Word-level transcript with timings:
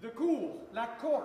The 0.00 0.10
cour, 0.10 0.54
la 0.72 0.86
cour. 1.00 1.24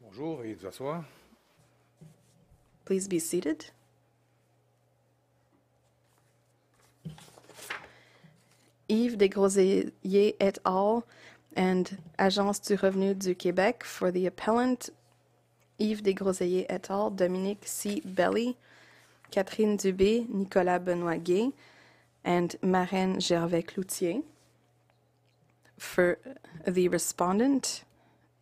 Bonjour, 0.00 0.36
veuillez 0.36 0.54
vous 0.54 0.66
asseoir. 0.66 1.04
Please 2.84 3.08
be 3.08 3.18
seated. 3.18 3.64
Yves 9.14 9.18
Desgroseilliers 9.18 10.34
et 10.40 10.58
al. 10.64 11.04
and 11.56 11.84
Agence 12.18 12.60
du 12.60 12.74
revenu 12.74 13.14
du 13.14 13.34
Québec 13.34 13.84
for 13.84 14.10
the 14.10 14.26
appellant 14.26 14.90
Yves 15.78 16.02
Desgroseilliers 16.02 16.66
et 16.68 16.90
al., 16.90 17.10
Dominique 17.10 17.64
C. 17.64 18.02
Belly, 18.04 18.56
Catherine 19.30 19.76
Dubé, 19.76 20.26
Nicolas 20.28 20.80
Benoit 20.80 21.18
Gay, 21.18 21.52
and 22.24 22.56
Marraine 22.62 23.20
Gervais 23.20 23.62
Cloutier. 23.62 24.22
For 25.78 26.18
the 26.66 26.88
respondent, 26.88 27.84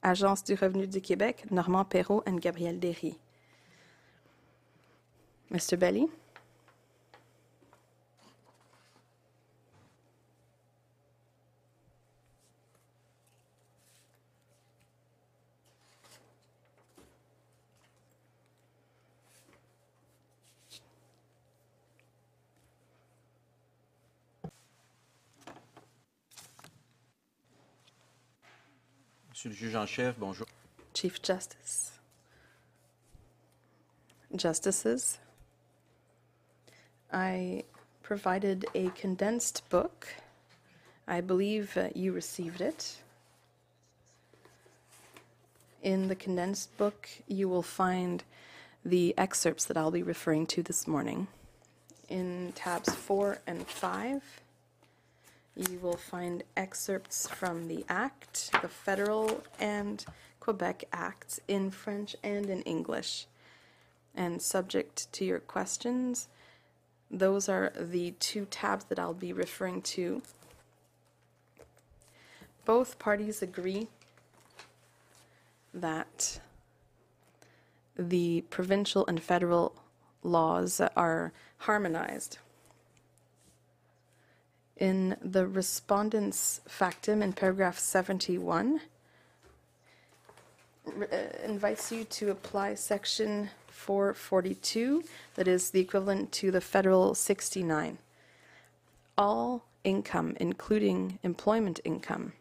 Agence 0.02 0.42
du 0.42 0.54
revenu 0.54 0.86
du 0.86 1.00
Québec, 1.00 1.50
Normand 1.50 1.84
Perrault 1.84 2.22
and 2.26 2.40
Gabriel 2.40 2.78
Derry. 2.78 3.18
Mr. 5.50 5.78
Belly? 5.78 6.08
Le 29.52 29.56
juge 29.58 29.74
en 29.74 29.86
chef, 29.86 30.18
bonjour. 30.18 30.46
Chief 30.94 31.20
Justice. 31.22 31.92
Justices, 34.34 35.18
I 37.12 37.64
provided 38.02 38.64
a 38.74 38.88
condensed 38.90 39.62
book. 39.68 40.08
I 41.06 41.20
believe 41.20 41.76
uh, 41.76 41.88
you 41.94 42.12
received 42.12 42.62
it. 42.62 42.96
In 45.82 46.08
the 46.08 46.16
condensed 46.16 46.74
book, 46.78 47.10
you 47.26 47.46
will 47.46 47.62
find 47.62 48.24
the 48.86 49.14
excerpts 49.18 49.66
that 49.66 49.76
I'll 49.76 49.90
be 49.90 50.02
referring 50.02 50.46
to 50.46 50.62
this 50.62 50.86
morning. 50.86 51.26
In 52.08 52.52
tabs 52.54 52.94
4 52.94 53.40
and 53.46 53.66
5, 53.66 54.22
you 55.56 55.78
will 55.78 55.96
find 55.96 56.42
excerpts 56.56 57.28
from 57.28 57.68
the 57.68 57.84
Act, 57.88 58.50
the 58.62 58.68
federal 58.68 59.42
and 59.58 60.04
Quebec 60.40 60.84
Acts 60.92 61.40
in 61.46 61.70
French 61.70 62.16
and 62.22 62.48
in 62.48 62.62
English. 62.62 63.26
And 64.14 64.40
subject 64.40 65.12
to 65.12 65.24
your 65.24 65.38
questions, 65.38 66.28
those 67.10 67.48
are 67.48 67.72
the 67.78 68.12
two 68.12 68.46
tabs 68.46 68.86
that 68.86 68.98
I'll 68.98 69.14
be 69.14 69.32
referring 69.32 69.82
to. 69.82 70.22
Both 72.64 72.98
parties 72.98 73.42
agree 73.42 73.88
that 75.74 76.40
the 77.96 78.42
provincial 78.48 79.06
and 79.06 79.22
federal 79.22 79.74
laws 80.22 80.80
are 80.96 81.32
harmonized 81.58 82.38
in 84.82 85.16
the 85.22 85.46
respondent's 85.46 86.60
factum 86.66 87.22
in 87.22 87.32
paragraph 87.32 87.78
71 87.78 88.80
r- 90.84 91.08
uh, 91.12 91.16
invites 91.44 91.92
you 91.92 92.02
to 92.02 92.32
apply 92.32 92.74
section 92.74 93.48
442 93.68 95.04
that 95.36 95.46
is 95.46 95.70
the 95.70 95.78
equivalent 95.78 96.32
to 96.32 96.50
the 96.50 96.60
federal 96.60 97.14
69 97.14 97.98
all 99.16 99.64
income 99.84 100.36
including 100.40 101.20
employment 101.22 101.78
income. 101.84 102.32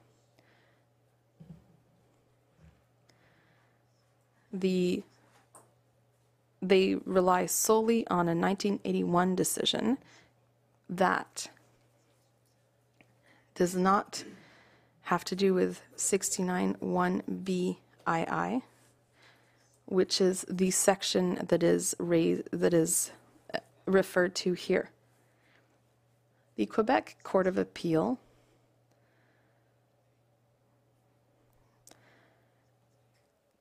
The 4.51 5.03
they 6.59 6.95
rely 7.05 7.45
solely 7.45 8.05
on 8.07 8.27
a 8.27 8.35
1981 8.35 9.35
decision 9.35 9.99
that 10.89 11.49
does 13.61 13.75
not 13.75 14.23
have 15.03 15.23
to 15.23 15.35
do 15.35 15.53
with 15.53 15.83
691BII, 15.95 18.63
which 19.85 20.19
is 20.19 20.43
the 20.49 20.71
section 20.71 21.45
that 21.47 21.61
is 21.61 21.93
raised, 21.99 22.49
that 22.51 22.73
is 22.73 23.11
uh, 23.53 23.59
referred 23.85 24.33
to 24.33 24.53
here. 24.53 24.89
The 26.55 26.65
Quebec 26.65 27.17
Court 27.21 27.45
of 27.45 27.59
Appeal 27.59 28.17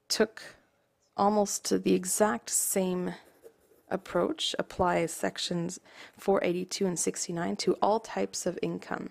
took 0.09 0.43
almost 1.15 1.85
the 1.85 1.93
exact 1.93 2.49
same 2.49 3.13
approach, 3.91 4.57
applies 4.59 5.13
sections 5.13 5.79
482 6.17 6.87
and 6.87 6.99
69 6.99 7.57
to 7.57 7.75
all 7.83 8.01
types 8.01 8.47
of 8.47 8.59
income 8.63 9.11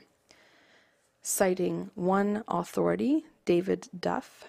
citing 1.21 1.91
one 1.95 2.43
authority, 2.47 3.25
David 3.45 3.87
Duff, 3.97 4.45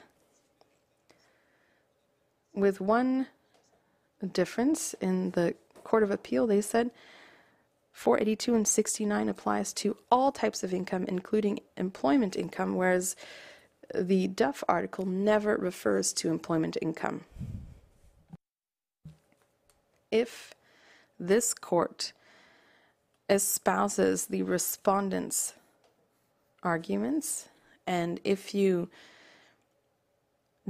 with 2.55 2.81
one 2.81 3.27
difference 4.33 4.95
in 5.01 5.31
the 5.33 5.55
Court 5.85 6.03
of 6.03 6.11
Appeal. 6.11 6.47
They 6.47 6.61
said 6.61 6.91
482 7.93 8.55
and 8.55 8.69
69 8.69 9.29
applies 9.29 9.73
to 9.75 9.97
all 10.11 10.33
types 10.33 10.63
of 10.63 10.73
income, 10.73 11.05
including 11.09 11.61
employment 11.77 12.37
income, 12.37 12.75
whereas 12.75 13.17
the 13.95 14.29
Duff 14.29 14.63
article 14.69 15.05
never 15.05 15.57
refers 15.57 16.13
to 16.15 16.31
employment 16.31 16.77
income. 16.81 17.25
If 20.11 20.55
this 21.19 21.55
court 21.55 22.13
espouses 23.29 24.27
the 24.27 24.43
respondent's 24.43 25.55
arguments, 26.63 27.49
and 27.87 28.21
if 28.25 28.55
you 28.55 28.89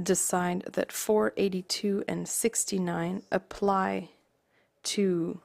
decide 0.01 0.63
that 0.73 0.91
482 0.91 2.03
and 2.07 2.27
69 2.27 3.23
apply 3.31 4.09
to 4.83 5.39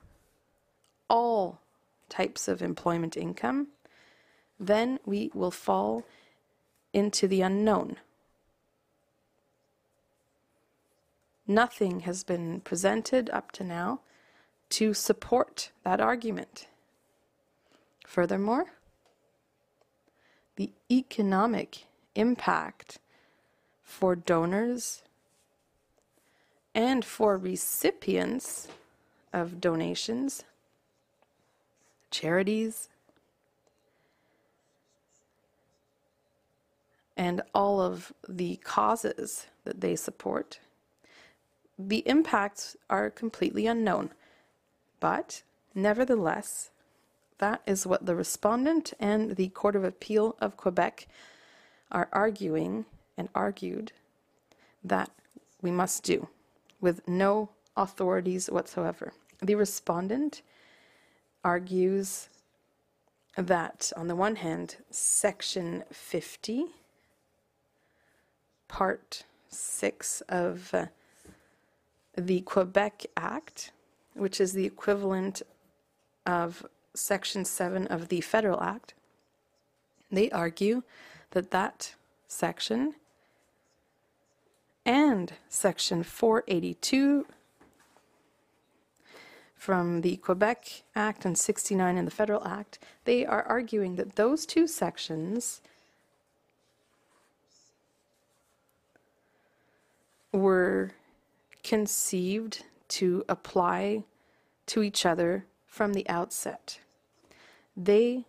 all 1.09 1.61
types 2.09 2.49
of 2.49 2.63
employment 2.63 3.17
income, 3.17 3.69
then 4.59 4.99
we 5.05 5.31
will 5.35 5.51
fall 5.51 6.05
into 6.93 7.29
the 7.29 7.43
unknown. 7.43 7.97
Nothing 11.47 12.01
has 12.01 12.25
been 12.25 12.61
presented 12.61 13.31
up 13.31 13.53
to 13.53 13.65
now 13.65 14.01
to 14.71 14.95
support 14.95 15.71
that 15.85 16.01
argument. 16.01 16.67
Furthermore, 18.07 18.73
the 20.57 20.71
economic 20.91 21.87
impact 22.15 22.99
for 23.83 24.17
donors 24.17 25.03
and 26.75 27.05
for 27.05 27.37
recipients 27.37 28.69
of 29.33 29.61
donations, 29.61 30.45
charities, 32.11 32.89
and 37.17 37.41
all 37.55 37.81
of 37.81 38.13
the 38.29 38.57
causes 38.57 39.47
that 39.65 39.81
they 39.81 39.97
support. 39.97 40.61
The 41.79 42.07
impacts 42.07 42.77
are 42.91 43.11
completely 43.11 43.67
unknown, 43.67 44.11
but 45.01 45.43
nevertheless, 45.75 46.71
that 47.39 47.63
is 47.67 47.87
what 47.87 48.07
the 48.07 48.15
respondent 48.15 48.93
and 48.99 49.37
the 49.37 49.49
Court 49.49 49.77
of 49.77 49.85
Appeal 49.85 50.37
of 50.41 50.57
Quebec 50.57 51.07
are 51.93 52.09
arguing 52.13 52.87
and 53.17 53.29
argued 53.35 53.93
that 54.83 55.11
we 55.61 55.71
must 55.71 56.03
do 56.03 56.29
with 56.81 57.07
no 57.07 57.51
authorities 57.77 58.51
whatsoever. 58.51 59.13
The 59.43 59.55
respondent 59.55 60.43
argues 61.45 62.29
that, 63.37 63.93
on 63.97 64.09
the 64.09 64.17
one 64.17 64.37
hand, 64.37 64.77
Section 64.91 65.85
50, 65.93 66.67
Part 68.69 69.25
6 69.49 70.23
of 70.29 70.75
uh, 70.75 70.87
the 72.17 72.41
Quebec 72.41 73.07
Act, 73.17 73.73
which 74.15 74.41
is 74.41 74.55
the 74.55 74.65
equivalent 74.65 75.43
of 76.25 76.67
Section 76.97 77.45
7 77.45 77.87
of 77.87 78.09
the 78.09 78.21
Federal 78.21 78.63
Act, 78.63 78.95
they 80.11 80.31
argue 80.31 80.83
that 81.31 81.51
that 81.51 81.95
section 82.29 82.95
and 84.85 85.33
Section 85.49 86.03
482 86.05 87.27
from 89.57 90.03
the 90.03 90.17
Quebec 90.19 90.83
Act 90.95 91.25
and 91.25 91.37
69 91.37 91.99
in 91.99 92.05
the 92.05 92.11
Federal 92.11 92.47
Act, 92.47 92.79
they 93.05 93.27
are 93.27 93.43
arguing 93.43 93.97
that 93.97 94.15
those 94.15 94.47
two 94.47 94.69
sections 94.69 95.61
were 100.33 100.93
conceived 101.65 102.65
to 102.89 103.25
apply 103.29 104.05
to 104.67 104.83
each 104.83 105.05
other 105.05 105.47
from 105.67 105.95
the 105.95 106.09
outset. 106.09 106.79
They 107.77 108.25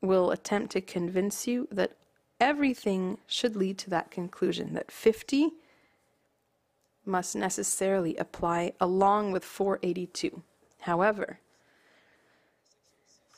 will 0.00 0.30
attempt 0.30 0.72
to 0.72 0.80
convince 0.80 1.46
you 1.46 1.66
that 1.70 1.96
everything 2.38 3.18
should 3.26 3.56
lead 3.56 3.78
to 3.78 3.90
that 3.90 4.10
conclusion 4.10 4.74
that 4.74 4.90
50 4.90 5.52
must 7.06 7.36
necessarily 7.36 8.16
apply 8.16 8.72
along 8.80 9.32
with 9.32 9.44
482. 9.44 10.42
However, 10.80 11.38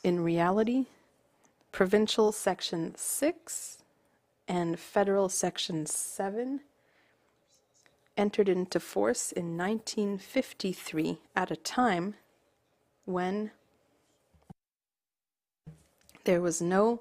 in 0.03 0.21
reality, 0.21 0.85
provincial 1.71 2.31
section 2.31 2.93
6 2.95 3.77
and 4.47 4.79
federal 4.79 5.29
section 5.29 5.85
7 5.85 6.61
entered 8.15 8.49
into 8.49 8.79
force 8.79 9.31
in 9.31 9.57
1953 9.57 11.19
at 11.35 11.51
a 11.51 11.55
time 11.55 12.15
when 13.05 13.51
there 16.27 16.41
was 16.41 16.61
no 16.61 16.99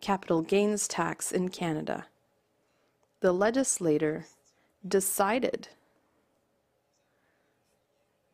capital 0.00 0.42
gains 0.42 0.88
tax 0.88 1.30
in 1.30 1.48
Canada. 1.48 2.06
The 3.20 3.32
legislator 3.32 4.26
decided 4.86 5.68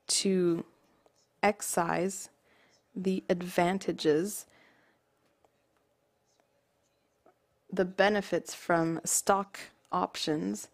to 0.07 0.65
excise 1.43 2.31
the 2.97 3.23
advantages, 3.29 4.47
the 7.71 7.85
benefits 7.85 8.55
from 8.55 9.03
stock 9.05 9.59
options 9.93 10.69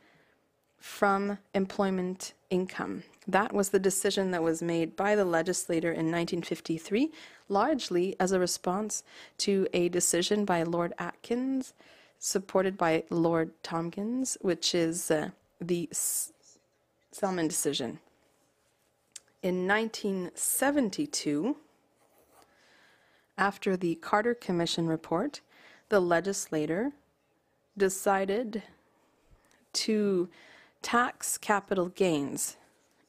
from 0.84 1.38
employment 1.54 2.34
income. 2.50 3.02
That 3.26 3.54
was 3.54 3.70
the 3.70 3.78
decision 3.78 4.32
that 4.32 4.42
was 4.42 4.60
made 4.60 4.94
by 4.94 5.16
the 5.16 5.24
legislator 5.24 5.88
in 5.88 6.12
1953, 6.12 7.10
largely 7.48 8.14
as 8.20 8.32
a 8.32 8.38
response 8.38 9.02
to 9.38 9.66
a 9.72 9.88
decision 9.88 10.44
by 10.44 10.62
Lord 10.62 10.92
Atkins, 10.98 11.72
supported 12.18 12.76
by 12.76 13.04
Lord 13.08 13.50
Tompkins, 13.62 14.36
which 14.42 14.74
is 14.74 15.10
uh, 15.10 15.30
the 15.58 15.88
S- 15.90 16.34
Selman 17.12 17.48
decision. 17.48 17.98
In 19.42 19.66
1972, 19.66 21.56
after 23.38 23.74
the 23.74 23.94
Carter 23.94 24.34
Commission 24.34 24.86
report, 24.86 25.40
the 25.88 26.00
legislator 26.00 26.92
decided 27.74 28.62
to 29.72 30.28
tax 30.84 31.36
capital 31.38 31.88
gains. 31.88 32.56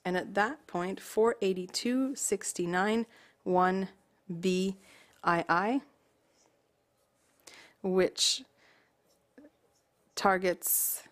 And 0.04 0.18
at 0.18 0.34
that 0.34 0.66
point, 0.66 1.00
48269 1.00 3.06
1BII, 3.46 5.82
which 7.84 8.44
targets 10.16 11.04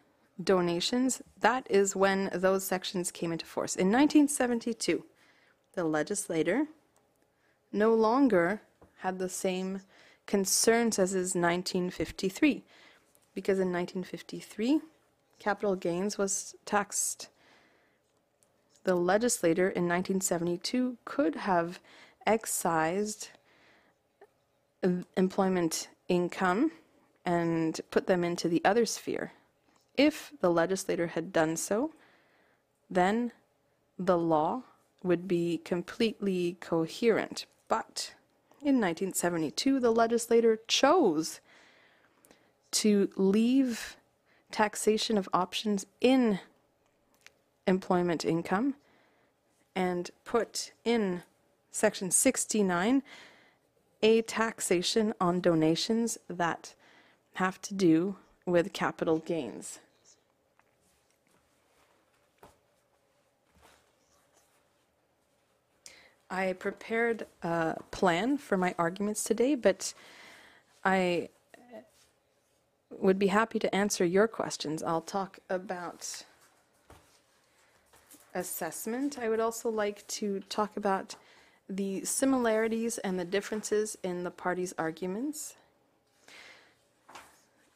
donations, 0.42 1.22
that 1.42 1.68
is 1.70 1.96
when 1.96 2.32
those 2.34 2.64
sections 2.64 3.12
came 3.12 3.32
into 3.32 3.46
force. 3.46 3.76
In 3.76 3.92
1972, 3.92 5.06
the 5.74 5.84
legislator 5.84 6.66
no 7.72 7.94
longer 7.94 8.64
had 9.00 9.20
the 9.20 9.30
same 9.30 9.82
concerns 10.26 10.98
as 10.98 11.14
is 11.14 11.36
1953, 11.36 12.64
because 13.36 13.60
in 13.60 13.72
1953, 13.72 14.82
capital 15.40 15.76
gains 15.76 16.18
was 16.18 16.56
taxed. 16.66 17.30
The 18.84 18.96
legislator 18.96 19.68
in 19.68 19.88
1972 19.88 20.98
could 21.06 21.36
have 21.36 21.80
excised 22.26 23.30
employment 25.16 25.88
income 26.10 26.72
and 27.26 27.80
put 27.92 28.08
them 28.08 28.24
into 28.24 28.50
the 28.50 28.64
other 28.66 28.86
sphere. 28.86 29.32
If 29.96 30.34
the 30.42 30.50
legislator 30.50 31.08
had 31.08 31.32
done 31.32 31.56
so, 31.56 31.92
then 32.90 33.32
the 33.98 34.18
law 34.18 34.64
would 35.04 35.28
be 35.28 35.60
completely 35.64 36.58
coherent. 36.60 37.46
But 37.68 38.14
in 38.62 38.80
1972, 38.80 39.80
the 39.80 39.92
legislator 39.92 40.60
chose 40.68 41.40
to 42.72 43.10
leave 43.16 43.98
taxation 44.54 45.18
of 45.18 45.28
options 45.34 45.86
in 46.00 46.40
employment 47.68 48.24
income 48.24 48.76
and 49.76 50.12
put 50.24 50.72
in 50.86 51.24
section 51.72 52.12
69 52.12 53.02
a 54.04 54.22
taxation 54.22 55.14
on 55.20 55.40
donations 55.40 56.18
that 56.28 56.76
have 57.36 57.60
to 57.62 57.74
do 57.74 58.18
with 58.46 58.74
capital 58.74 59.20
gains. 59.20 59.80
I 66.30 66.54
prepared 66.54 67.26
a 67.44 67.78
plan 67.92 68.38
for 68.38 68.58
my 68.58 68.76
arguments 68.78 69.24
today, 69.24 69.56
but 69.56 69.94
I 70.84 71.30
would 73.00 73.20
be 73.20 73.28
happy 73.28 73.60
to 73.60 73.74
answer 73.76 74.06
your 74.06 74.28
questions. 74.28 74.84
I'll 74.84 75.02
talk 75.02 75.40
about 75.50 76.24
assessment. 78.34 79.20
I 79.20 79.30
would 79.30 79.40
also 79.40 79.70
like 79.70 80.06
to 80.08 80.42
talk 80.50 80.76
about 80.78 81.16
the 81.70 82.04
similarities 82.04 82.98
and 83.00 83.20
the 83.20 83.26
differences 83.26 83.98
in 84.04 84.24
the 84.24 84.32
parties' 84.32 84.74
arguments. 84.78 85.56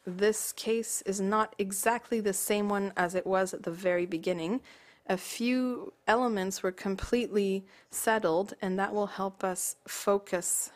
This 0.06 0.52
case 0.54 1.02
is 1.04 1.20
not 1.20 1.54
exactly 1.58 2.20
the 2.20 2.34
same 2.34 2.70
one 2.70 2.94
as 2.96 3.14
it 3.16 3.28
was 3.28 3.54
at 3.54 3.64
the 3.64 3.72
very 3.72 4.06
beginning. 4.06 4.62
A 5.08 5.18
few 5.18 5.94
elements 6.08 6.64
were 6.64 6.72
completely 6.72 7.66
settled, 7.92 8.54
and 8.62 8.78
that 8.80 8.94
will 8.94 9.08
help 9.08 9.44
us 9.44 9.76
focus 9.88 10.72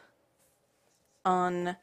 on 1.25 1.75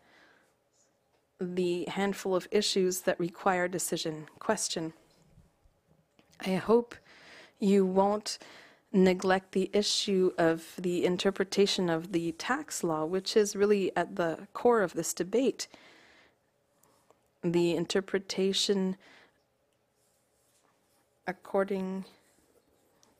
the 1.40 1.84
handful 1.88 2.34
of 2.34 2.48
issues 2.50 3.02
that 3.02 3.18
require 3.18 3.68
decision. 3.68 4.26
Question. 4.38 4.92
I 6.44 6.54
hope 6.56 6.94
you 7.58 7.84
won't 7.84 8.38
neglect 8.92 9.52
the 9.52 9.70
issue 9.72 10.32
of 10.38 10.74
the 10.78 11.04
interpretation 11.04 11.90
of 11.90 12.12
the 12.12 12.32
tax 12.32 12.82
law, 12.82 13.04
which 13.04 13.36
is 13.36 13.54
really 13.54 13.94
at 13.96 14.16
the 14.16 14.48
core 14.52 14.82
of 14.82 14.94
this 14.94 15.12
debate. 15.12 15.68
The 17.42 17.76
interpretation 17.76 18.96
according 21.26 22.06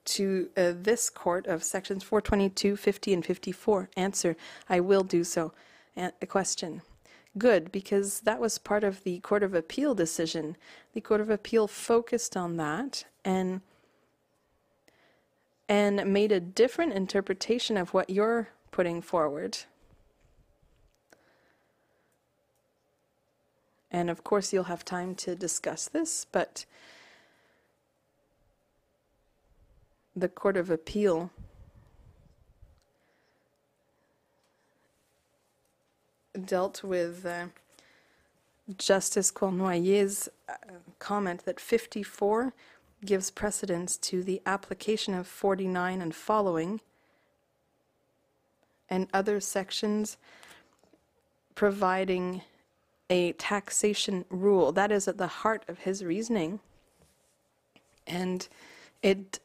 to 0.06 0.48
uh, 0.56 0.72
this 0.74 1.10
court 1.10 1.46
of 1.46 1.62
sections 1.62 2.02
422, 2.02 2.76
50, 2.76 3.12
and 3.12 3.26
54. 3.26 3.90
Answer 3.96 4.36
I 4.68 4.80
will 4.80 5.02
do 5.02 5.22
so. 5.22 5.52
A 5.96 6.26
question 6.26 6.82
good 7.38 7.72
because 7.72 8.20
that 8.20 8.40
was 8.40 8.58
part 8.58 8.84
of 8.84 9.04
the 9.04 9.20
Court 9.20 9.42
of 9.42 9.54
Appeal 9.54 9.94
decision. 9.94 10.56
The 10.92 11.00
Court 11.00 11.20
of 11.20 11.30
Appeal 11.30 11.68
focused 11.68 12.36
on 12.36 12.56
that 12.56 13.04
and 13.24 13.60
and 15.68 16.12
made 16.12 16.32
a 16.32 16.40
different 16.40 16.94
interpretation 16.94 17.76
of 17.76 17.92
what 17.92 18.08
you're 18.08 18.48
putting 18.70 19.02
forward. 19.02 19.58
And 23.90 24.08
of 24.08 24.24
course, 24.24 24.52
you'll 24.52 24.64
have 24.64 24.84
time 24.84 25.14
to 25.16 25.34
discuss 25.34 25.88
this, 25.88 26.26
but 26.30 26.64
the 30.16 30.28
Court 30.28 30.56
of 30.56 30.70
Appeal 30.70 31.30
dealt 36.38 36.82
with 36.82 37.26
uh, 37.26 37.46
Justice 38.76 39.30
Cournoyer's 39.30 40.28
uh, 40.48 40.54
comment 40.98 41.44
that 41.44 41.60
54 41.60 42.52
gives 43.04 43.30
precedence 43.30 43.96
to 43.96 44.22
the 44.22 44.42
application 44.44 45.14
of 45.14 45.26
49 45.26 46.00
and 46.00 46.14
following, 46.14 46.80
and 48.90 49.06
other 49.12 49.40
sections 49.40 50.16
providing 51.54 52.42
a 53.10 53.32
taxation 53.32 54.24
rule. 54.30 54.72
That 54.72 54.92
is 54.92 55.08
at 55.08 55.18
the 55.18 55.26
heart 55.26 55.64
of 55.68 55.80
his 55.80 56.04
reasoning. 56.04 56.60
And 58.06 58.46
it 59.02 59.40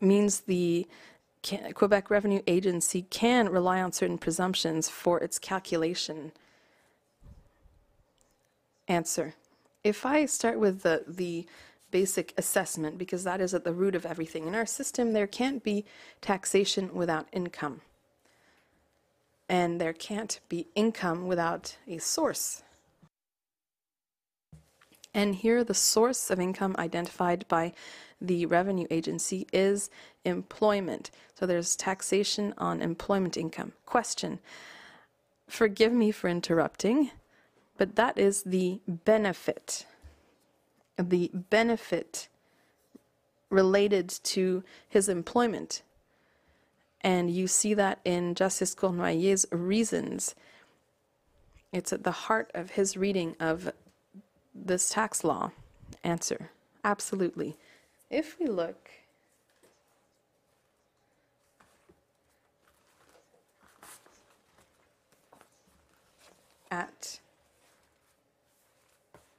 means 0.00 0.40
the 0.40 0.86
Ca- 1.44 1.72
Quebec 1.72 2.10
Revenue 2.10 2.40
Agency 2.46 3.02
can 3.02 3.48
rely 3.48 3.80
on 3.80 3.92
certain 3.92 4.18
presumptions 4.18 4.88
for 4.88 5.20
its 5.20 5.38
calculation. 5.38 6.32
Answer. 8.88 9.34
If 9.82 10.06
I 10.06 10.26
start 10.26 10.58
with 10.58 10.82
the, 10.82 11.04
the 11.06 11.46
basic 11.90 12.32
assessment, 12.38 12.98
because 12.98 13.24
that 13.24 13.40
is 13.40 13.54
at 13.54 13.64
the 13.64 13.72
root 13.72 13.94
of 13.94 14.06
everything, 14.06 14.46
in 14.46 14.54
our 14.54 14.66
system, 14.66 15.12
there 15.12 15.26
can't 15.26 15.62
be 15.62 15.84
taxation 16.20 16.94
without 16.94 17.28
income. 17.32 17.82
And 19.48 19.80
there 19.80 19.92
can't 19.92 20.40
be 20.48 20.66
income 20.74 21.26
without 21.26 21.76
a 21.86 21.98
source. 21.98 22.62
And 25.12 25.36
here, 25.36 25.62
the 25.62 25.74
source 25.74 26.30
of 26.30 26.40
income 26.40 26.74
identified 26.78 27.46
by 27.46 27.72
the 28.26 28.46
revenue 28.46 28.86
agency 28.90 29.46
is 29.52 29.90
employment. 30.24 31.10
So 31.34 31.46
there's 31.46 31.76
taxation 31.76 32.54
on 32.58 32.82
employment 32.82 33.36
income. 33.36 33.72
Question 33.86 34.40
Forgive 35.46 35.92
me 35.92 36.10
for 36.10 36.28
interrupting, 36.28 37.10
but 37.76 37.96
that 37.96 38.18
is 38.18 38.42
the 38.42 38.80
benefit. 38.86 39.86
The 40.98 41.30
benefit 41.32 42.28
related 43.50 44.08
to 44.08 44.64
his 44.88 45.08
employment. 45.08 45.82
And 47.02 47.30
you 47.30 47.46
see 47.46 47.74
that 47.74 48.00
in 48.04 48.34
Justice 48.34 48.74
Cournoyer's 48.74 49.44
reasons. 49.52 50.34
It's 51.72 51.92
at 51.92 52.04
the 52.04 52.10
heart 52.10 52.50
of 52.54 52.70
his 52.70 52.96
reading 52.96 53.36
of 53.38 53.70
this 54.54 54.88
tax 54.90 55.24
law? 55.24 55.50
Answer 56.02 56.50
Absolutely. 56.84 57.56
If 58.10 58.38
we 58.38 58.46
look 58.46 58.90
at 66.70 67.18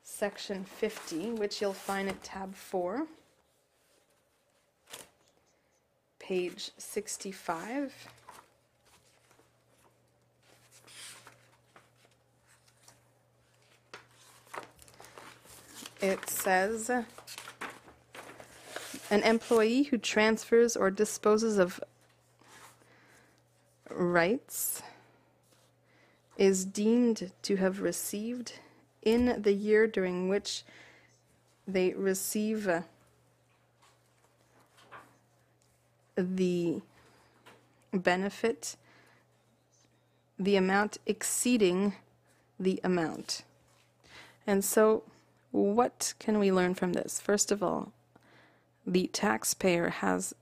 section 0.04 0.64
50, 0.64 1.32
which 1.32 1.62
you'll 1.62 1.74
find 1.74 2.10
at 2.10 2.24
tab 2.24 2.56
4, 2.56 3.08
page 6.20 6.72
65. 6.78 7.94
it 16.06 16.30
says 16.30 16.92
an 19.10 19.24
employee 19.24 19.84
who 19.84 19.98
transfers 19.98 20.76
or 20.76 20.90
disposes 20.90 21.58
of 21.58 21.80
rights 23.90 24.82
is 26.38 26.66
deemed 26.66 27.32
to 27.42 27.56
have 27.56 27.82
received 27.82 28.54
in 29.02 29.42
the 29.42 29.54
year 29.54 29.88
during 29.88 30.28
which 30.28 30.64
they 31.68 31.94
receive 31.94 32.70
the 36.16 36.82
benefit 37.94 38.76
the 40.38 40.56
amount 40.56 40.98
exceeding 41.06 41.94
the 42.60 42.80
amount. 42.84 43.44
And 44.46 44.64
so 44.64 45.04
what 45.52 46.14
can 46.20 46.40
we 46.40 46.52
learn 46.52 46.76
from 46.76 46.94
this? 46.94 47.20
First 47.22 47.52
of 47.52 47.64
all, 47.64 47.92
the 48.86 49.08
taxpayer 49.08 49.90
has 49.90 50.34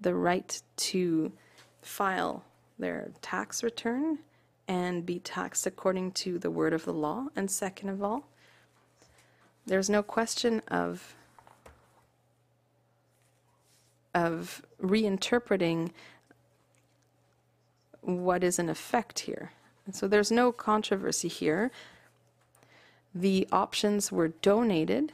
the 0.00 0.14
right 0.14 0.60
to 0.76 1.32
file 1.82 2.44
their 2.78 3.10
tax 3.22 3.62
return 3.62 4.18
and 4.68 5.06
be 5.06 5.18
taxed 5.20 5.66
according 5.66 6.12
to 6.12 6.38
the 6.38 6.50
word 6.50 6.72
of 6.72 6.84
the 6.84 6.92
law. 6.92 7.26
And 7.36 7.50
second 7.50 7.88
of 7.88 8.02
all, 8.02 8.26
there's 9.66 9.90
no 9.90 10.02
question 10.02 10.60
of 10.68 11.14
of 14.14 14.62
reinterpreting 14.82 15.90
what 18.00 18.42
is 18.42 18.58
in 18.58 18.70
effect 18.70 19.20
here. 19.20 19.52
And 19.84 19.94
so 19.94 20.08
there's 20.08 20.32
no 20.32 20.52
controversy 20.52 21.28
here 21.28 21.70
the 23.16 23.48
options 23.50 24.12
were 24.12 24.28
donated. 24.28 25.12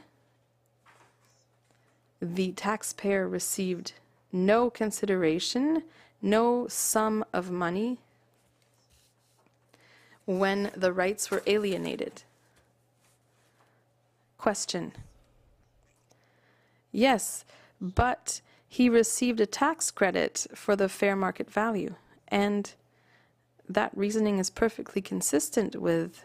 The 2.23 2.53
taxpayer 2.53 3.27
received 3.27 3.91
no 4.31 4.69
consideration, 4.69 5.83
no 6.21 6.69
sum 6.69 7.25
of 7.33 7.51
money 7.51 7.97
when 10.25 10.71
the 10.73 10.93
rights 10.93 11.29
were 11.29 11.43
alienated. 11.45 12.23
Question. 14.37 14.93
Yes, 16.93 17.43
but 17.81 18.39
he 18.69 18.87
received 18.87 19.41
a 19.41 19.45
tax 19.45 19.91
credit 19.91 20.47
for 20.55 20.77
the 20.77 20.87
fair 20.87 21.17
market 21.17 21.51
value, 21.51 21.95
and 22.29 22.73
that 23.67 23.91
reasoning 23.97 24.39
is 24.39 24.49
perfectly 24.49 25.01
consistent 25.01 25.75
with 25.75 26.23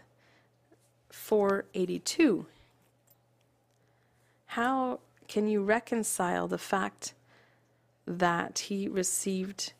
482. 1.10 2.46
How 4.46 5.00
can 5.28 5.46
you 5.46 5.62
reconcile 5.62 6.48
the 6.48 6.58
fact 6.58 7.14
that 8.06 8.60
he 8.60 8.88
received 8.88 9.74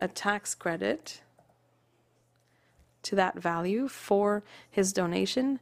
a 0.00 0.06
tax 0.08 0.54
credit 0.54 1.20
to 3.02 3.16
that 3.16 3.36
value 3.36 3.88
for 3.88 4.44
his 4.70 4.92
donation, 4.92 5.58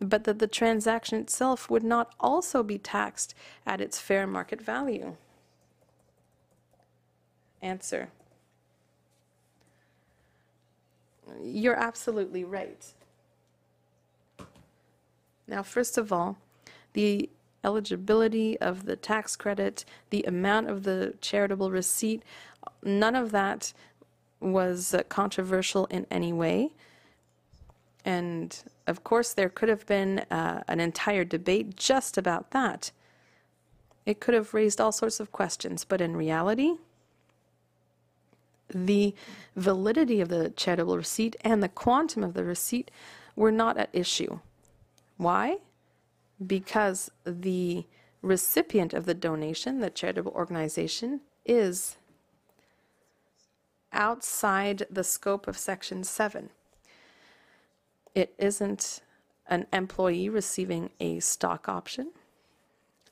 but 0.00 0.24
that 0.24 0.38
the 0.38 0.46
transaction 0.46 1.20
itself 1.20 1.68
would 1.68 1.84
not 1.84 2.14
also 2.18 2.62
be 2.62 2.78
taxed 2.78 3.34
at 3.66 3.80
its 3.80 4.00
fair 4.00 4.26
market 4.26 4.62
value? 4.62 5.14
Answer. 7.60 8.08
You're 11.42 11.76
absolutely 11.78 12.44
right. 12.44 12.86
Now, 15.46 15.62
first 15.62 15.98
of 15.98 16.12
all, 16.12 16.38
the 16.94 17.28
eligibility 17.64 18.58
of 18.60 18.86
the 18.86 18.96
tax 18.96 19.36
credit, 19.36 19.84
the 20.10 20.22
amount 20.24 20.68
of 20.68 20.84
the 20.84 21.14
charitable 21.20 21.70
receipt, 21.70 22.22
none 22.82 23.16
of 23.16 23.30
that 23.32 23.72
was 24.40 24.94
uh, 24.94 25.02
controversial 25.08 25.86
in 25.86 26.06
any 26.10 26.32
way. 26.32 26.70
And 28.04 28.56
of 28.86 29.04
course, 29.04 29.32
there 29.32 29.48
could 29.48 29.68
have 29.68 29.84
been 29.86 30.20
uh, 30.30 30.62
an 30.68 30.80
entire 30.80 31.24
debate 31.24 31.76
just 31.76 32.16
about 32.16 32.52
that. 32.52 32.92
It 34.06 34.20
could 34.20 34.34
have 34.34 34.54
raised 34.54 34.80
all 34.80 34.92
sorts 34.92 35.20
of 35.20 35.32
questions, 35.32 35.84
but 35.84 36.00
in 36.00 36.16
reality, 36.16 36.76
the 38.72 39.14
validity 39.56 40.20
of 40.20 40.28
the 40.28 40.50
charitable 40.50 40.96
receipt 40.96 41.36
and 41.42 41.62
the 41.62 41.68
quantum 41.68 42.22
of 42.22 42.34
the 42.34 42.44
receipt 42.44 42.90
were 43.36 43.52
not 43.52 43.76
at 43.76 43.90
issue. 43.92 44.38
Why? 45.16 45.58
Because 46.44 47.10
the 47.24 47.84
recipient 48.22 48.94
of 48.94 49.06
the 49.06 49.14
donation, 49.14 49.80
the 49.80 49.90
charitable 49.90 50.32
organization, 50.32 51.20
is 51.44 51.96
outside 53.92 54.86
the 54.90 55.04
scope 55.04 55.48
of 55.48 55.56
Section 55.56 56.04
7. 56.04 56.50
It 58.14 58.34
isn't 58.38 59.00
an 59.48 59.66
employee 59.72 60.28
receiving 60.28 60.90
a 61.00 61.20
stock 61.20 61.68
option. 61.68 62.12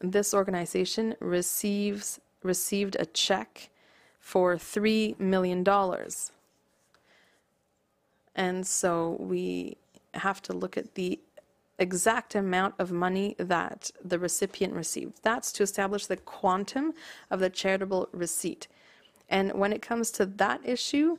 This 0.00 0.34
organization 0.34 1.14
receives 1.20 2.20
received 2.42 2.96
a 2.98 3.06
check 3.06 3.70
for 4.20 4.56
$3 4.56 5.18
million. 5.18 5.64
And 8.34 8.66
so 8.66 9.16
we 9.18 9.76
have 10.14 10.42
to 10.42 10.52
look 10.52 10.76
at 10.76 10.94
the 10.94 11.18
exact 11.78 12.34
amount 12.34 12.74
of 12.78 12.90
money 12.90 13.34
that 13.38 13.90
the 14.04 14.18
recipient 14.18 14.72
received. 14.74 15.20
That's 15.22 15.52
to 15.52 15.62
establish 15.62 16.06
the 16.06 16.16
quantum 16.16 16.94
of 17.30 17.40
the 17.40 17.50
charitable 17.50 18.08
receipt. 18.12 18.68
And 19.28 19.52
when 19.54 19.72
it 19.72 19.82
comes 19.82 20.10
to 20.12 20.26
that 20.26 20.60
issue, 20.64 21.18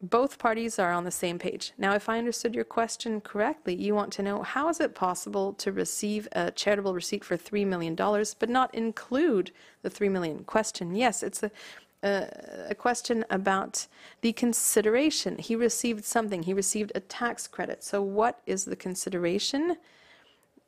both 0.00 0.38
parties 0.38 0.80
are 0.80 0.92
on 0.92 1.04
the 1.04 1.12
same 1.12 1.38
page. 1.38 1.72
Now, 1.78 1.94
if 1.94 2.08
I 2.08 2.18
understood 2.18 2.54
your 2.56 2.64
question 2.64 3.20
correctly, 3.20 3.74
you 3.74 3.94
want 3.94 4.12
to 4.14 4.22
know 4.22 4.42
how 4.42 4.68
is 4.68 4.80
it 4.80 4.96
possible 4.96 5.52
to 5.54 5.70
receive 5.70 6.26
a 6.32 6.50
charitable 6.50 6.92
receipt 6.92 7.24
for 7.24 7.36
$3 7.36 7.64
million 7.66 7.94
but 7.94 8.48
not 8.48 8.74
include 8.74 9.52
the 9.82 9.90
3 9.90 10.08
million? 10.08 10.42
Question 10.42 10.94
Yes, 10.96 11.22
it's 11.22 11.42
a, 11.44 11.52
a, 12.02 12.74
question 12.78 13.24
about 13.30 13.86
the 14.20 14.32
consideration. 14.32 15.38
He 15.38 15.54
received 15.54 16.04
something, 16.04 16.42
he 16.42 16.52
received 16.52 16.92
a 16.94 17.00
tax 17.00 17.46
credit. 17.46 17.84
So, 17.84 18.02
what 18.02 18.40
is 18.46 18.64
the 18.64 18.76
consideration? 18.76 19.76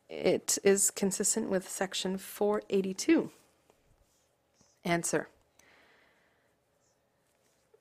It 0.09 0.59
is 0.63 0.91
consistent 0.91 1.49
with 1.49 1.69
section 1.69 2.19
482. 2.19 3.31
Answer 4.85 5.29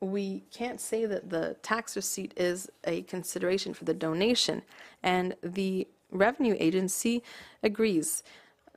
we 0.04 0.44
can't 0.52 0.82
say 0.82 1.06
that 1.06 1.30
the 1.30 1.56
tax 1.62 1.96
receipt 1.96 2.34
is 2.36 2.70
a 2.84 3.04
consideration 3.04 3.74
for 3.74 3.86
the 3.86 3.94
donation, 3.94 4.62
and 5.02 5.36
the 5.42 5.88
revenue 6.12 6.56
agency 6.60 7.24
agrees. 7.64 8.24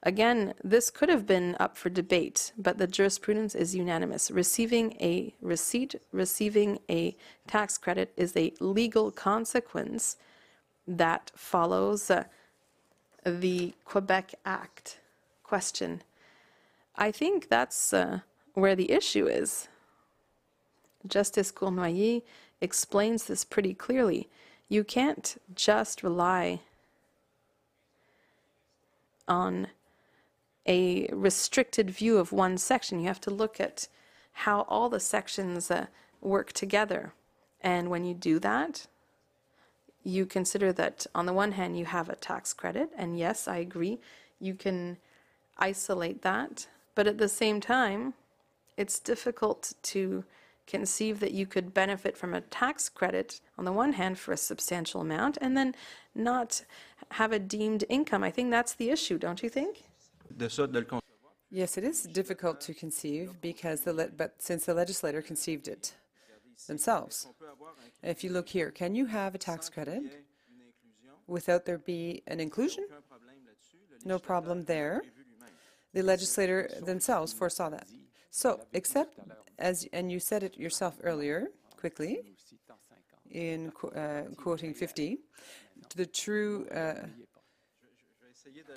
Again, 0.02 0.54
this 0.62 0.90
could 0.90 1.08
have 1.08 1.26
been 1.26 1.56
up 1.58 1.76
for 1.76 1.88
debate, 1.88 2.52
but 2.56 2.78
the 2.78 2.86
jurisprudence 2.86 3.54
is 3.54 3.74
unanimous. 3.74 4.30
Receiving 4.30 4.92
a 5.00 5.34
receipt, 5.40 5.96
receiving 6.12 6.78
a 6.88 7.16
tax 7.48 7.76
credit 7.76 8.12
is 8.16 8.36
a 8.36 8.52
legal 8.60 9.10
consequence 9.10 10.16
that 10.86 11.32
follows 11.34 12.10
uh, 12.10 12.24
the 13.24 13.74
Quebec 13.84 14.34
Act. 14.44 14.98
Question. 15.42 16.02
I 16.94 17.10
think 17.10 17.48
that's 17.48 17.92
uh, 17.92 18.20
where 18.54 18.76
the 18.76 18.90
issue 18.92 19.26
is. 19.26 19.68
Justice 21.06 21.52
Cournoyer 21.52 22.22
explains 22.60 23.24
this 23.24 23.44
pretty 23.44 23.74
clearly. 23.74 24.28
You 24.68 24.84
can't 24.84 25.40
just 25.54 26.02
rely 26.02 26.60
on 29.28 29.68
a 30.66 31.08
restricted 31.12 31.90
view 31.90 32.18
of 32.18 32.32
one 32.32 32.58
section. 32.58 33.00
You 33.00 33.06
have 33.06 33.20
to 33.22 33.30
look 33.30 33.60
at 33.60 33.88
how 34.32 34.62
all 34.62 34.88
the 34.88 35.00
sections 35.00 35.70
uh, 35.70 35.86
work 36.20 36.52
together. 36.52 37.12
And 37.60 37.88
when 37.88 38.04
you 38.04 38.14
do 38.14 38.38
that, 38.40 38.86
you 40.04 40.26
consider 40.26 40.72
that 40.72 41.06
on 41.14 41.26
the 41.26 41.32
one 41.32 41.52
hand, 41.52 41.78
you 41.78 41.84
have 41.86 42.08
a 42.08 42.16
tax 42.16 42.52
credit, 42.52 42.90
and 42.96 43.18
yes, 43.18 43.48
I 43.48 43.56
agree, 43.56 43.98
you 44.38 44.54
can 44.54 44.98
isolate 45.58 46.22
that. 46.22 46.68
But 46.94 47.08
at 47.08 47.18
the 47.18 47.28
same 47.28 47.60
time, 47.60 48.14
it's 48.76 49.00
difficult 49.00 49.72
to 49.82 50.24
conceive 50.66 51.20
that 51.20 51.32
you 51.32 51.46
could 51.46 51.74
benefit 51.74 52.16
from 52.16 52.34
a 52.34 52.40
tax 52.40 52.88
credit 52.88 53.40
on 53.56 53.64
the 53.64 53.72
one 53.72 53.94
hand 53.94 54.18
for 54.18 54.32
a 54.32 54.36
substantial 54.36 55.00
amount 55.00 55.38
and 55.40 55.56
then 55.56 55.74
not 56.14 56.62
have 57.12 57.32
a 57.32 57.38
deemed 57.38 57.84
income. 57.88 58.22
I 58.22 58.30
think 58.30 58.50
that's 58.50 58.74
the 58.74 58.90
issue, 58.90 59.18
don't 59.18 59.42
you 59.42 59.48
think? 59.48 59.85
Yes, 61.50 61.78
it 61.78 61.84
is 61.84 62.02
difficult 62.02 62.60
to 62.62 62.74
conceive 62.74 63.40
because 63.40 63.82
the 63.82 64.12
but 64.16 64.34
since 64.38 64.66
the 64.66 64.74
legislator 64.74 65.22
conceived 65.22 65.68
it 65.68 65.94
themselves. 66.66 67.28
If 68.02 68.24
you 68.24 68.30
look 68.30 68.48
here, 68.48 68.70
can 68.70 68.94
you 68.94 69.06
have 69.06 69.34
a 69.34 69.38
tax 69.38 69.68
credit 69.68 70.02
without 71.26 71.64
there 71.64 71.78
be 71.78 72.22
an 72.26 72.40
inclusion? 72.40 72.84
No 74.04 74.18
problem 74.18 74.64
there. 74.64 75.02
The 75.92 76.02
legislator 76.02 76.68
themselves 76.82 77.32
foresaw 77.32 77.70
that. 77.70 77.88
So, 78.30 78.60
except 78.72 79.18
as 79.58 79.86
and 79.92 80.12
you 80.12 80.20
said 80.20 80.42
it 80.42 80.58
yourself 80.58 80.98
earlier, 81.02 81.48
quickly, 81.76 82.20
in 83.30 83.72
uh, 83.94 84.22
quoting 84.36 84.74
50, 84.74 85.18
the 85.94 86.06
true 86.06 86.66
uh, 86.68 87.06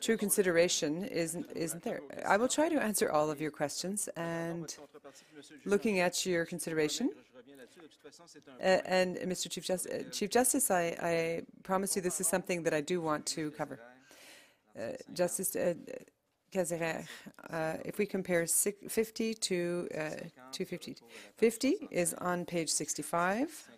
true 0.02 0.18
consideration 0.18 1.06
isn't 1.06 1.46
isn't 1.56 1.84
there. 1.84 2.02
I 2.26 2.38
will 2.38 2.48
try 2.48 2.70
to 2.70 2.82
answer 2.82 3.12
all 3.12 3.30
of 3.30 3.40
your 3.42 3.52
questions 3.52 4.10
and 4.16 4.76
looking 5.66 6.00
at 6.00 6.26
your 6.26 6.46
consideration. 6.46 7.10
Uh, 8.60 8.82
and 8.86 9.18
Mr. 9.18 9.50
Chief, 9.50 9.64
Just- 9.64 9.88
uh, 9.88 10.04
Chief 10.12 10.30
Justice, 10.30 10.72
I, 10.72 10.96
I 11.02 11.42
promise 11.64 11.96
you 11.96 12.02
this 12.02 12.20
is 12.20 12.28
something 12.28 12.64
that 12.64 12.74
I 12.74 12.82
do 12.82 13.02
want 13.02 13.26
to 13.28 13.52
cover. 13.52 13.80
Uh, 14.78 14.94
Justice 15.14 15.56
uh, 15.56 15.74
Kasirer, 16.52 17.06
uh, 17.52 17.74
if 17.86 17.98
we 18.00 18.06
compare 18.06 18.46
six, 18.48 18.78
50 18.92 19.34
to 19.36 19.88
uh, 19.94 19.98
250, 20.52 20.98
50 21.38 21.88
is 21.92 22.14
on 22.16 22.46
page 22.46 22.70
65, 22.70 23.70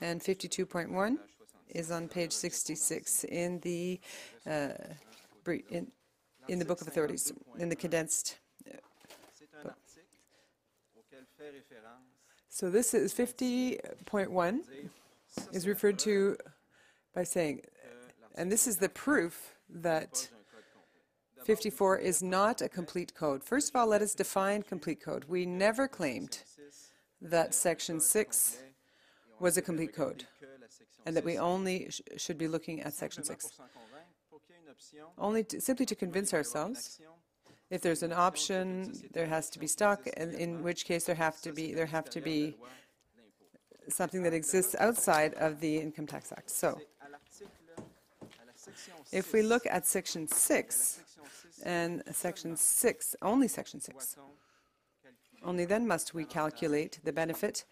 and 0.00 0.20
52.1 0.20 1.18
is 1.70 1.90
on 1.90 2.08
page 2.08 2.32
66 2.32 3.24
in 3.24 3.58
the 3.60 4.00
uh, 5.58 5.76
in, 5.76 5.86
in 6.48 6.58
the 6.58 6.64
Book 6.64 6.80
of 6.80 6.88
Authorities, 6.88 7.32
in 7.58 7.68
the 7.68 7.76
condensed. 7.76 8.38
Référence 8.66 9.74
So 12.48 12.70
this 12.70 12.94
is 12.94 13.14
50.1 13.14 14.60
is 15.52 15.66
referred 15.66 15.98
to 16.00 16.36
by 17.14 17.24
saying, 17.24 17.62
and 18.34 18.50
this 18.50 18.66
is 18.66 18.76
the 18.76 18.88
proof 18.88 19.54
that 19.68 20.28
54 21.44 21.98
is 21.98 22.22
not 22.22 22.60
a 22.60 22.68
complete 22.68 23.14
code. 23.14 23.42
First 23.42 23.70
of 23.70 23.76
all, 23.76 23.86
let 23.86 24.02
us 24.02 24.14
define 24.14 24.62
complete 24.62 25.00
code. 25.02 25.24
We 25.28 25.46
never 25.46 25.88
claimed 25.88 26.42
that 27.22 27.54
Section 27.54 28.00
6 28.00 28.58
was 29.38 29.56
a 29.56 29.62
complete 29.62 29.94
code 29.94 30.24
and 31.06 31.16
that 31.16 31.24
we 31.24 31.38
only 31.38 31.88
sh- 31.90 32.02
should 32.16 32.38
be 32.38 32.48
looking 32.48 32.82
at 32.82 32.92
Section 32.94 33.24
6. 33.24 33.52
Only 35.18 35.44
to, 35.44 35.60
simply 35.60 35.86
to 35.86 35.94
convince 35.94 36.34
ourselves 36.34 37.00
if 37.70 37.80
there's 37.82 38.02
an 38.02 38.12
option, 38.12 38.92
there 39.12 39.26
has 39.26 39.48
to 39.50 39.58
be 39.58 39.68
stock, 39.68 40.08
and 40.16 40.34
in 40.34 40.62
which 40.62 40.84
case 40.84 41.04
there 41.04 41.14
have 41.14 41.40
to 41.42 41.52
be 41.52 41.72
there 41.72 41.86
have 41.86 42.10
to 42.10 42.20
be 42.20 42.56
something 43.88 44.22
that 44.24 44.34
exists 44.34 44.74
outside 44.78 45.34
of 45.34 45.60
the 45.60 45.78
Income 45.78 46.08
Tax 46.08 46.32
Act. 46.32 46.50
So, 46.50 46.80
if 49.12 49.32
we 49.32 49.42
look 49.42 49.66
at 49.66 49.86
Section 49.86 50.26
6 50.26 51.00
and 51.64 52.02
Section 52.10 52.56
6, 52.56 53.16
only 53.22 53.48
Section 53.48 53.80
6, 53.80 54.16
only 55.44 55.64
then 55.64 55.86
must 55.86 56.12
we 56.12 56.24
calculate 56.24 56.98
the 57.04 57.12
benefit 57.12 57.64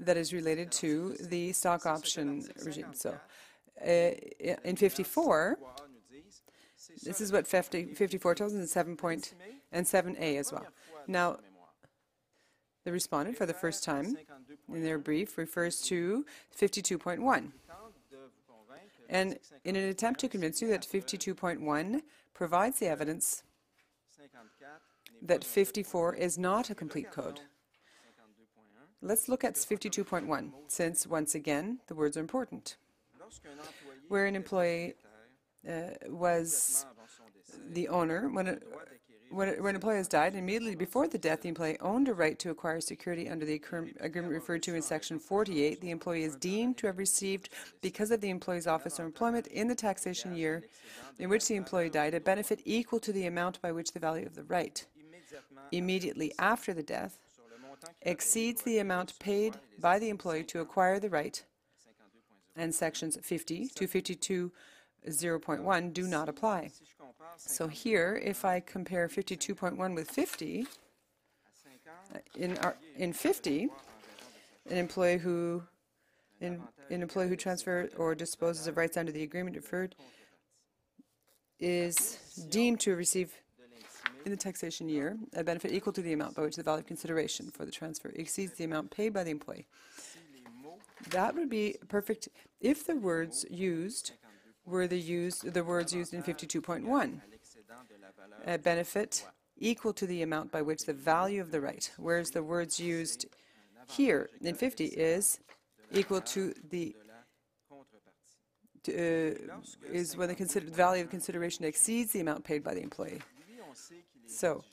that 0.00 0.16
is 0.16 0.32
related 0.32 0.70
to 0.70 1.16
the 1.20 1.52
stock 1.52 1.86
option 1.86 2.46
regime. 2.64 2.92
So, 2.92 3.18
Uh, 3.80 4.10
in 4.64 4.76
54, 4.76 5.56
Quoi 5.56 5.68
A 5.68 5.88
nous 5.88 6.00
disent, 6.10 6.42
c'est 6.76 7.04
this 7.04 7.20
is 7.20 7.32
what 7.32 7.46
50, 7.46 7.94
54 7.94 8.34
tells 8.34 8.52
us, 8.52 8.58
and 8.58 8.68
7 8.68 8.96
point, 8.96 9.34
and 9.72 9.86
7A 9.86 10.38
as 10.38 10.52
well. 10.52 10.66
Now, 11.06 11.38
the 12.84 12.92
respondent, 12.92 13.36
for 13.36 13.46
the 13.46 13.54
first 13.54 13.84
time 13.84 14.16
in 14.72 14.82
their 14.82 14.98
brief, 14.98 15.36
refers 15.36 15.80
to 15.82 16.24
52.1. 16.58 17.18
tente 17.18 17.52
de 18.10 18.16
vous 18.16 18.42
convaincre 18.46 18.96
que 18.96 19.06
And 19.08 19.38
in 19.64 19.76
an 19.76 19.88
attempt 19.88 20.20
to 20.20 20.28
convince 20.28 20.62
you 20.62 20.68
that 20.68 20.86
52.1 20.86 22.02
provides 22.34 22.78
the 22.78 22.86
evidence 22.86 23.42
that 25.20 25.44
54 25.44 26.14
is 26.14 26.38
not 26.38 26.70
a 26.70 26.74
complete 26.74 27.10
code. 27.10 27.40
Let's 29.00 29.28
look 29.28 29.44
at 29.44 29.54
52.1, 29.54 30.52
since 30.66 31.06
once 31.06 31.34
again, 31.34 31.78
the 31.86 31.94
words 31.94 32.16
are 32.16 32.20
important. 32.20 32.76
Where 34.08 34.26
an 34.26 34.36
employee 34.36 34.94
uh, 35.68 35.72
was 36.06 36.86
the 37.70 37.88
owner, 37.88 38.28
when, 38.28 38.48
a, 38.48 38.58
when, 39.30 39.48
a, 39.48 39.52
when 39.62 39.70
an 39.70 39.74
employee 39.76 39.96
has 39.96 40.08
died, 40.08 40.34
immediately 40.34 40.74
before 40.74 41.08
the 41.08 41.18
death, 41.18 41.42
the 41.42 41.48
employee 41.48 41.78
owned 41.80 42.08
a 42.08 42.14
right 42.14 42.38
to 42.38 42.50
acquire 42.50 42.80
security 42.80 43.28
under 43.28 43.44
the 43.44 43.60
agreement 44.00 44.32
referred 44.32 44.62
to 44.62 44.74
in 44.74 44.82
Section 44.82 45.18
48. 45.18 45.80
The 45.80 45.90
employee 45.90 46.22
is 46.22 46.36
deemed 46.36 46.78
to 46.78 46.86
have 46.86 46.98
received, 46.98 47.50
because 47.82 48.10
of 48.10 48.20
the 48.20 48.30
employee's 48.30 48.66
office 48.66 48.98
or 48.98 49.04
employment 49.04 49.46
in 49.48 49.68
the 49.68 49.74
taxation 49.74 50.34
year 50.34 50.64
in 51.18 51.28
which 51.28 51.48
the 51.48 51.56
employee 51.56 51.90
died, 51.90 52.14
a 52.14 52.20
benefit 52.20 52.60
equal 52.64 53.00
to 53.00 53.12
the 53.12 53.26
amount 53.26 53.60
by 53.60 53.72
which 53.72 53.92
the 53.92 54.00
value 54.00 54.26
of 54.26 54.34
the 54.34 54.44
right 54.44 54.86
immediately 55.72 56.32
after 56.38 56.72
the 56.72 56.82
death 56.82 57.18
exceeds 58.02 58.62
the 58.62 58.78
amount 58.78 59.18
paid 59.18 59.54
by 59.78 59.98
the 59.98 60.08
employee 60.08 60.44
to 60.44 60.60
acquire 60.60 60.98
the 60.98 61.10
right, 61.10 61.44
and 62.58 62.74
sections 62.74 63.16
50 63.22 63.68
to 63.68 63.86
52.0.1 63.86 65.92
do 65.92 66.08
not 66.08 66.28
apply. 66.28 66.72
So 67.36 67.68
here, 67.68 68.20
if 68.22 68.44
I 68.44 68.60
compare 68.60 69.08
52.1 69.08 69.94
with 69.94 70.10
50, 70.10 70.66
uh, 72.14 72.18
in, 72.36 72.56
our, 72.58 72.76
in 72.96 73.12
50, 73.12 73.68
an 74.70 74.76
employee 74.76 75.18
who 75.18 75.62
an, 76.40 76.62
an 76.90 77.02
employee 77.02 77.28
who 77.28 77.36
transfers 77.36 77.90
or 77.96 78.14
disposes 78.14 78.66
of 78.66 78.76
rights 78.76 78.96
under 78.96 79.12
the 79.12 79.22
agreement 79.22 79.56
referred 79.56 79.94
is 81.58 82.46
deemed 82.50 82.80
to 82.80 82.94
receive 82.94 83.34
in 84.24 84.30
the 84.30 84.36
taxation 84.36 84.88
year, 84.88 85.16
a 85.34 85.42
benefit 85.42 85.72
equal 85.72 85.92
to 85.92 86.02
the 86.02 86.12
amount 86.12 86.34
by 86.34 86.42
which 86.42 86.56
the 86.56 86.62
value 86.62 86.80
of 86.80 86.86
consideration 86.86 87.50
for 87.50 87.64
the 87.64 87.70
transfer 87.70 88.10
exceeds 88.10 88.52
the 88.54 88.64
amount 88.64 88.90
paid 88.90 89.12
by 89.12 89.24
the 89.24 89.30
employee. 89.30 89.66
That 91.10 91.34
would 91.34 91.48
be 91.48 91.76
perfect 91.88 92.28
if 92.60 92.86
the 92.86 92.96
words 92.96 93.44
used 93.50 94.12
were 94.64 94.86
the 94.86 94.98
used 94.98 95.52
the 95.54 95.64
words 95.64 95.92
used 95.92 96.12
in 96.12 96.22
52.1. 96.22 96.82
à 96.82 97.20
l'excédent 97.30 97.88
de 97.88 97.94
la 98.00 98.10
valeur 98.16 98.54
A 98.54 98.58
benefit 98.58 99.24
equal 99.58 99.92
to 99.92 100.06
the 100.06 100.22
amount 100.22 100.52
by 100.52 100.62
which 100.62 100.84
the 100.84 100.92
value 100.92 101.40
of 101.40 101.50
the 101.50 101.60
right, 101.60 101.90
whereas 101.96 102.30
the 102.30 102.42
words 102.42 102.78
used 102.78 103.26
here 103.88 104.28
in 104.40 104.54
50 104.54 104.86
is 104.86 105.40
equal 105.92 106.20
to 106.20 106.54
the 106.70 106.94
uh, 108.88 109.34
is 109.92 110.16
when 110.16 110.28
the 110.28 110.60
value 110.72 111.02
of 111.02 111.10
consideration 111.10 111.64
exceeds 111.64 112.12
the 112.12 112.20
amount 112.20 112.44
paid 112.44 112.62
by 112.62 112.72
the 112.74 112.82
employee. 112.82 113.20
So, 114.26 114.64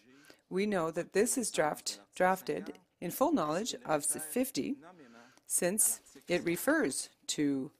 we 0.49 0.65
know 0.65 0.91
that 0.91 1.13
this 1.13 1.37
is 1.37 1.51
draft 1.51 1.99
drafted 2.15 2.73
in 3.01 3.11
full 3.11 3.33
knowledge 3.33 3.75
of 3.85 4.05
50 4.05 4.75
since 5.47 5.99
it 6.27 6.43
refers 6.45 7.09
to 7.27 7.71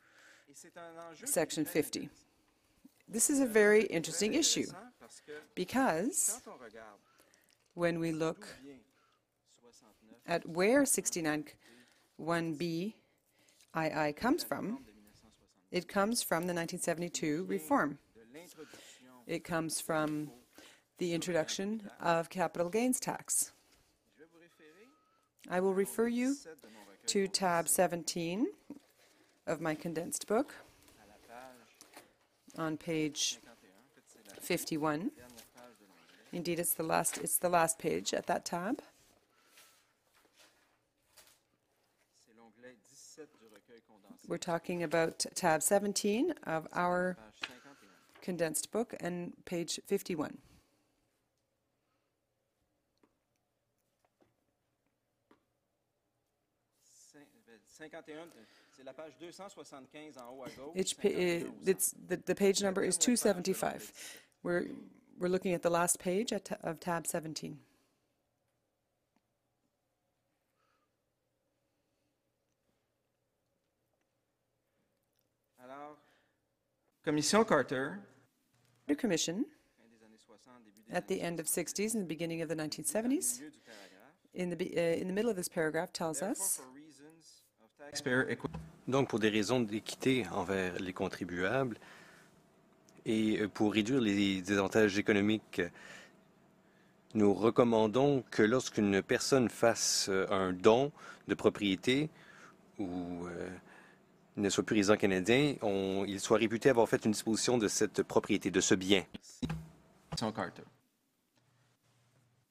section 1.26 1.66
50. 1.66 2.10
This 3.08 3.30
is 3.30 3.40
a 3.40 3.46
very 3.46 3.84
interesting 3.84 4.34
issue 4.34 4.66
because 5.54 6.42
when 7.74 8.00
we 8.00 8.12
look 8.12 8.48
at 10.26 10.48
where 10.48 10.84
69.1b 10.84 12.94
II 13.78 14.14
comes 14.14 14.44
from, 14.44 14.80
it 15.72 15.88
comes 15.88 16.24
from 16.24 16.44
the 16.44 16.54
1972 16.54 17.46
reform. 17.48 18.00
It 19.28 19.44
comes 19.44 19.82
from 19.82 20.32
the 20.98 21.14
introduction 21.14 21.90
of 22.00 22.30
capital 22.30 22.70
gains 22.70 23.00
tax. 23.00 23.52
I 25.50 25.60
will 25.60 25.74
refer 25.74 26.08
you 26.08 26.34
7 26.34 26.58
de 26.62 26.68
mon 26.70 26.86
recueil 26.88 27.08
to 27.08 27.28
tab 27.28 27.68
17 27.68 28.48
of 29.48 29.62
my 29.62 29.76
condensed 29.76 30.28
book 30.28 30.54
on 32.58 32.78
page 32.78 33.40
51 33.40 33.40
en 33.40 33.90
fait 33.94 34.04
c'est 34.08 34.26
la 34.28 34.42
51. 34.42 34.98
dernière 34.98 35.46
page 35.54 35.78
de 35.80 35.86
l'onglet 35.86 36.38
Indeed, 36.38 36.60
it's 36.60 36.74
the 36.74 36.84
last 36.84 37.18
it's 37.18 37.38
the 37.38 37.50
last 37.50 37.78
page 37.80 38.14
at 38.14 38.26
that 38.28 38.46
tab. 38.46 38.82
c'est 42.26 42.34
l'onglet 42.38 42.76
17 42.84 43.28
du 43.40 43.48
recueil 43.54 43.82
condensé 43.88 44.28
We're 44.28 44.38
talking 44.40 44.84
about 44.84 45.26
tab 45.36 45.62
17 45.62 46.34
of 46.48 46.68
our 46.74 47.16
condensed 48.22 48.72
book 48.72 48.96
and 49.00 49.34
page 49.46 49.80
51. 49.86 50.38
Cin- 58.76 58.84
ben, 58.84 58.84
51 58.84 58.84
c'est 58.84 58.84
la 58.84 58.94
page 58.94 59.14
275 59.20 60.18
en 60.18 60.30
haut 60.36 60.44
à 60.44 60.50
gauche 60.50 60.76
It's, 60.76 60.94
pa- 60.94 61.10
51 61.10 61.48
au 61.48 61.70
it's, 61.70 61.94
the, 62.08 62.18
the 62.26 62.36
page 62.36 62.62
number 62.62 62.84
is 62.84 62.98
275. 62.98 63.92
We're, 64.44 64.66
we're 65.18 65.30
looking 65.30 65.54
at 65.54 65.62
the 65.62 65.70
last 65.70 66.00
page 66.00 66.34
at, 66.34 66.52
of 66.64 66.80
tab 66.80 67.08
17. 67.08 67.58
Alors, 75.64 75.98
Commission 77.04 77.44
Carter, 77.44 78.00
The 78.88 78.96
Commission, 78.96 79.46
fin 79.78 79.84
des 79.90 80.04
années 80.06 80.18
60, 80.18 80.52
début 80.66 80.84
des 80.90 80.96
at 80.96 81.08
the 81.08 81.22
end 81.22 81.40
of 81.40 81.48
60s 81.48 81.94
and 81.96 82.02
the 82.04 82.08
beginning 82.08 82.42
of 82.42 82.50
the 82.50 82.56
1970s, 82.56 83.40
milieu 83.40 83.50
du 83.52 83.60
paragraphe, 83.60 84.16
in 84.34 84.50
the, 84.50 84.78
uh, 84.78 85.02
in 85.02 85.08
the 85.08 85.14
middle 85.14 85.30
of 85.30 85.36
this 85.36 85.48
paragraph, 85.50 85.92
tells 85.94 86.22
us 86.22 86.60
Donc, 88.88 89.10
pour 89.10 89.20
des 89.20 89.30
raisons 89.30 89.60
d'équité 89.62 90.26
envers 90.32 90.78
les 90.80 90.94
contribuables 90.94 91.78
et 93.06 93.48
pour 93.54 93.74
réduire 93.74 94.02
les 94.02 94.42
désavantages 94.42 94.98
économiques, 94.98 95.62
nous 97.14 97.34
recommandons 97.34 98.24
que 98.30 98.44
lorsqu'une 98.44 99.02
personne 99.02 99.48
fasse 99.50 100.08
euh, 100.10 100.28
un 100.30 100.52
don 100.52 100.92
de 101.30 101.34
propriété 101.36 102.10
ou 102.78 103.26
euh, 103.28 103.50
ne 104.36 104.50
soit 104.50 104.66
plus 104.66 104.76
résident 104.76 104.98
canadien, 104.98 105.56
on- 105.62 106.04
il 106.06 106.20
soit 106.20 106.38
réputé 106.38 106.70
avoir 106.70 106.90
fait 106.90 107.06
une 107.06 107.12
disposition 107.14 107.58
de 107.58 107.70
cette 107.70 108.04
propriété, 108.04 108.52
de 108.52 108.60
ce 108.60 108.76
bien. 108.76 109.06
Carter. 110.34 110.64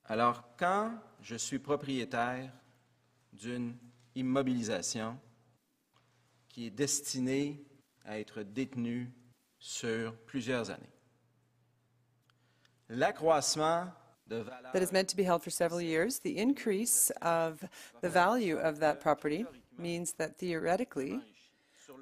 Alors, 0.07 0.44
quand 0.59 0.92
je 1.20 1.37
suis 1.37 1.59
propriétaire 1.59 2.51
d'une 3.35 3.75
immobilisation 4.14 5.18
qui 6.48 6.66
est 6.66 6.70
à 8.05 8.18
être 8.18 8.44
sur 9.59 10.14
plusieurs 10.27 10.70
années, 10.70 10.92
l'accroissement 12.88 13.90
that 14.29 14.83
is 14.83 14.92
meant 14.92 15.09
to 15.09 15.16
be 15.16 15.22
held 15.22 15.42
for 15.42 15.50
several 15.50 15.81
years. 15.81 16.18
The 16.20 16.38
increase 16.38 17.11
of 17.22 17.64
the 18.00 18.09
value 18.09 18.59
of 18.59 18.79
that 18.81 19.00
property 19.00 19.46
means 19.79 20.12
that 20.14 20.38
theoretically 20.38 21.20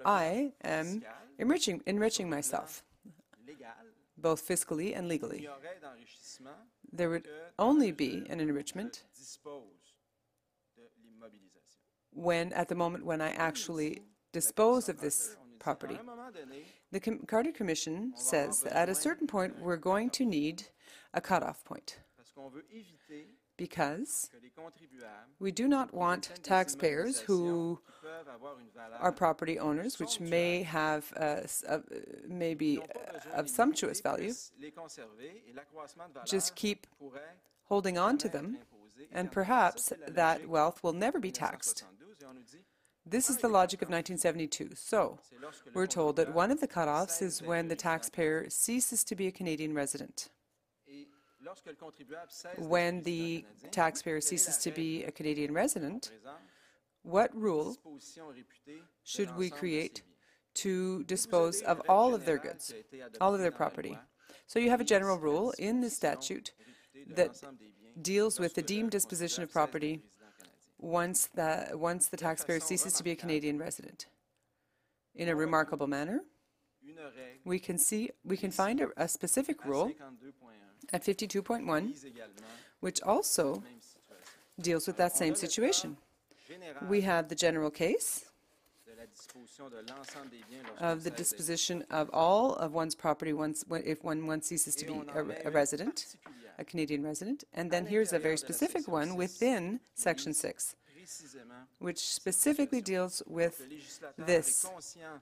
I 0.05 0.53
am 0.63 1.03
enriching, 1.39 1.83
enriching 1.87 2.29
myself, 2.29 2.85
both 4.17 4.47
fiscally 4.47 4.97
and 4.97 5.09
legally. 5.09 5.49
There 6.93 7.09
would 7.09 7.27
only 7.59 7.91
be 7.91 8.25
an 8.29 8.41
enrichment 8.41 9.05
je 9.15 9.21
dispose 9.21 9.95
de 10.77 10.83
l'immobilisation. 11.03 11.81
When, 12.13 12.53
at 12.53 12.69
the 12.69 12.75
moment 12.75 13.05
when 13.05 13.21
I 13.21 13.31
actually 13.31 14.03
dispose 14.33 14.89
of 14.89 15.01
this 15.01 15.37
property. 15.59 15.99
The 16.91 17.01
Com- 17.01 17.21
Carter 17.27 17.53
Commission 17.53 18.13
says 18.17 18.61
that 18.63 18.73
at 18.73 18.89
a 18.89 18.95
certain 18.95 19.27
point 19.27 19.61
we're 19.61 19.77
going 19.77 20.11
to 20.11 20.25
need 20.25 20.65
a 21.15 21.21
cutoff 21.21 21.65
point 21.65 21.99
because 23.57 24.31
we 25.39 25.53
do 25.53 25.69
not 25.69 25.95
want 25.95 26.31
taxpayers 26.43 27.21
who 27.21 27.79
are 28.99 29.13
property 29.13 29.59
owners, 29.59 29.99
which 29.99 30.21
may 30.21 30.63
have 30.63 31.13
uh, 31.17 31.43
uh, 31.69 31.79
may 32.27 32.55
be 32.55 32.77
n'ont 32.77 32.89
pas 32.89 33.13
besoin 33.13 33.33
uh, 33.35 33.41
of 33.41 33.49
sumptuous 33.49 34.01
value, 34.01 34.33
just 36.27 36.55
keep 36.57 36.87
holding 37.65 37.99
on 37.99 38.19
to 38.19 38.29
them, 38.29 38.59
and 39.11 39.33
perhaps 39.33 39.93
that 40.07 40.49
wealth 40.49 40.83
will 40.83 40.93
never 40.93 41.19
be 41.19 41.31
taxed. 41.31 41.85
1972, 41.85 42.17
et 42.21 42.29
on 42.29 42.35
nous 42.35 42.45
dit, 42.45 42.65
This 43.05 43.31
is 43.31 43.39
the 43.39 43.49
logic 43.49 43.83
of 43.83 43.89
1972. 43.89 44.71
So, 44.77 45.19
we're 45.75 45.87
told 45.87 46.17
that 46.17 46.33
one 46.33 46.51
of 46.51 46.61
the 46.61 46.69
cutoffs 46.69 47.21
is 47.21 47.43
when 47.43 47.69
the 47.69 47.77
taxpayer 47.77 48.49
ceases 48.49 49.03
to 49.05 49.17
be 49.17 49.27
a 49.27 49.33
Canadian 49.33 49.75
resident. 49.75 50.31
When 52.59 53.03
the 53.03 53.45
taxpayer 53.71 54.21
ceases 54.21 54.59
to 54.59 54.71
be 54.71 55.05
a 55.05 55.11
Canadian 55.11 55.53
resident, 55.53 56.13
what 57.03 57.35
rule 57.35 57.77
should 59.05 59.37
we 59.37 59.51
create 59.51 60.03
to 60.55 61.03
dispose 61.05 61.63
of 61.63 61.81
all 61.89 62.15
of 62.15 62.25
their 62.25 62.39
goods, 62.39 62.73
all 63.21 63.35
of 63.35 63.41
their 63.41 63.51
property? 63.51 63.99
So 64.47 64.59
you 64.59 64.71
have 64.71 64.81
a 64.81 64.85
general 64.85 65.19
rule 65.19 65.53
in 65.59 65.81
the 65.81 65.91
statute 65.91 66.53
that 67.09 67.41
deals 68.01 68.41
with 68.41 68.55
the 68.55 68.63
deemed 68.63 68.91
disposition 68.91 69.43
of 69.43 69.51
property 69.51 69.97
d'être 69.97 70.03
résident 70.03 70.39
canadien. 70.39 70.93
once 70.93 71.29
the, 71.35 71.77
once 71.77 72.09
the 72.09 72.17
taxpayer 72.17 72.61
ceases 72.61 72.95
to 72.95 73.03
be 73.03 73.11
a. 73.11 73.17
Canadian 73.17 73.59
resident. 73.59 74.07
In 75.15 75.29
a 75.29 75.37
remarkable 75.37 75.87
manner, 75.87 76.21
we 77.45 77.59
can 77.59 77.79
see, 77.79 78.11
we 78.25 78.37
can 78.37 78.51
find 78.51 78.81
a, 78.81 78.89
a 78.97 79.09
specific 79.09 79.65
rule 79.65 79.93
at 80.93 81.05
52.1 81.05 81.95
which 82.81 83.01
also 83.03 83.45
la 83.45 83.61
même 83.61 83.81
situation. 83.81 84.63
deals 84.63 84.87
with 84.87 84.97
that 84.97 85.17
same 85.17 85.35
situation. 85.35 85.97
We 86.89 87.03
have 87.03 87.29
the 87.29 87.35
general 87.35 87.71
case 87.71 88.32
of 90.81 91.05
the 91.05 91.11
disposition 91.11 91.85
of 91.91 92.11
all 92.13 92.55
of 92.55 92.73
one's 92.73 92.95
property 92.95 93.33
once, 93.33 93.65
if 93.85 94.03
one, 94.05 94.27
one 94.27 94.43
ceases 94.43 94.75
to 94.77 94.87
be 94.87 95.01
a, 95.15 95.49
a 95.49 95.51
resident, 95.51 96.17
a 96.59 96.65
Canadian 96.65 97.03
resident. 97.03 97.45
And 97.55 97.71
then 97.71 97.87
here's 97.87 98.13
a 98.13 98.19
very 98.19 98.35
l'intérieur 98.35 98.47
de 98.47 98.53
la 98.53 98.55
specific 98.55 98.89
one 98.89 99.17
within 99.17 99.81
Section 99.95 100.35
6, 100.35 100.77
which 101.79 101.99
specifically 101.99 102.81
deals 102.81 103.23
with 103.27 103.63
this 104.19 104.65
est 104.65 104.71
conscient 104.71 105.01
de 105.01 105.07
la 105.07 105.13
règle 105.13 105.21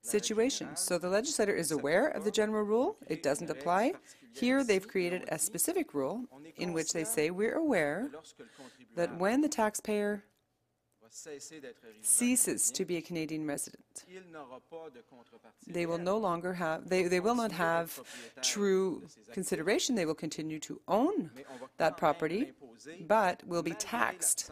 situation. 0.00 0.76
So 0.76 0.98
the 0.98 1.08
legislator 1.08 1.54
is 1.54 1.72
aware 1.72 2.08
of 2.08 2.24
the 2.24 2.30
general 2.30 2.62
rule. 2.62 2.96
It 3.08 3.22
doesn't 3.22 3.50
apply. 3.50 3.94
Here, 4.34 4.62
they've 4.62 4.86
created 4.86 5.24
a 5.28 5.38
specific 5.38 5.94
rule 5.94 6.24
in 6.58 6.72
which 6.72 6.92
they 6.92 7.04
say 7.04 7.30
we're 7.30 7.56
aware 7.56 8.08
que 8.10 8.12
lorsque 8.12 8.38
le 8.38 8.44
contribuable 8.44 8.94
that 8.96 9.18
when 9.18 9.40
the 9.40 9.48
taxpayer 9.48 10.16
va 10.16 10.20
va 10.20 10.22
cesser 10.22 10.22
d'être 10.22 11.05
résident 11.05 11.05
ceases 12.02 12.70
to 12.70 12.84
be 12.84 12.96
a 12.96 13.02
Canadian 13.02 13.46
resident. 13.46 14.04
il 14.08 14.22
n'aura 14.30 14.60
pas 14.70 14.90
de 14.92 15.02
contrepartie 15.02 15.72
They 15.72 15.86
will 15.86 15.98
no 15.98 16.18
longer 16.18 16.54
have, 16.54 16.88
they, 16.88 17.04
they 17.04 17.20
will 17.20 17.34
not 17.34 17.52
have 17.52 18.00
true 18.42 19.00
de 19.00 19.08
ses 19.08 19.20
actifs, 19.20 19.34
consideration. 19.34 19.94
They 19.94 20.06
will 20.06 20.14
continue 20.14 20.58
to 20.60 20.80
own 20.86 21.30
mais 21.34 21.44
on 21.48 21.58
va 21.58 21.68
that 21.78 21.96
property, 21.96 22.52
but 23.06 23.42
will 23.46 23.62
be 23.62 23.74
taxed 23.74 24.50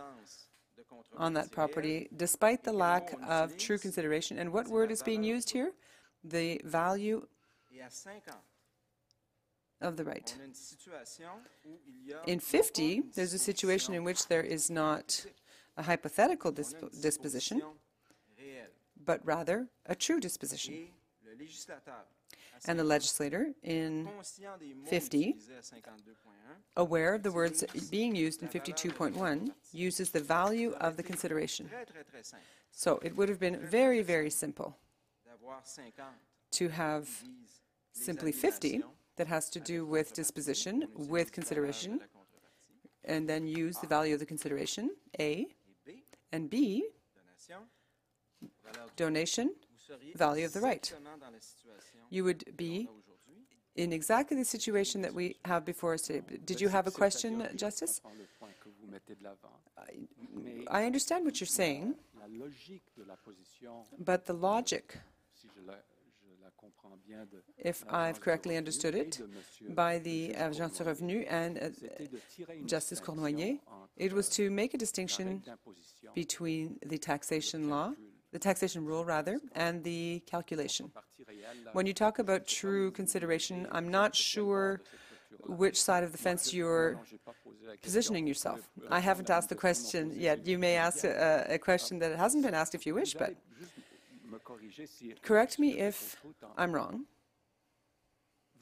on 1.16 1.34
that 1.34 1.50
property 1.50 2.08
despite 2.16 2.64
the 2.64 2.72
lack 2.72 3.14
of 3.28 3.56
true 3.56 3.78
consideration. 3.78 4.38
And 4.38 4.52
what 4.52 4.68
word 4.68 4.90
is 4.90 5.02
being 5.02 5.22
used 5.24 5.50
here? 5.50 5.72
The 6.24 6.60
value 6.64 7.26
Et 7.72 7.80
à 7.82 7.90
50, 7.90 8.30
of 9.82 9.96
the 9.96 10.04
right. 10.04 10.34
on 10.38 10.42
a 10.42 10.46
une 10.46 10.54
situation 10.54 11.28
où 11.66 11.78
il 11.86 12.08
y 12.08 12.12
a 12.12 12.22
In 12.26 12.38
50, 12.40 13.02
there's 13.14 13.34
a 13.34 13.38
situation 13.38 13.94
in 13.94 14.04
which 14.04 14.26
there 14.28 14.42
is 14.44 14.70
not 14.70 15.26
a 15.76 15.82
hypothetical 15.82 16.52
disp- 16.52 16.76
disposition, 17.00 17.62
but 19.04 19.20
rather 19.24 19.68
a 19.86 19.94
true 19.94 20.20
disposition. 20.20 20.88
And 22.66 22.78
the 22.78 22.84
legislator, 22.84 23.52
in 23.62 24.06
conscient 24.06 24.58
des 24.58 24.74
mots 24.74 24.88
50, 24.88 25.34
utilisés 25.34 25.56
à 25.56 25.62
52.1, 25.62 26.56
aware 26.76 27.14
of 27.14 27.22
the 27.22 27.30
words 27.30 27.64
being 27.90 28.14
used 28.14 28.42
in 28.42 28.48
52.1, 28.48 29.50
uses 29.72 30.10
the 30.10 30.20
value 30.20 30.72
of 30.80 30.96
the 30.96 31.02
consideration. 31.02 31.68
So 32.70 33.00
it 33.02 33.16
would 33.16 33.28
have 33.28 33.38
been 33.38 33.58
very, 33.58 34.02
very 34.02 34.30
simple 34.30 34.76
to 36.52 36.68
have 36.68 37.08
simply 37.92 38.32
50 38.32 38.82
that 39.16 39.26
has 39.26 39.50
to 39.50 39.60
do 39.60 39.84
with 39.84 40.14
disposition, 40.14 40.88
with 40.94 41.32
consideration, 41.32 42.00
and 43.04 43.28
then 43.28 43.46
use 43.46 43.78
the 43.78 43.86
value 43.86 44.14
of 44.14 44.20
the 44.20 44.26
consideration, 44.26 44.90
A, 45.20 45.46
and 46.32 46.50
B, 46.50 46.84
donation, 48.96 49.54
value 50.16 50.44
of 50.46 50.52
the 50.52 50.60
right. 50.60 50.92
you 52.10 52.24
would 52.24 52.44
be 52.56 52.88
in 53.76 53.92
exactly 53.92 54.36
the 54.36 54.44
situation 54.44 55.02
that 55.02 55.12
we 55.12 55.36
have 55.44 55.64
before 55.64 55.94
us 55.94 56.02
today. 56.02 56.22
Did 56.44 56.60
you 56.60 56.68
have 56.68 56.86
a 56.86 56.90
question, 56.90 57.46
Justice? 57.56 58.00
I- 60.70 60.84
understand 60.84 61.24
what 61.24 61.40
you're 61.40 61.46
saying, 61.46 61.94
but 63.98 64.24
the 64.26 64.32
logic, 64.32 64.98
if 67.58 67.84
I've 67.90 68.20
correctly 68.20 68.56
understood 68.56 68.94
it, 68.94 69.20
by 69.74 69.98
the 69.98 70.34
Agence 70.36 70.80
Revenu 70.80 71.26
and 71.28 71.58
uh, 71.58 71.70
c'était 71.70 72.10
de 72.10 72.18
tirer 72.34 72.58
une 72.58 72.68
Justice 72.68 73.00
Cournoyer, 73.00 73.58
it 73.96 74.12
was 74.12 74.28
to 74.30 74.50
make 74.50 74.74
a 74.74 74.78
distinction 74.78 75.42
between 76.14 76.78
the 76.86 76.98
taxation 76.98 77.68
law, 77.70 77.92
the 78.32 78.38
taxation 78.38 78.84
rule 78.84 79.04
rather, 79.04 79.40
and 79.54 79.82
the 79.84 80.22
calculation. 80.26 80.90
When 81.72 81.86
you 81.86 81.94
talk 81.94 82.18
about 82.18 82.46
true 82.46 82.90
consideration, 82.90 83.66
I'm 83.72 83.88
not 83.88 84.14
sure 84.14 84.80
which 85.46 85.80
side 85.82 86.04
of 86.04 86.12
the 86.12 86.18
fence 86.18 86.54
you're 86.54 86.94
Non, 86.94 87.04
j'ai 87.04 87.18
pas 87.18 87.34
posé 87.44 87.66
la 87.66 87.72
question. 87.72 87.80
positioning 87.82 88.26
yourself. 88.26 88.60
I 88.90 89.00
haven't 89.00 89.30
asked 89.30 89.48
the 89.48 89.54
question 89.56 90.12
yet. 90.14 90.46
You 90.46 90.58
may 90.58 90.76
ask 90.76 91.04
a, 91.04 91.46
a 91.50 91.58
question 91.58 91.98
that 91.98 92.16
hasn't 92.16 92.44
been 92.44 92.54
asked 92.54 92.74
if 92.74 92.86
you 92.86 92.94
wish, 92.94 93.14
but 93.14 93.34
correct 95.22 95.58
me 95.58 95.68
if 95.78 96.16
trompe 96.20 96.36
tout 96.38 96.46
en- 96.46 96.54
I'm 96.64 96.72
wrong. 96.72 97.04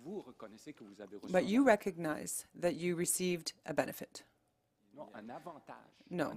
Vous 0.04 0.20
reconnaissez 0.22 0.72
que 0.72 0.82
vous 0.84 1.00
avez 1.00 1.16
reçu 1.16 1.32
But 1.32 1.44
you 1.44 1.64
recognize 1.64 2.46
that 2.60 2.72
you 2.74 2.96
received 2.96 3.52
a 3.64 3.72
benefit. 3.72 4.24
Non, 4.94 5.08
un 5.14 5.30
avantage. 5.30 5.76
No, 6.10 6.32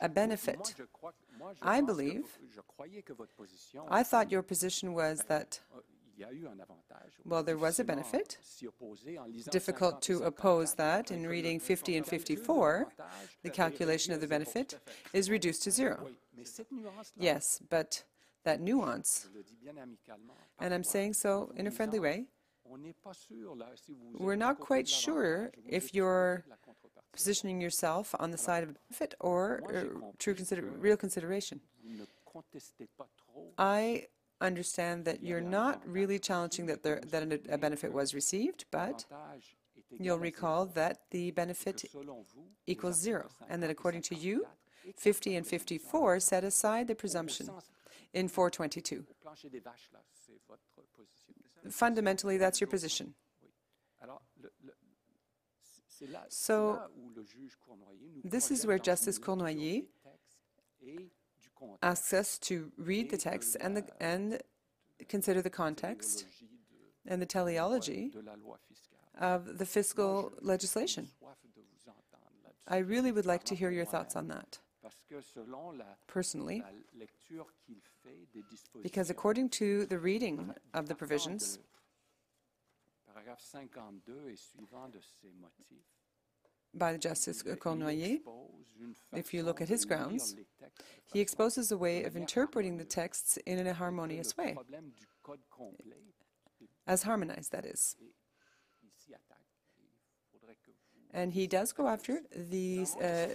a 0.00 0.08
benefit. 0.08 0.56
Moi, 0.58 0.66
je 0.76 0.84
crois, 0.92 1.14
moi, 1.38 1.54
je 1.54 1.60
I 1.64 1.80
believe- 1.80 2.22
vo- 2.22 2.48
je 2.54 2.60
croyais 2.60 3.02
que 3.02 3.12
votre 3.14 3.32
position. 3.34 3.86
I 3.90 4.02
thought 4.02 4.30
your 4.30 4.42
position 4.42 4.92
was 4.94 5.24
that 5.28 5.60
euh, 5.74 5.80
il 6.16 6.20
y 6.20 6.24
a 6.24 6.32
eu 6.32 6.46
un 6.48 6.58
avantage. 6.60 7.12
Well, 7.24 7.44
there 7.44 7.56
was 7.56 7.78
a 7.78 7.84
benefit. 7.84 8.38
s'y 8.42 8.66
opposer 8.66 9.16
en 9.18 9.24
lisant 9.26 9.52
difficult 9.52 10.02
to 10.02 10.24
oppose 10.24 10.74
that 10.74 11.10
in 11.10 11.26
reading 11.26 11.60
50 11.60 11.96
and 11.96 12.04
54, 12.04 12.88
the 13.42 13.50
calculation 13.50 14.12
of 14.12 14.20
the 14.20 14.26
réduit 14.26 14.42
à 14.42 14.44
zéro. 14.44 14.54
benefit 14.54 14.80
is 15.14 15.30
reduced 15.30 15.62
to 15.62 15.70
zero. 15.70 15.98
Oui, 16.04 16.18
mais 16.34 16.44
cette 16.44 16.70
nuance-là, 16.72 17.22
Yes, 17.24 17.60
but 17.70 18.04
that 18.44 18.58
nuance, 18.60 19.28
je 19.32 19.38
le 19.38 19.42
dis 19.42 19.56
bien 19.60 19.76
amicalement, 19.76 20.34
and 20.58 20.72
I'm 20.72 20.84
saying 20.84 21.14
so 21.14 21.52
in 21.56 21.66
a 21.66 21.70
friendly 21.70 21.98
way, 22.00 22.26
on 22.70 22.78
n'est 22.78 22.94
pas 23.02 23.14
sûr, 23.14 23.54
là, 23.56 23.66
si 23.76 23.92
vous 23.94 24.14
êtes 24.14 24.20
We're 24.20 24.36
not 24.36 24.56
quite 24.60 24.86
sure 24.86 25.48
l'avantage 25.50 25.58
ou 25.58 25.62
vous 25.62 25.68
if 25.76 25.84
êtes 25.86 25.92
du 25.92 25.92
côté 25.92 25.96
you're 25.98 26.42
de 26.44 26.50
la 26.50 26.56
contrepartie. 26.56 27.08
positioning 27.12 27.60
yourself 27.60 28.14
on 28.20 28.30
the 28.30 28.38
side 28.38 28.62
of 28.64 28.74
benefit 28.74 29.14
or 29.20 29.60
uh, 29.72 29.84
true 30.18 30.34
consider 30.34 30.62
real 30.78 30.96
consideration. 30.96 31.60
Vous 31.82 31.96
ne 31.96 32.04
contestez 32.24 32.86
pas 32.96 33.08
trop 33.16 33.52
I 33.58 34.06
understand 34.40 35.04
that 35.04 35.22
you're 35.22 35.40
not 35.40 35.80
really 35.86 36.18
challenging 36.20 36.66
that 36.66 36.82
there 36.82 37.00
that 37.10 37.22
a, 37.50 37.58
benefit 37.58 37.92
was 37.92 38.14
received, 38.14 38.66
but 38.70 39.04
l'avantage 39.10 39.56
est 39.76 39.92
égal 39.94 40.04
you'll 40.06 40.18
recall 40.20 40.66
that 40.66 40.98
the 41.10 41.30
benefit 41.32 41.88
selon 41.90 42.22
vous, 42.34 42.44
les 42.66 42.72
equals 42.72 42.94
zero, 43.00 43.28
and 43.48 43.60
that 43.62 43.70
according 43.70 44.02
to 44.02 44.14
you, 44.14 44.46
50 44.96 45.36
and 45.36 45.46
54 45.46 46.20
set 46.20 46.44
aside 46.44 46.86
the 46.86 46.94
presumption 46.94 47.48
in 48.14 48.28
422. 48.28 49.04
au 49.08 49.14
plancher 49.14 49.50
des 49.50 49.60
vaches, 49.60 49.90
là, 49.92 50.02
c'est 50.12 50.40
votre 50.48 50.62
position. 50.94 51.32
Fundamentally, 51.70 52.38
that's 52.38 52.60
your 52.60 52.68
position. 52.70 53.12
Alors, 54.00 54.22
le- 54.40 54.52
le- 54.64 54.74
c'est- 55.60 55.82
c'est 55.88 56.06
là, 56.06 56.24
c'est 56.28 56.46
So, 56.46 56.74
là 56.74 56.90
où 56.96 57.10
le 57.10 57.22
juge 57.24 57.56
Cournoyer 57.56 58.12
nous 58.24 58.30
this 58.30 58.50
is 58.50 58.64
where 58.66 58.78
Justice 58.82 59.18
Cournoyer 59.18 59.82
des 59.82 59.92
textes 60.02 60.38
et 60.80 61.10
du 61.40 61.50
contexte 61.50 61.82
Asks 61.82 62.12
us 62.12 62.38
to 62.40 62.70
read 62.78 63.10
the 63.10 63.18
text 63.18 63.56
and 63.60 63.74
the, 63.74 63.84
and 64.00 64.38
consider 65.08 65.42
the 65.42 65.50
context 65.50 66.26
and 67.08 67.18
the 67.20 67.26
teleology 67.26 68.10
de 68.10 68.20
la 68.20 68.36
loi 68.36 68.56
fiscale. 68.68 68.98
of 69.20 69.58
the 69.58 69.64
fiscal 69.66 70.30
legislation. 70.42 71.04
Soif 71.18 71.36
de 71.54 71.60
vous 71.62 71.88
entendre 71.90 72.40
là-dessus. 72.44 72.68
I 72.72 72.78
really 72.78 73.10
would 73.10 73.26
like 73.26 73.44
to 73.44 73.54
hear 73.56 73.70
your 73.72 73.84
thoughts 73.86 74.14
on 74.14 74.28
that, 74.28 74.60
Parce 74.88 75.04
que 75.06 75.20
selon 75.20 75.72
la, 75.72 75.98
personally, 76.06 76.60
la 76.60 76.72
lecture 76.94 77.52
qu'il 77.60 77.78
fait 78.02 78.26
des 78.32 78.42
dispositions, 78.50 78.82
because 78.82 79.10
according 79.10 79.50
to 79.50 79.84
the 79.84 79.98
reading 79.98 80.50
of 80.72 80.88
the 80.88 80.94
provisions, 80.94 81.58
de 81.58 81.62
Paragraphe 83.06 83.42
52 83.42 84.30
et 84.30 84.36
suivant 84.36 84.88
de 84.88 84.98
ses 85.00 85.30
motifs. 85.34 85.84
by 86.72 86.94
the 86.94 86.98
Justice 86.98 87.42
Cournoyer, 87.42 88.22
if 89.12 89.34
you 89.34 89.42
look 89.42 89.60
at 89.60 89.68
his 89.68 89.84
grounds, 89.84 90.34
les 90.34 90.46
textes 90.58 90.78
de 91.12 91.18
he 91.18 91.20
exposes 91.20 91.70
a 91.70 91.76
way 91.76 92.04
of 92.04 92.16
interpreting 92.16 92.78
the 92.78 92.84
texts 92.84 93.36
in 93.46 93.66
a 93.66 93.74
harmonious 93.74 94.34
way, 94.38 94.54
problème 94.54 94.90
du 94.96 95.06
code 95.22 95.40
complet 95.50 95.96
as 96.86 97.02
harmonized, 97.02 97.52
that 97.52 97.66
is. 97.66 97.94
ici 98.82 99.12
attaque. 99.12 99.44
Il 100.32 100.38
faudrait 100.40 100.56
que 100.64 100.70
vous 100.70 100.78
And 101.12 101.30
he 101.30 101.46
does 101.46 101.72
go 101.72 101.86
after 101.86 102.22
these 102.34 102.96
uh, 102.96 103.28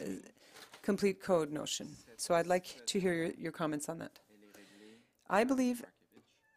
complete 0.84 1.20
code 1.22 1.52
notion. 1.52 1.88
So 2.18 2.36
I'd 2.36 2.46
like 2.48 2.86
to 2.86 3.00
hear 3.00 3.14
your, 3.14 3.32
your 3.38 3.52
comments 3.52 3.90
on 3.90 3.98
that. 4.00 4.20
Elle 4.30 4.44
est 4.44 4.54
réglée 4.56 5.00
I 5.30 5.44
believe 5.44 5.84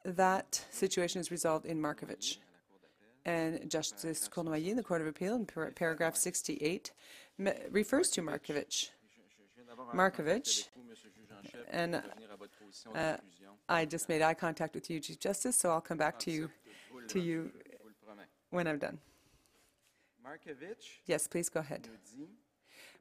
that 0.04 0.60
situation 0.70 1.20
is 1.20 1.30
resolved 1.30 1.64
in 1.66 1.80
Markevich. 1.80 2.38
à 2.38 2.42
la 2.52 2.60
Cour 2.68 2.78
d'appel. 2.82 3.60
And 3.62 3.70
Justice 3.70 4.28
Cournoyer 4.28 4.70
in 4.70 4.76
the 4.76 4.82
Court 4.82 5.00
of 5.00 5.06
Appeal 5.06 5.34
in 5.36 5.46
par- 5.46 5.72
paragraph 5.74 6.16
68 6.16 6.92
me- 7.38 7.52
refers 7.70 8.08
to 8.10 8.20
Markevich. 8.22 8.90
Markevich, 9.94 10.68
en 10.76 11.42
chef, 11.44 11.60
and, 11.72 11.92
pour 11.92 12.02
revenir 12.02 12.30
à 12.32 12.36
votre 12.36 12.56
position 12.58 12.92
de 12.92 12.98
uh. 12.98 13.16
I 13.68 13.84
just 13.84 14.08
made 14.08 14.22
eye 14.22 14.34
contact 14.34 14.74
with 14.74 14.88
you, 14.90 15.00
Chief 15.00 15.18
Justice, 15.18 15.56
so 15.56 15.70
I'll 15.70 15.80
come 15.80 15.98
back 15.98 16.18
to 16.20 16.30
you 16.30 16.50
to 17.08 17.18
you 17.18 17.50
je 17.52 17.78
vous 17.82 17.88
le 17.88 17.94
promets. 18.04 18.26
when 18.50 18.66
I'm 18.68 18.78
done. 18.78 18.98
Yes, 21.06 21.26
please 21.28 21.48
go 21.48 21.60
ahead. 21.60 21.88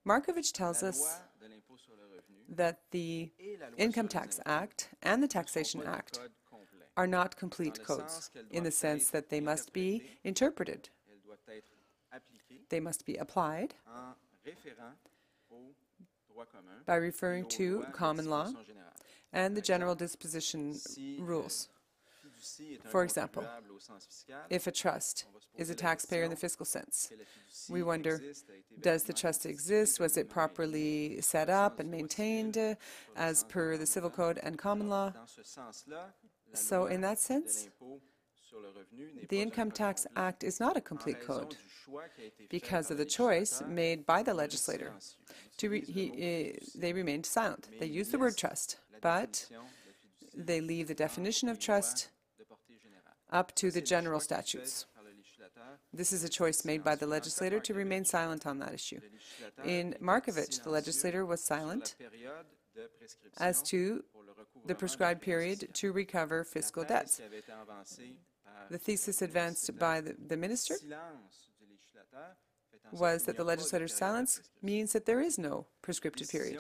Markevich 0.06 0.52
tells 0.52 0.84
us 0.84 1.00
loi 1.00 1.10
de 1.42 1.48
l'impôt 1.48 1.78
sur 1.80 1.96
le 1.96 2.06
revenu 2.06 2.56
that 2.56 2.78
the 2.92 3.32
et 3.40 3.58
la 3.60 3.70
loi 3.70 3.76
Income 3.78 4.08
Tax 4.08 4.40
Act 4.46 4.90
and 5.02 5.24
the 5.24 5.28
Taxation 5.28 5.82
Act 5.84 6.20
are 6.96 7.08
not 7.08 7.36
complete 7.36 7.84
codes 7.84 8.30
in 8.52 8.64
the 8.64 8.72
sense 8.72 9.10
that 9.10 9.30
they 9.30 9.42
must 9.42 9.74
be 9.74 10.04
interpreted. 10.24 10.90
Elles 11.10 11.20
doivent 11.26 11.50
être 11.50 11.72
appliquées 12.14 12.70
They 12.70 12.80
must 12.80 13.06
be 13.06 13.16
applied 13.18 13.74
en 13.88 14.16
référant 14.46 14.94
au 15.52 15.74
droit 16.30 16.46
commun 16.46 16.84
by 16.86 16.96
referring 16.96 17.46
to 17.46 17.84
common 17.92 18.30
law 18.30 18.52
and 19.34 19.56
the 19.56 19.62
general 19.62 19.96
disposition 19.96 20.74
euh, 20.98 21.18
rules. 21.20 21.68
Fiducie 22.46 22.74
est 22.74 22.86
un 22.86 22.90
For 22.90 23.04
example, 23.04 23.42
contribuable 23.42 23.72
au 23.72 23.80
sens 23.80 24.06
fiscal, 24.06 24.46
If 24.50 24.68
a 24.68 24.72
trust 24.72 25.26
on 25.28 25.34
va 25.34 25.40
se 25.42 25.62
is 25.62 25.70
a 25.70 25.76
taxpayer 25.76 26.24
in 26.24 26.30
the 26.30 26.36
fiscal 26.36 26.66
sense, 26.66 26.86
est-ce 26.86 27.10
que 27.10 27.16
la 27.18 27.26
fiducie 27.26 27.72
we 27.72 27.84
wonder, 27.84 28.16
existe, 28.16 28.50
a 28.50 28.54
été 28.54 28.82
does 28.82 29.04
the 29.04 29.14
trust 29.14 29.46
exist? 29.46 30.00
Was 30.00 30.18
it 30.18 30.30
properly 30.30 31.22
set 31.22 31.50
up 31.50 31.80
and 31.80 31.90
maintained 31.90 32.58
uh, 32.58 32.76
as 33.16 33.44
per 33.46 33.78
the 33.78 33.86
civil 33.86 34.10
code 34.10 34.40
and 34.44 34.58
common 34.58 34.90
law? 34.90 35.12
Dans 35.12 35.30
ce 35.30 35.44
sens-là, 35.44 36.14
la 36.48 36.56
So 36.56 36.86
in 36.86 37.02
that 37.02 37.20
sense, 37.20 37.66
l'impôt 37.66 38.00
sur 38.36 38.56
sur 38.56 38.62
le 38.62 38.70
revenu 38.70 39.12
n'est 39.14 39.28
The 39.28 39.42
Income 39.42 39.72
Tax 39.72 40.08
Act 40.16 40.44
is 40.44 40.60
not 40.60 40.78
a 40.78 40.82
complete 40.82 41.20
code 41.26 41.50
du 41.50 41.70
choix 41.70 42.04
qui 42.16 42.22
a 42.22 42.26
été 42.26 42.44
fait 42.44 42.50
because 42.50 42.92
of 42.92 42.98
the 42.98 43.06
choice 43.06 43.62
made 43.68 44.06
by 44.06 44.24
the 44.24 44.34
legislator. 44.34 44.94
To 45.58 45.70
re, 45.70 45.82
he, 45.82 46.12
uh, 46.12 46.80
they 46.80 46.94
remained 46.94 47.26
silent. 47.26 47.70
They 47.80 47.88
used 47.88 48.12
the 48.12 48.20
word 48.20 48.38
trust, 48.38 48.78
but 49.02 49.48
définition 49.50 49.58
de 49.58 49.84
fiducie 49.94 50.46
they 50.46 50.62
leave 50.62 50.88
the 50.88 50.96
definition 50.96 51.50
of 51.50 51.60
trust 51.60 51.96
de 51.96 52.02
portée 52.02 52.12
générale. 52.12 52.15
Up 53.32 53.54
to 53.56 53.72
the 53.72 53.82
general 53.82 54.20
statutes. 54.20 54.86
This 55.94 56.12
is 56.12 56.24
a 56.24 56.30
choice 56.30 56.66
made 56.66 56.84
by 56.84 56.96
the 56.96 57.08
legislator 57.08 57.60
to 57.62 57.74
remain 57.74 58.06
silent 58.06 58.46
on 58.46 58.60
that 58.60 58.74
issue. 58.74 59.00
In 59.64 59.96
Markevich, 60.02 60.64
the 60.64 60.70
legislator 60.70 61.26
was 61.26 61.44
silent 61.44 61.96
as 63.38 63.62
to 63.64 64.04
the 64.66 64.76
prescribed 64.76 65.22
period 65.22 65.70
to 65.74 65.92
recover 65.92 66.44
fiscal 66.44 66.84
debts. 66.84 67.22
The 68.70 68.78
thesis 68.78 69.22
advanced 69.22 69.78
by 69.78 70.02
the, 70.02 70.16
the 70.28 70.38
minister 70.38 70.76
was 72.92 73.24
that 73.24 73.38
the 73.38 73.44
legislator's 73.44 73.96
silence 73.96 74.42
means 74.62 74.94
that 74.94 75.06
there 75.06 75.22
is 75.22 75.38
no 75.38 75.68
prescriptive 75.82 76.30
period. 76.30 76.60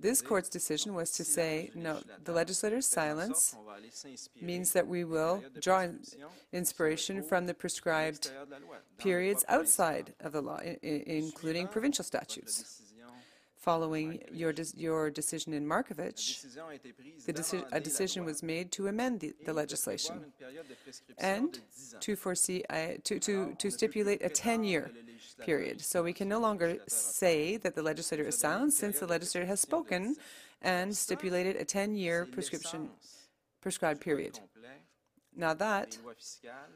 This 0.00 0.20
court's 0.20 0.48
decision 0.48 0.94
was 0.94 1.10
to 1.12 1.24
say, 1.24 1.70
no, 1.74 2.00
the 2.24 2.32
legislator's 2.32 2.86
silence 2.86 3.56
means 4.40 4.72
that 4.72 4.86
we 4.86 5.04
will 5.04 5.42
draw 5.60 5.80
in- 5.80 6.00
inspiration 6.52 7.22
from 7.22 7.46
the 7.46 7.54
prescribed 7.54 8.30
periods 8.98 9.44
outside 9.48 10.14
of 10.20 10.32
the 10.32 10.42
law, 10.42 10.60
including 10.82 11.68
provincial 11.68 12.04
statutes. 12.04 12.82
Following 13.64 14.20
your, 14.30 14.52
des- 14.52 14.76
your 14.76 15.10
decision 15.10 15.54
in 15.54 15.66
la 15.66 15.76
Markevich, 15.76 16.44
a 16.44 17.26
the 17.26 17.32
deci- 17.32 17.64
a 17.72 17.80
decision 17.80 18.24
was 18.26 18.42
made 18.42 18.70
to 18.72 18.88
amend 18.88 19.20
the, 19.20 19.32
the 19.46 19.52
legislation 19.54 20.16
une 20.16 20.32
période 20.38 20.68
de 20.68 20.74
prescription 20.84 21.16
and 21.18 21.52
de 21.52 21.60
10 21.60 21.94
ans. 21.94 22.04
to 22.04 22.14
foresee, 22.16 22.62
a- 22.68 22.98
to, 23.04 23.18
to, 23.18 23.54
to 23.58 23.70
stipulate 23.70 24.22
a 24.22 24.28
10-year 24.28 24.82
que 24.82 24.92
le 24.92 25.00
législateur 25.12 25.46
period. 25.46 25.80
So 25.80 26.02
we 26.02 26.12
can 26.12 26.28
no 26.28 26.38
longer 26.38 26.66
le 26.66 26.72
législateur 26.74 26.86
a 26.86 26.90
say 26.90 27.56
that 27.56 27.74
the 27.74 27.82
legislator 27.82 28.24
is 28.24 28.36
Ça 28.36 28.42
donne 28.42 28.64
une 28.64 28.70
silent 28.70 28.72
since 28.74 28.98
the 29.00 29.06
legislator 29.06 29.46
has 29.46 29.60
spoken 29.60 30.14
and 30.60 30.94
stipulated 30.94 31.56
a 31.56 31.64
10-year 31.64 32.26
prescription 32.26 32.90
prescribed 33.62 34.00
period. 34.02 34.38
Now 35.34 35.54
that 35.54 35.90
des 35.92 36.02
lois 36.04 36.14
fiscales 36.14 36.70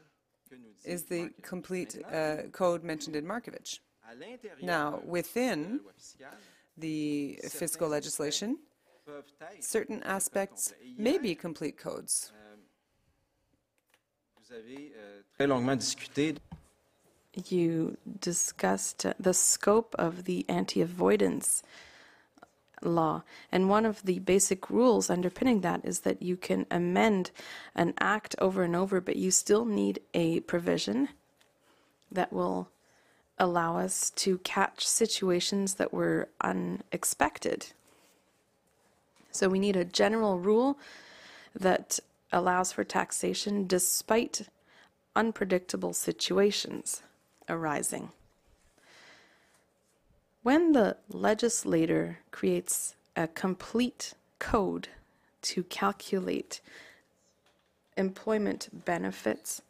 que 0.49 0.55
nous 0.57 0.73
dit 0.83 0.91
is 0.91 1.03
the 1.03 1.29
complete 1.43 2.01
uh, 2.11 2.49
code 2.51 2.83
mentioned 2.83 3.15
in 3.15 3.25
Markevich. 3.27 3.79
l'intérieur 4.19 4.63
Now, 4.63 5.01
within 5.05 5.81
the 6.79 7.39
fiscal 7.49 7.89
legislation, 7.89 8.57
certain 9.59 10.01
aspects 10.03 10.73
may 10.97 11.17
be 11.17 11.35
complete 11.35 11.77
codes. 11.77 12.31
Um, 12.33 12.59
vous 14.37 14.55
avez 14.55 14.93
euh, 14.95 15.21
très 15.37 15.47
longuement 15.47 15.75
discuté 15.75 16.35
You 17.49 17.97
discussed 18.19 19.05
the 19.19 19.33
scope 19.33 19.95
of 19.99 20.23
the 20.25 20.45
anti 20.49 20.81
avoidance 20.81 21.63
law. 22.81 23.23
And 23.51 23.69
one 23.69 23.85
of 23.85 24.03
the 24.03 24.19
basic 24.19 24.69
rules 24.69 25.09
underpinning 25.09 25.61
that 25.61 25.81
is 25.83 26.01
that 26.01 26.21
you 26.21 26.37
can 26.37 26.65
amend 26.71 27.31
an 27.75 27.93
act 27.99 28.35
over 28.39 28.63
and 28.63 28.75
over, 28.75 28.99
but 28.99 29.15
you 29.15 29.31
still 29.31 29.65
need 29.65 29.99
a 30.13 30.39
provision 30.41 31.09
that 32.11 32.33
will 32.33 32.69
allow 33.39 33.77
us 33.77 34.09
to 34.11 34.37
catch 34.39 34.85
situations 34.85 35.75
that 35.75 35.93
were 35.93 36.27
unexpected. 36.41 37.67
So 39.31 39.47
we 39.47 39.59
need 39.59 39.75
a 39.75 39.85
general 39.85 40.39
rule 40.39 40.77
that 41.55 41.99
allows 42.31 42.71
for 42.71 42.83
taxation 42.83 43.65
despite 43.65 44.47
unpredictable 45.15 45.93
situations 45.93 47.01
arising. 47.47 48.09
When 50.43 50.71
the 50.73 50.97
legislator 51.09 52.19
creates 52.31 52.95
a 53.15 53.27
complete 53.27 54.13
code 54.39 54.89
to 55.41 55.63
calculate 55.63 56.61
employment 57.97 58.85
benefits 58.85 59.61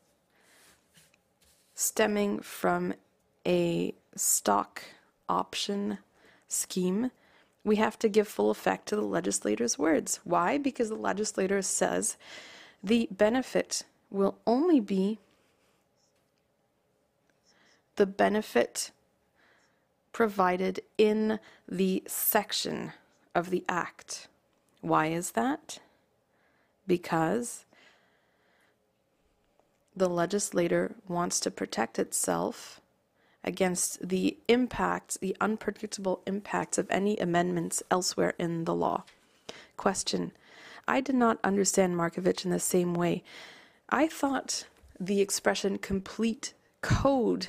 stemming 1.74 2.40
from 2.40 2.94
a 3.50 3.96
stock 4.16 4.84
option 5.28 5.98
scheme, 6.48 7.10
we 7.64 7.78
have 7.78 7.98
to 8.00 8.08
give 8.08 8.28
full 8.28 8.52
effect 8.52 8.88
to 8.88 8.96
the 8.96 9.02
legislator's 9.02 9.78
words. 9.78 10.20
Why? 10.24 10.58
Because 10.60 10.90
the 10.90 10.96
legislator 10.96 11.62
says 11.64 12.16
the 12.84 13.10
benefit 13.12 13.84
will 14.12 14.38
only 14.46 14.80
be 14.80 15.20
the 17.96 18.06
benefit 18.06 18.92
provided 20.14 20.82
in 20.98 21.40
the 21.68 22.04
section 22.08 22.94
of 23.36 23.50
the 23.50 23.66
act. 23.68 24.28
Why 24.82 25.08
is 25.08 25.32
that? 25.32 25.80
Because 26.88 27.66
the 29.96 30.10
legislator 30.10 30.96
wants 31.08 31.40
to 31.42 31.52
protect 31.52 32.00
itself 32.00 32.80
against 33.44 34.08
the 34.08 34.38
impacts, 34.48 35.18
the 35.18 35.36
unpredictable 35.40 36.22
impacts 36.26 36.78
of 36.78 36.88
any 36.90 37.18
amendments 37.18 37.82
elsewhere 37.90 38.34
in 38.38 38.66
the 38.66 38.76
law. 38.76 39.04
Question 39.78 40.32
I 40.88 41.02
did 41.02 41.16
not 41.16 41.40
understand 41.44 41.96
Markevich 41.96 42.46
in 42.46 42.52
the 42.52 42.60
same 42.60 42.94
way. 42.94 43.24
I 43.90 44.08
thought 44.08 44.66
the 45.00 45.22
expression 45.22 45.78
complete 45.78 46.54
code 46.82 47.48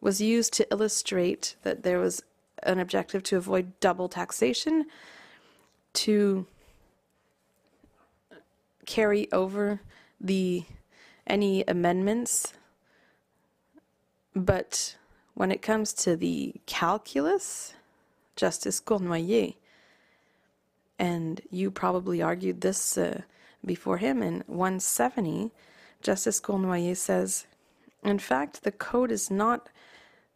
was 0.00 0.20
used 0.20 0.52
to 0.54 0.70
illustrate 0.70 1.56
that 1.62 1.82
there 1.82 1.98
was 1.98 2.22
an 2.62 2.78
objective 2.78 3.22
to 3.24 3.36
avoid 3.36 3.78
double 3.80 4.08
taxation, 4.08 4.86
to 5.92 6.46
carry 8.86 9.30
over 9.32 9.80
the 10.20 10.64
any 11.26 11.64
amendments. 11.66 12.52
But 14.36 14.96
when 15.32 15.50
it 15.50 15.62
comes 15.62 15.94
to 15.94 16.14
the 16.14 16.54
calculus, 16.66 17.72
Justice 18.36 18.82
Cournoyer, 18.82 19.54
and 20.98 21.40
you 21.50 21.70
probably 21.70 22.20
argued 22.20 22.60
this 22.60 22.98
uh, 22.98 23.22
before 23.64 23.96
him 23.96 24.22
in 24.22 24.44
170, 24.46 25.52
Justice 26.02 26.38
Cournoyer 26.38 26.94
says, 26.94 27.46
in 28.04 28.18
fact, 28.18 28.62
the 28.62 28.72
code 28.72 29.10
is 29.10 29.30
not 29.30 29.70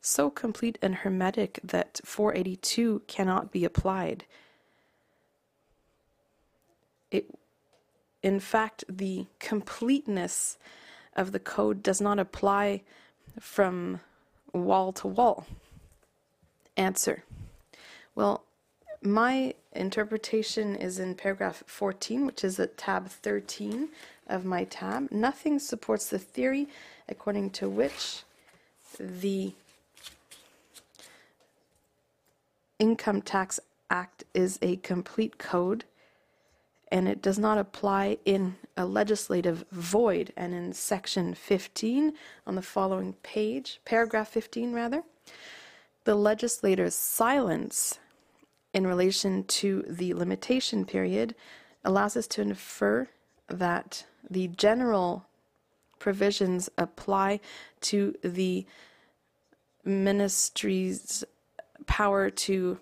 so 0.01 0.31
complete 0.31 0.79
and 0.81 0.95
hermetic 0.97 1.61
that 1.63 2.01
482 2.03 3.03
cannot 3.07 3.53
be 3.53 3.67
applied. 3.67 4.25
It, 7.11 7.27
in 8.23 8.41
fact, 8.41 8.83
the 8.89 9.27
completeness 9.39 10.57
of 11.15 11.33
the 11.33 11.39
code 11.39 11.83
does 11.83 12.01
not 12.01 12.19
apply 12.19 12.81
from 13.39 14.01
wall 14.53 14.93
to 14.95 15.07
wall. 15.07 15.47
Answer. 16.77 17.25
Well, 18.15 18.45
my 19.03 19.55
interpretation 19.73 20.77
is 20.77 20.99
in 20.99 21.15
paragraph 21.15 21.63
14, 21.67 22.27
which 22.27 22.45
is 22.45 22.59
at 22.59 22.77
tab 22.77 23.09
13 23.09 23.89
of 24.27 24.45
my 24.45 24.65
tab. 24.65 25.11
Nothing 25.11 25.59
supports 25.59 26.09
the 26.09 26.19
theory 26.19 26.69
according 27.09 27.51
to 27.51 27.69
which 27.69 28.23
the 28.99 29.53
Income 32.79 33.23
Tax 33.23 33.61
Act 33.91 34.25
is 34.33 34.59
a 34.63 34.77
complete 34.77 35.39
code 35.39 35.85
and 36.91 37.09
it 37.09 37.23
does 37.23 37.39
not 37.39 37.59
apply 37.59 38.19
in 38.25 38.57
a 38.77 38.85
legislative 38.85 39.65
void. 39.71 40.33
And 40.37 40.55
in 40.55 40.73
section 40.73 41.35
15 41.35 42.15
on 42.47 42.55
the 42.55 42.63
following 42.63 43.15
page, 43.23 43.81
paragraph 43.85 44.29
15 44.29 44.73
rather, 44.73 45.03
the 46.05 46.15
legislator's 46.15 46.95
silence 46.95 47.99
in 48.73 48.87
relation 48.87 49.45
to 49.45 49.85
the 49.89 50.15
limitation 50.15 50.85
period 50.85 51.35
allows 51.85 52.17
us 52.17 52.27
to 52.29 52.43
infer 52.43 53.09
that 53.49 54.05
the 54.29 54.49
general 54.49 55.27
provisions 55.99 56.69
apply 56.79 57.41
to 57.81 58.15
the 58.23 58.67
ministry's 59.85 61.25
power 61.87 62.31
to 62.31 62.79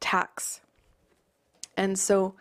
tax. 0.00 0.60
And 1.76 1.98
so 1.98 2.34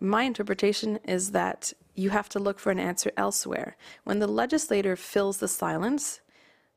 my 0.00 0.22
interpretation 0.22 0.98
is 1.04 1.32
that 1.32 1.72
you 1.94 2.10
have 2.10 2.28
to 2.30 2.38
look 2.38 2.58
for 2.58 2.70
an 2.70 2.78
answer 2.78 3.10
elsewhere. 3.16 3.76
When 4.04 4.18
the 4.18 4.26
legislator 4.26 4.96
fills 4.96 5.38
the 5.38 5.48
silence 5.48 6.20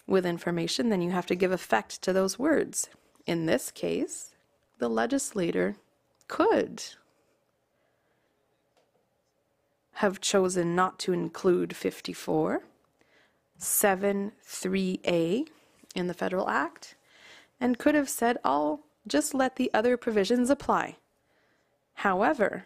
with 0.08 0.26
information, 0.26 0.90
then 0.90 1.02
you 1.02 1.12
have 1.12 1.28
to 1.28 1.36
give 1.36 1.52
effect 1.52 2.02
to 2.02 2.14
those 2.14 2.40
words. 2.40 2.90
In 3.26 3.46
this 3.46 3.70
case, 3.72 4.32
the 4.80 4.90
legislator 4.90 5.76
could 6.28 6.84
have 9.96 10.20
chosen 10.20 10.76
not 10.76 10.98
to 10.98 11.14
include 11.14 11.76
54, 11.76 12.64
7 13.58 14.32
3A 14.44 15.48
in 15.94 16.08
the 16.08 16.14
Federal 16.14 16.50
Act, 16.50 16.96
and 17.60 17.78
could 17.78 17.94
have 17.94 18.10
said, 18.10 18.38
I'll 18.44 18.80
just 19.06 19.36
let 19.36 19.58
the 19.58 19.70
other 19.74 19.98
provisions 19.98 20.50
apply. 20.50 20.98
However, 21.96 22.66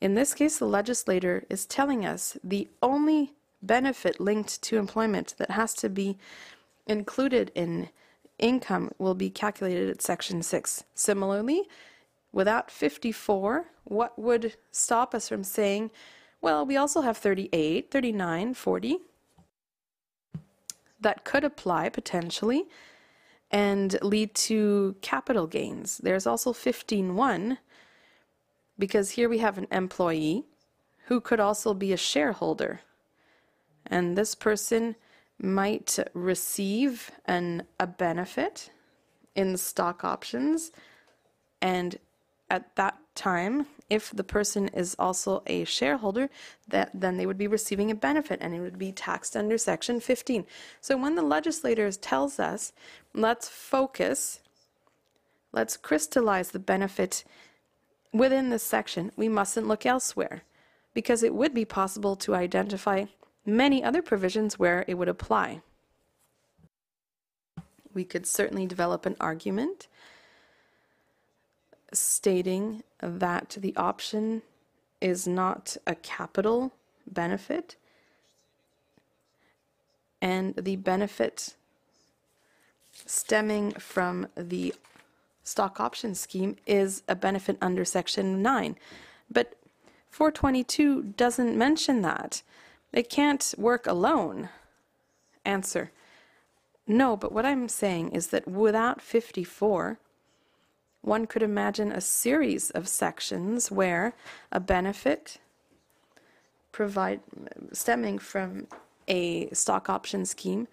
in 0.00 0.14
this 0.14 0.34
case, 0.34 0.58
the 0.58 0.66
legislator 0.66 1.44
is 1.48 1.66
telling 1.66 2.06
us 2.06 2.36
the 2.44 2.68
only 2.82 3.34
benefit 3.62 4.20
linked 4.20 4.62
to 4.62 4.78
employment 4.78 5.34
that 5.38 5.50
has 5.50 5.74
to 5.74 5.88
be 5.88 6.16
included 6.86 7.50
in 7.54 7.88
income 8.38 8.92
will 8.98 9.14
be 9.14 9.30
calculated 9.30 9.90
at 9.90 10.00
Section 10.00 10.42
6. 10.42 10.84
Similarly, 10.94 11.64
without 12.32 12.70
54, 12.70 13.66
what 13.84 14.18
would 14.18 14.54
stop 14.70 15.14
us 15.14 15.28
from 15.28 15.42
saying, 15.42 15.90
well, 16.40 16.64
we 16.64 16.76
also 16.76 17.00
have 17.00 17.16
38, 17.16 17.90
39, 17.90 18.54
40? 18.54 18.98
That 21.00 21.24
could 21.24 21.44
apply 21.44 21.88
potentially 21.88 22.64
and 23.50 23.98
lead 24.02 24.34
to 24.34 24.94
capital 25.00 25.46
gains. 25.46 25.98
There's 25.98 26.26
also 26.26 26.52
15.1 26.52 27.58
because 28.78 29.10
here 29.10 29.28
we 29.28 29.38
have 29.38 29.58
an 29.58 29.66
employee 29.70 30.44
who 31.06 31.20
could 31.20 31.40
also 31.40 31.74
be 31.74 31.92
a 31.92 31.96
shareholder. 31.96 32.80
And 33.86 34.16
this 34.16 34.34
person 34.34 34.96
might 35.40 35.98
receive 36.14 37.10
an, 37.24 37.64
a 37.80 37.86
benefit 37.86 38.70
in 39.34 39.56
stock 39.56 40.04
options. 40.04 40.72
And 41.62 41.98
at 42.50 42.76
that 42.76 42.98
time, 43.14 43.66
if 43.88 44.10
the 44.10 44.24
person 44.24 44.68
is 44.68 44.94
also 44.98 45.42
a 45.46 45.64
shareholder, 45.64 46.28
that 46.68 46.90
then 46.92 47.16
they 47.16 47.26
would 47.26 47.38
be 47.38 47.46
receiving 47.46 47.90
a 47.90 47.94
benefit 47.94 48.38
and 48.42 48.54
it 48.54 48.60
would 48.60 48.78
be 48.78 48.92
taxed 48.92 49.36
under 49.36 49.56
section 49.56 50.00
15. 50.00 50.44
So 50.80 50.96
when 50.96 51.14
the 51.14 51.22
legislator 51.22 51.90
tells 51.92 52.38
us, 52.38 52.72
let's 53.14 53.48
focus, 53.48 54.40
let's 55.52 55.76
crystallize 55.76 56.50
the 56.50 56.58
benefit 56.58 57.24
within 58.12 58.50
this 58.50 58.62
section, 58.62 59.12
we 59.16 59.28
mustn't 59.28 59.68
look 59.68 59.86
elsewhere 59.86 60.42
because 60.94 61.22
it 61.22 61.34
would 61.34 61.54
be 61.54 61.64
possible 61.64 62.16
to 62.16 62.34
identify 62.34 63.04
many 63.44 63.82
other 63.82 64.02
provisions 64.02 64.58
where 64.58 64.84
it 64.86 64.94
would 64.94 65.08
apply. 65.08 65.62
We 67.94 68.04
could 68.04 68.26
certainly 68.26 68.66
develop 68.66 69.06
an 69.06 69.16
argument 69.20 69.88
stating 71.92 72.82
that 73.00 73.56
the 73.58 73.74
option 73.76 74.42
is 75.00 75.26
not 75.26 75.76
a 75.86 75.94
capital 75.94 76.72
benefit 77.06 77.76
and 80.20 80.54
the 80.56 80.76
benefit 80.76 81.54
stemming 83.06 83.72
from 83.72 84.26
the 84.36 84.74
stock 85.48 85.80
option 85.80 86.14
scheme 86.14 86.56
is 86.66 87.02
a 87.08 87.16
benefit 87.16 87.56
under 87.60 87.84
Section 87.84 88.42
9. 88.42 88.76
But 89.30 89.54
422 90.10 91.14
doesn't 91.16 91.56
mention 91.56 92.02
that. 92.02 92.42
It 92.92 93.08
can't 93.08 93.54
work 93.56 93.86
alone. 93.86 94.50
Answer 95.44 95.90
No, 96.86 97.16
but 97.16 97.32
what 97.32 97.46
I'm 97.46 97.68
saying 97.68 98.10
is 98.10 98.28
that 98.28 98.46
without 98.46 99.00
54, 99.00 99.98
one 101.00 101.26
could 101.26 101.42
imagine 101.42 101.92
a 101.92 102.00
series 102.00 102.70
of 102.70 102.88
sections 102.88 103.70
where 103.70 104.14
a 104.52 104.60
benefit 104.60 105.38
provide 106.72 107.20
stemming 107.72 108.18
from 108.18 108.66
a 109.06 109.48
stock 109.50 109.88
option 109.88 110.26
scheme 110.26 110.68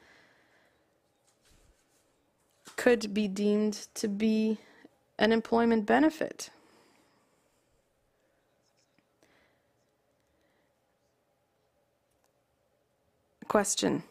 could 2.76 3.13
be 3.13 3.28
deemed 3.28 3.88
to 3.95 4.07
be 4.07 4.57
an 5.17 5.32
employment 5.32 5.86
benefit. 5.86 6.49
Question. 13.47 14.03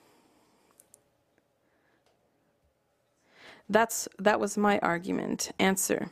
That's 3.69 4.09
that 4.19 4.39
was 4.41 4.57
my 4.57 4.79
argument. 4.81 5.51
Answer. 5.59 6.11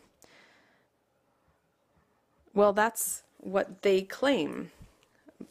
Well, 2.55 2.72
that's 2.72 3.22
what 3.38 3.82
they 3.82 4.03
claim. 4.03 4.70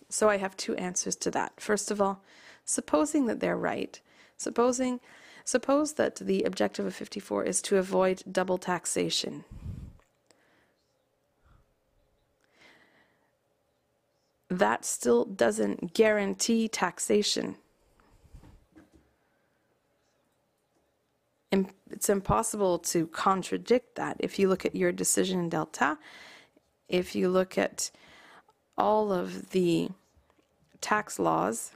So 0.10 0.30
I 0.30 0.38
have 0.38 0.58
two 0.58 0.76
answers 0.76 1.16
to 1.18 1.32
that. 1.32 1.60
First 1.60 1.90
of 1.90 2.02
all, 2.02 2.22
supposing 2.66 3.26
that 3.28 3.40
they're 3.40 3.58
right, 3.58 4.00
supposing 4.38 5.00
suppose 5.44 5.94
that 5.94 6.16
the 6.18 6.44
objective 6.44 6.86
of 6.86 6.96
54 6.96 7.44
is 7.44 7.62
to 7.64 7.78
avoid 7.78 8.24
double 8.32 8.58
taxation. 8.58 9.44
That 14.50 14.84
still 14.84 15.26
doesn't 15.26 15.94
guarantee 15.94 16.68
taxation. 16.68 17.56
it's 21.92 22.10
impossible 22.10 22.80
to 22.80 23.08
contradict 23.08 23.96
that. 23.96 24.18
If 24.20 24.40
you 24.40 24.48
look 24.48 24.66
at 24.66 24.76
your 24.76 24.92
decision 24.92 25.40
in 25.40 25.50
Delta, 25.50 25.98
if 26.88 27.16
you 27.16 27.30
look 27.30 27.58
at 27.58 27.92
all 28.78 29.12
of 29.12 29.52
the 29.52 29.90
tax 30.80 31.20
laws 31.20 31.72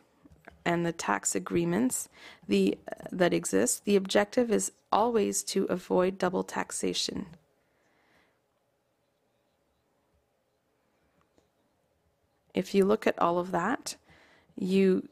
and 0.65 0.85
the 0.85 0.91
tax 0.91 1.35
agreements 1.35 2.09
the, 2.47 2.77
that 3.11 3.33
exist, 3.33 3.85
the 3.85 3.95
objective 3.95 4.51
is 4.51 4.71
always 4.91 5.43
to 5.43 5.65
avoid 5.65 6.17
double 6.17 6.43
taxation. 6.43 7.27
If 12.53 12.73
you 12.73 12.85
look 12.85 13.05
at 13.05 13.19
all 13.19 13.37
of 13.37 13.51
that, 13.51 13.95
you 14.57 15.09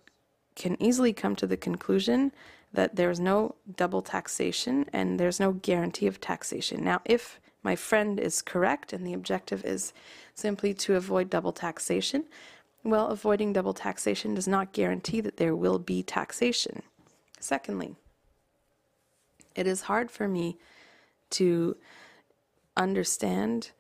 can 0.56 0.82
easily 0.82 1.14
come 1.14 1.36
to 1.36 1.48
the 1.48 1.58
conclusion 1.58 2.32
that 2.72 2.96
there's 2.96 3.20
no 3.20 3.56
double 3.76 4.02
taxation 4.02 4.86
and 4.94 5.20
there's 5.20 5.40
no 5.40 5.52
guarantee 5.52 6.08
of 6.08 6.20
taxation. 6.20 6.84
Now, 6.84 7.02
if 7.06 7.40
my 7.62 7.76
friend 7.76 8.20
is 8.20 8.42
correct 8.42 8.94
and 8.94 9.06
the 9.06 9.14
objective 9.14 9.64
is 9.66 9.94
simply 10.34 10.74
to 10.74 10.96
avoid 10.96 11.30
double 11.30 11.52
taxation, 11.52 12.26
well, 12.84 13.08
avoiding 13.08 13.54
double 13.54 13.74
taxation 13.74 14.36
does 14.36 14.48
not 14.48 14.74
guarantee 14.74 15.22
that 15.22 15.38
there 15.38 15.56
will 15.56 15.80
be 15.80 16.04
taxation. 16.04 16.82
Secondly, 17.40 17.96
it 19.56 19.68
is 19.68 19.84
hard 19.84 20.12
for 20.12 20.28
me 20.28 20.58
to 21.32 21.78
understand 22.76 23.72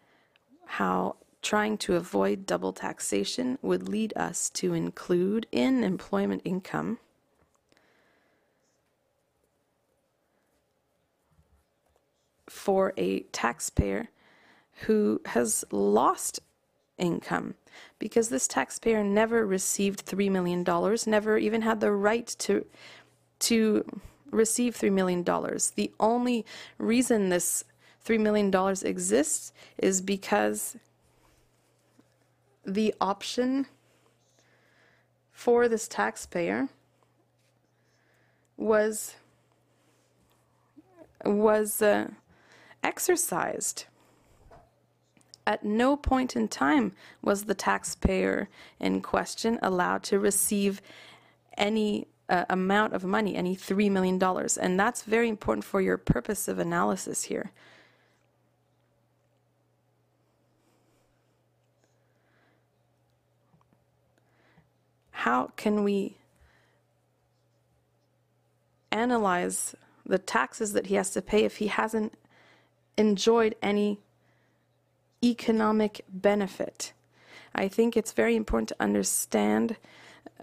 how 0.66 1.16
trying 1.42 1.78
to 1.78 1.96
avoid 1.96 2.46
double 2.46 2.72
taxation 2.72 3.58
would 3.62 3.90
lead 3.90 4.14
us 4.16 4.50
to 4.50 4.74
include 4.74 5.46
in 5.52 5.84
employment 5.84 6.42
income 6.46 6.98
for 12.48 12.94
a 12.98 13.22
taxpayer 13.32 14.10
who 14.86 15.20
has 15.26 15.66
lost 15.72 16.40
income 16.98 17.56
because 18.04 18.28
this 18.28 18.50
taxpayer 18.50 19.02
never 19.02 19.46
received 19.46 20.06
$3 20.06 20.30
million, 20.30 20.66
never 21.08 21.38
even 21.38 21.62
had 21.62 21.80
the 21.80 21.90
right 21.90 22.28
to, 22.38 22.66
to 23.40 23.86
receive 24.30 24.76
$3 24.76 24.92
million. 24.92 25.24
The 25.24 25.90
only 26.02 26.46
reason 26.78 27.30
this 27.30 27.64
$3 28.06 28.20
million 28.20 28.54
exists 28.84 29.54
is 29.78 30.02
because 30.02 30.76
the 32.66 32.94
option 33.00 33.68
for 35.32 35.70
this 35.70 35.88
taxpayer 35.88 36.68
was 38.58 39.16
was 41.24 41.82
uh, 41.82 42.10
exercised. 42.84 43.86
At 45.46 45.66
no 45.66 45.98
point 45.98 46.36
in 46.36 46.48
time 46.48 46.94
was 47.22 47.44
the 47.44 47.54
taxpayer 47.54 48.48
in 48.80 49.02
question 49.02 49.60
allowed 49.62 50.04
to 50.04 50.20
receive 50.20 50.82
any 51.58 52.08
uh, 52.30 52.46
amount 52.50 52.94
of 52.94 53.04
money, 53.04 53.36
any 53.36 53.56
$3 53.56 53.92
million. 53.92 54.22
And 54.62 54.80
that's 54.80 55.04
very 55.04 55.28
important 55.28 55.66
for 55.66 55.82
your 55.82 55.98
purpose 55.98 56.48
of 56.48 56.60
analysis 56.60 57.24
here. 57.24 57.52
How 65.12 65.52
can 65.56 65.84
we 65.84 66.18
analyze 68.92 69.76
the 70.06 70.18
taxes 70.20 70.74
that 70.74 70.88
he 70.88 70.96
has 70.96 71.12
to 71.12 71.22
pay 71.22 71.44
if 71.46 71.58
he 71.58 71.68
hasn't 71.68 72.14
enjoyed 72.98 73.56
any 73.62 74.00
economic 75.24 76.04
benefit. 76.10 76.94
I 77.56 77.68
think 77.68 77.96
it's 77.96 78.12
very 78.12 78.36
important 78.36 78.70
to 78.70 78.76
understand 78.80 79.78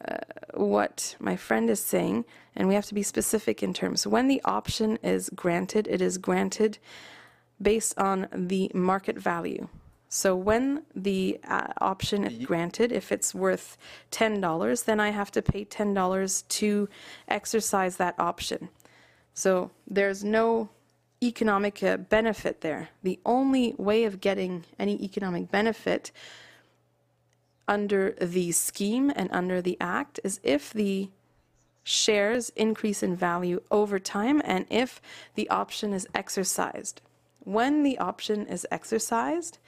uh, 0.08 0.18
what 0.54 1.16
my 1.18 1.36
friend 1.36 1.68
is 1.68 1.80
saying, 1.80 2.24
and 2.56 2.68
we 2.68 2.74
have 2.74 2.86
to 2.86 2.94
be 2.94 3.02
specific 3.02 3.62
in 3.62 3.74
terms. 3.74 4.06
When 4.06 4.28
the 4.28 4.40
option 4.44 4.98
is 5.02 5.30
granted, 5.30 5.86
it 5.88 6.00
is 6.00 6.18
granted 6.18 6.78
based 7.60 7.98
on 7.98 8.28
the 8.32 8.70
market 8.74 9.18
value. 9.18 9.68
So 10.08 10.34
when 10.34 10.82
the 10.94 11.38
uh, 11.46 11.68
option 11.80 12.24
is 12.24 12.44
granted, 12.44 12.90
if 12.90 13.12
it's 13.12 13.32
worth 13.32 13.76
$10, 14.10 14.84
then 14.84 14.98
I 14.98 15.10
have 15.10 15.30
to 15.32 15.42
pay 15.42 15.64
$10 15.64 16.48
to 16.48 16.88
exercise 17.28 17.96
that 17.98 18.16
option. 18.18 18.70
So 19.34 19.70
there's 19.86 20.24
no 20.24 20.68
economic 21.22 21.82
uh, 21.82 21.96
benefit 21.96 22.60
there. 22.60 22.88
The 23.02 23.18
only 23.26 23.74
way 23.76 24.04
of 24.04 24.20
getting 24.20 24.64
any 24.78 25.02
economic 25.02 25.50
benefit 25.50 26.12
under 27.68 28.12
the 28.20 28.52
scheme 28.52 29.12
and 29.14 29.28
under 29.32 29.62
the 29.62 29.76
act 29.80 30.18
is 30.24 30.40
if 30.42 30.72
the 30.72 31.10
shares 31.84 32.50
increase 32.56 33.02
in 33.02 33.16
value 33.16 33.62
over 33.70 33.98
time 33.98 34.40
and 34.44 34.66
if 34.70 35.00
the 35.34 35.48
option 35.50 35.92
is 35.92 36.06
exercised. 36.14 37.00
When 37.44 37.82
the 37.82 37.98
option 37.98 38.46
is 38.46 38.66
exercised 38.70 39.58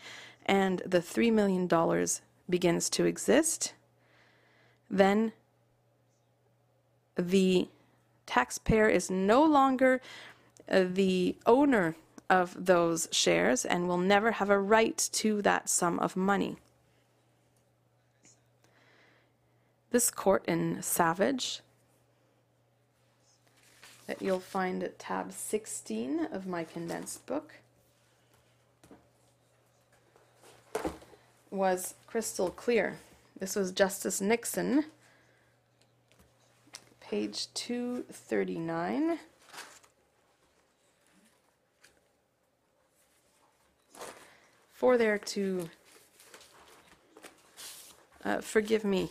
and 0.47 0.83
the 0.85 0.99
$3 0.99 1.33
million 1.33 1.69
begins 2.49 2.91
to 2.91 3.05
exist, 3.05 3.75
then 4.91 5.33
the 7.17 7.69
taxpayer 8.27 8.89
is 8.89 9.11
no 9.11 9.45
longer 9.45 10.01
Uh, 10.71 10.85
the 10.89 11.37
owner 11.47 11.97
of 12.31 12.65
those 12.65 13.09
shares 13.13 13.65
and 13.65 13.87
will 13.87 13.99
never 13.99 14.33
have 14.33 14.49
a 14.49 14.59
right 14.59 15.09
to 15.13 15.43
that 15.43 15.69
sum 15.69 15.99
of 15.99 16.17
money. 16.17 16.57
This 19.91 20.11
court 20.11 20.45
in 20.47 20.81
Savage, 20.81 21.61
that 24.07 24.23
you'll 24.23 24.41
find 24.41 24.83
at 24.83 24.99
tab 24.99 25.33
16 25.33 26.29
of 26.33 26.47
my 26.47 26.65
condensed 26.65 27.27
book, 27.27 27.53
was 31.51 31.95
crystal 32.07 32.49
clear. 32.49 32.99
This 33.39 33.55
was 33.55 33.73
Justice 33.73 34.21
Dickson, 34.21 34.87
page 37.01 37.53
239. 37.53 39.19
For 44.83 44.99
there 44.99 45.17
to, 45.17 45.71
uh, 48.25 48.41
forgive 48.41 48.83
me, 48.83 49.11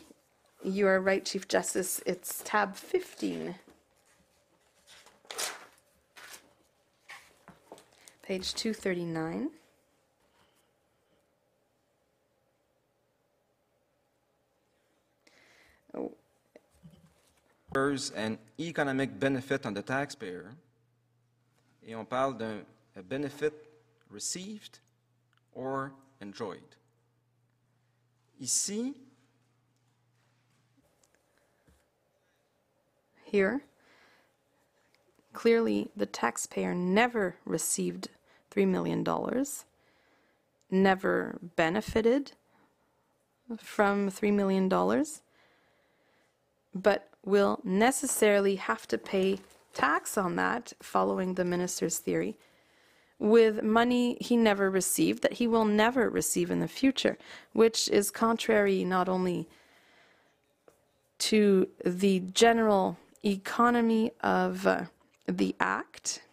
you 0.65 0.85
are 0.85 0.99
right, 0.99 1.23
Chief 1.23 1.47
Justice, 1.47 2.01
it's 2.05 2.41
tab 2.43 2.75
15. 2.75 3.55
Page 8.21 8.53
239. 8.53 9.51
confers 17.73 18.11
an 18.17 18.37
economic 18.59 19.17
benefit 19.17 19.65
on 19.65 19.73
the 19.73 19.81
taxpayer. 19.81 20.51
Et 21.87 21.95
on 21.95 22.03
parle 22.03 22.33
d'un 22.33 22.65
benefit 23.07 23.53
received 24.09 24.81
or 25.53 25.93
enjoyed. 26.19 26.75
Ici, 28.39 28.95
Here, 33.31 33.61
clearly 35.31 35.89
the 35.95 36.05
taxpayer 36.05 36.75
never 36.75 37.37
received 37.45 38.09
$3 38.53 38.67
million, 38.67 39.05
never 40.69 41.39
benefited 41.55 42.33
from 43.57 44.11
$3 44.11 44.33
million, 44.33 44.67
but 46.75 47.07
will 47.23 47.61
necessarily 47.63 48.57
have 48.57 48.85
to 48.89 48.97
pay 48.97 49.39
tax 49.73 50.17
on 50.17 50.35
that 50.35 50.73
following 50.81 51.35
the 51.35 51.45
minister's 51.45 51.99
theory 51.99 52.37
with 53.21 53.61
money 53.61 54.17
he 54.19 54.35
never 54.35 54.69
received 54.69 55.21
that 55.21 55.33
he 55.33 55.47
will 55.47 55.63
never 55.63 56.09
receive 56.09 56.49
in 56.49 56.59
the 56.59 56.67
future, 56.67 57.17
which 57.53 57.87
is 57.89 58.09
contrary 58.09 58.83
not 58.83 59.07
only 59.07 59.47
to 61.19 61.69
the 61.85 62.19
general 62.19 62.97
economy 63.23 64.11
of 64.21 64.65
uh, 64.65 64.85
the 65.27 65.55
act 65.59 66.23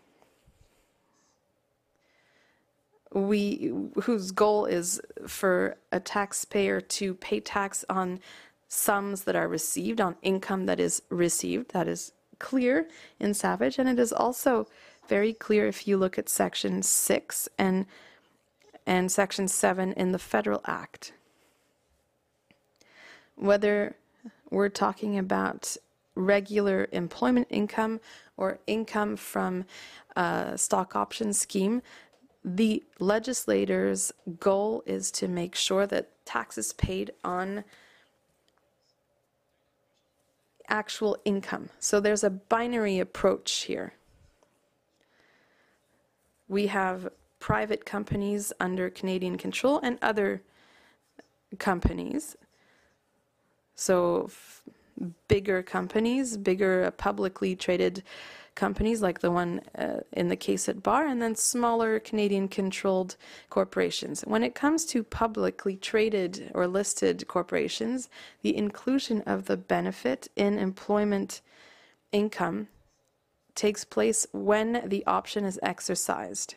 we 3.12 3.72
whose 4.03 4.30
goal 4.30 4.64
is 4.64 5.01
for 5.26 5.76
a 5.93 6.01
taxpayer 6.01 6.80
to 6.80 7.14
pay 7.14 7.41
tax 7.41 7.84
on 7.89 8.20
sums 8.68 9.24
that 9.24 9.36
are 9.36 9.49
received 9.49 10.01
on 10.01 10.16
income 10.22 10.66
that 10.66 10.80
is 10.80 11.03
received 11.11 11.72
that 11.72 11.89
is 11.89 12.12
clear 12.39 12.89
in 13.18 13.34
savage. 13.34 13.78
And 13.78 13.89
it 13.89 13.99
is 13.99 14.12
also 14.12 14.66
very 15.09 15.33
clear 15.33 15.67
if 15.67 15.89
you 15.89 15.97
look 15.97 16.19
at 16.19 16.29
section 16.29 16.83
6 16.83 17.49
and 17.59 17.87
and 18.87 19.13
section 19.13 19.49
7 19.49 19.93
in 19.93 20.13
the 20.13 20.19
federal 20.19 20.61
act 20.67 21.13
whether 23.37 23.97
we're 24.51 24.69
talking 24.69 25.19
about 25.19 25.77
regular 26.15 26.89
employment 26.93 27.47
income 27.51 28.01
or 28.37 28.59
income 28.67 29.17
from 29.17 29.65
a 30.17 30.57
stock 30.57 30.97
option 30.97 31.33
scheme, 31.33 31.81
the 32.45 32.83
legislators' 32.99 34.13
goal 34.41 34.83
is 34.87 35.11
to 35.13 35.29
make 35.29 35.55
sure 35.55 35.87
that 35.87 36.11
taxes 36.25 36.73
paid 36.73 37.13
on 37.25 37.65
actual 40.69 41.17
income. 41.25 41.71
So 41.79 42.01
there's 42.01 42.25
a 42.25 42.31
binary 42.31 42.99
approach 42.99 43.63
here. 43.63 43.95
We 46.49 46.66
have 46.68 47.09
private 47.40 47.84
companies 47.84 48.53
under 48.59 48.90
Canadian 48.90 49.36
control 49.36 49.80
and 49.82 49.99
other 50.03 50.42
companies. 51.59 52.36
So 53.74 54.30
bigger 55.28 55.62
companies, 55.62 56.36
bigger 56.36 56.84
uh, 56.84 56.90
publicly 56.90 57.55
traded 57.55 58.03
companies 58.55 59.01
like 59.01 59.20
the 59.20 59.30
one 59.30 59.61
uh, 59.76 60.01
in 60.12 60.28
the 60.28 60.36
case 60.36 60.68
at 60.68 60.82
Bar, 60.82 61.07
and 61.07 61.22
then 61.22 61.36
smaller 61.36 62.01
Canadian 62.01 62.49
controlled 62.49 63.14
corporations. 63.51 64.22
When 64.22 64.42
it 64.42 64.57
comes 64.57 64.84
to 64.86 65.05
publicly 65.05 65.76
traded 65.76 66.51
or 66.55 66.66
listed 66.66 67.28
corporations, 67.28 68.11
the 68.42 68.57
inclusion 68.57 69.22
of 69.22 69.44
the 69.44 69.57
benefit 69.57 70.26
in 70.34 70.59
employment 70.59 71.40
income 72.11 72.66
takes 73.59 73.85
place 73.85 74.27
when 74.33 74.83
the 74.87 75.05
option 75.05 75.45
is 75.45 75.59
exercised. 75.63 76.55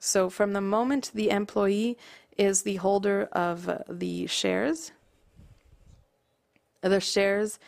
So, 0.00 0.30
from 0.30 0.52
the 0.54 0.60
moment 0.60 1.10
the 1.14 1.30
employee 1.30 1.98
is 2.36 2.62
the 2.62 2.76
holder 2.76 3.28
of 3.32 3.82
the 3.88 4.26
shares, 4.26 4.92
the 6.82 7.00
shares 7.00 7.58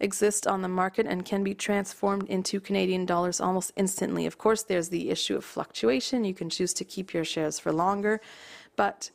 exist 0.00 0.46
on 0.48 0.62
the 0.62 0.68
market 0.68 1.06
and 1.06 1.24
can 1.24 1.44
be 1.44 1.54
transformed 1.54 2.28
into 2.28 2.60
Canadian 2.60 3.06
dollars 3.06 3.40
almost 3.40 3.72
instantly. 3.76 4.26
Of 4.26 4.36
course, 4.36 4.64
there's 4.64 4.88
the 4.88 5.10
issue 5.10 5.36
of 5.36 5.44
fluctuation. 5.44 6.24
You 6.24 6.34
can 6.34 6.50
choose 6.50 6.74
to 6.74 6.84
keep 6.84 7.14
your 7.14 7.24
shares 7.24 7.60
for 7.60 7.72
longer, 7.72 8.20
but 8.74 9.10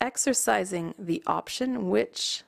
exercising 0.00 0.94
the 0.98 1.22
option, 1.26 1.88
which 1.88 2.42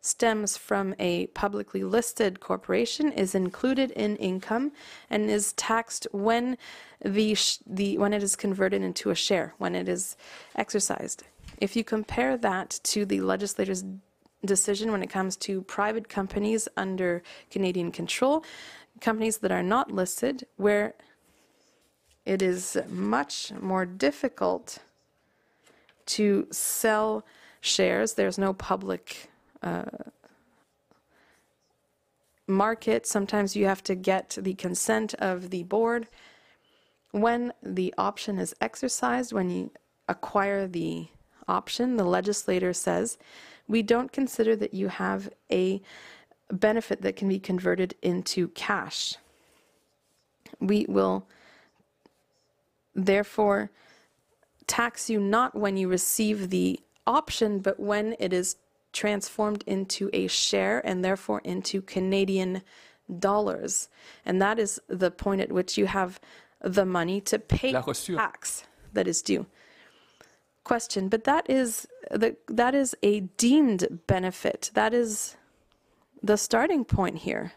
stems 0.00 0.56
from 0.56 0.94
a 0.98 1.26
publicly 1.28 1.84
listed 1.84 2.40
corporation 2.40 3.12
is 3.12 3.34
included 3.34 3.90
in 3.92 4.16
income 4.16 4.72
and 5.10 5.28
is 5.30 5.52
taxed 5.54 6.06
when 6.12 6.56
the 7.04 7.36
the 7.66 7.98
when 7.98 8.12
it 8.12 8.22
is 8.22 8.36
converted 8.36 8.82
into 8.82 9.10
a 9.10 9.14
share 9.14 9.54
when 9.58 9.74
it 9.74 9.88
is 9.88 10.16
exercised 10.56 11.24
if 11.60 11.76
you 11.76 11.84
compare 11.84 12.36
that 12.38 12.80
to 12.82 13.04
the 13.04 13.20
legislator's 13.20 13.84
decision 14.44 14.90
when 14.90 15.02
it 15.02 15.10
comes 15.10 15.36
to 15.36 15.62
private 15.62 16.08
companies 16.08 16.68
under 16.76 17.22
Canadian 17.50 17.92
control, 17.92 18.44
companies 19.00 19.38
that 19.38 19.52
are 19.52 19.62
not 19.62 19.90
listed, 19.90 20.46
where 20.56 20.94
it 22.24 22.42
is 22.42 22.78
much 22.88 23.52
more 23.60 23.84
difficult 23.84 24.78
to 26.06 26.46
sell 26.50 27.24
shares. 27.60 28.14
There's 28.14 28.38
no 28.38 28.52
public 28.52 29.29
market. 32.46 33.06
Sometimes 33.06 33.56
you 33.56 33.66
have 33.66 33.82
to 33.84 33.94
get 33.94 34.36
the 34.40 34.54
consent 34.54 35.14
of 35.14 35.50
the 35.50 35.62
board. 35.62 36.08
When 37.12 37.52
the 37.62 37.94
option 37.96 38.38
is 38.38 38.54
exercised, 38.60 39.32
when 39.32 39.50
you 39.50 39.70
acquire 40.08 40.66
the 40.66 41.08
option, 41.48 41.96
the 41.96 42.04
legislator 42.04 42.72
says, 42.72 43.18
we 43.68 43.82
don't 43.82 44.12
consider 44.12 44.56
that 44.56 44.74
you 44.74 44.88
have 44.88 45.30
a 45.50 45.80
benefit 46.50 47.02
that 47.02 47.16
can 47.16 47.28
be 47.28 47.38
converted 47.38 47.94
into 48.02 48.48
cash. 48.48 49.14
We 50.58 50.86
will 50.88 51.26
therefore 52.94 53.70
tax 54.66 55.08
you 55.08 55.20
not 55.20 55.54
when 55.54 55.76
you 55.76 55.88
receive 55.88 56.50
the 56.50 56.80
option, 57.06 57.60
but 57.60 57.78
when 57.78 58.16
it 58.18 58.32
is 58.32 58.56
transformed 58.92 59.64
into 59.66 60.10
a 60.12 60.26
share 60.26 60.84
and 60.86 61.04
therefore 61.04 61.40
into 61.44 61.82
Canadian 61.82 62.62
dollars. 63.18 63.88
And 64.24 64.40
that 64.40 64.58
is 64.58 64.80
the 64.88 65.10
point 65.10 65.40
at 65.40 65.52
which 65.52 65.76
you 65.76 65.86
have 65.86 66.20
the 66.60 66.84
money 66.84 67.20
to 67.22 67.38
pay 67.38 67.72
tax 67.72 68.64
that 68.92 69.08
is 69.08 69.22
due. 69.22 69.46
Question, 70.64 71.08
but 71.08 71.24
that 71.24 71.48
is 71.48 71.88
the 72.10 72.36
that 72.48 72.74
is 72.74 72.94
a 73.02 73.20
deemed 73.20 74.02
benefit. 74.06 74.70
That 74.74 74.92
is 74.92 75.36
the 76.22 76.36
starting 76.36 76.84
point 76.84 77.18
here. 77.18 77.52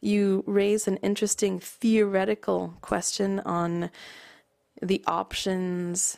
You 0.00 0.44
raise 0.46 0.86
an 0.86 0.98
interesting 0.98 1.58
theoretical 1.58 2.74
question 2.80 3.40
on 3.40 3.90
the 4.80 5.02
options, 5.06 6.16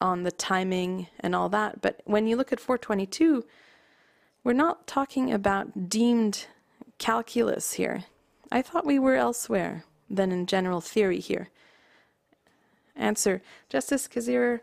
on 0.00 0.22
the 0.22 0.32
timing, 0.32 1.08
and 1.20 1.34
all 1.34 1.48
that. 1.48 1.80
But 1.80 2.00
when 2.04 2.26
you 2.26 2.36
look 2.36 2.52
at 2.52 2.60
422, 2.60 3.44
we're 4.44 4.52
not 4.52 4.86
talking 4.86 5.32
about 5.32 5.88
deemed 5.88 6.46
calculus 6.98 7.74
here. 7.74 8.04
I 8.52 8.62
thought 8.62 8.86
we 8.86 8.98
were 8.98 9.16
elsewhere 9.16 9.84
than 10.08 10.30
in 10.32 10.46
general 10.46 10.80
theory 10.80 11.20
here. 11.20 11.50
Answer 12.94 13.42
Justice 13.68 14.08
Kasirer, 14.08 14.60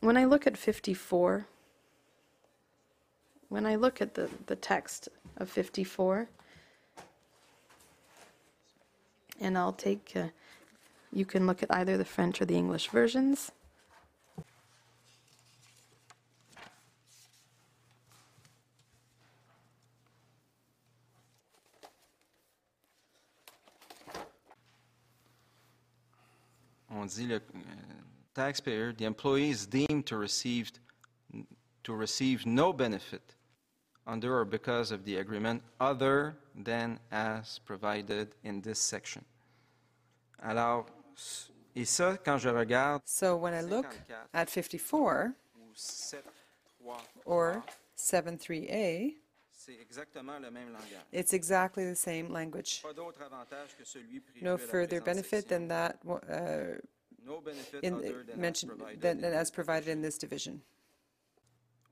when 0.00 0.16
I 0.16 0.24
look 0.24 0.46
at 0.46 0.56
54, 0.56 1.46
when 3.48 3.64
I 3.64 3.76
look 3.76 4.02
at 4.02 4.14
the, 4.14 4.28
the 4.46 4.56
text 4.56 5.08
of 5.38 5.48
54, 5.48 6.28
and 9.40 9.56
I'll 9.56 9.72
take, 9.72 10.12
uh, 10.14 10.28
you 11.12 11.24
can 11.24 11.46
look 11.46 11.62
at 11.62 11.72
either 11.74 11.96
the 11.96 12.04
French 12.04 12.42
or 12.42 12.44
the 12.44 12.56
English 12.56 12.88
versions. 12.88 13.52
On 27.04 27.06
dit 27.06 27.26
le 27.26 27.38
taxpayer, 28.32 28.94
the 28.94 29.04
employee 29.04 29.50
is 29.50 29.66
deemed 29.66 30.06
to 30.06 30.16
receive, 30.16 30.72
to 31.82 31.94
receive 31.94 32.46
no 32.46 32.72
benefit 32.72 33.34
under 34.06 34.38
or 34.38 34.46
because 34.46 34.90
of 34.90 35.04
the 35.04 35.16
agreement 35.18 35.62
other 35.78 36.34
than 36.54 36.98
as 37.12 37.58
provided 37.66 38.34
in 38.42 38.62
this 38.62 38.78
section. 38.78 39.22
Alors, 40.42 40.86
et 41.76 41.84
ça, 41.84 42.16
quand 42.24 42.38
je 42.38 42.48
regarde 42.48 43.02
So 43.04 43.36
when 43.36 43.52
I 43.52 43.60
look 43.60 43.94
at 44.32 44.48
54 44.48 45.34
ou 45.58 45.74
7.3, 45.74 46.96
or 47.26 47.62
73A, 47.98 49.14
c'est 49.50 49.78
exactement 49.80 50.38
le 50.38 50.50
même 50.50 50.72
langage. 50.72 51.04
it's 51.12 51.32
exactly 51.32 51.84
the 51.84 51.96
same 51.96 52.30
language. 52.30 52.82
Pas 52.82 52.92
d'autre 52.92 53.22
avantage 53.22 53.76
que 53.78 53.84
celui 53.84 54.20
prévu 54.20 54.42
No 54.42 54.56
further 54.58 55.00
benefit 55.00 55.48
than 55.48 55.68
that 55.68 55.96
uh, 56.06 56.78
No 57.26 57.40
benefit 57.40 57.82
in, 57.82 57.94
other 57.94 58.22
than 58.24 58.44
as 58.44 58.64
provided 58.64 59.00
than, 59.00 59.16
in 59.16 59.22
than 59.22 59.32
as 59.32 59.40
this 59.40 59.50
provided 59.50 59.88
in 59.88 60.02
this 60.02 60.18
division. 60.18 60.60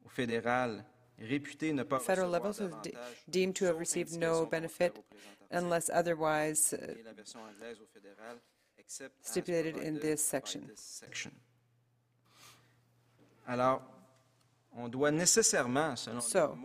Au 0.04 0.08
fédéral, 0.08 0.84
réputé 1.18 1.72
ne 1.72 1.84
pas 1.84 2.00
Federal 2.00 2.30
levels 2.30 2.60
is 2.60 2.72
de- 2.82 2.92
deemed 3.30 3.54
to 3.56 3.64
have 3.66 3.78
received 3.78 4.12
no 4.18 4.46
benefit 4.46 4.90
au 4.90 5.02
présent 5.02 5.28
article. 5.50 5.56
unless 5.58 5.90
otherwise 5.90 6.74
uh, 6.74 6.76
Et 6.98 7.02
la 7.04 7.12
version 7.14 7.40
anglaise 7.40 7.78
au 7.80 7.86
fédéral, 7.86 8.38
except 8.78 9.14
as 9.20 9.28
stipulated 9.30 9.76
in 9.76 9.98
this 9.98 10.22
section. 10.22 10.62
Alors, 13.46 13.82
on 14.76 14.88
doit 14.88 15.10
nécessairement, 15.10 15.96
selon 15.96 16.20
So, 16.20 16.56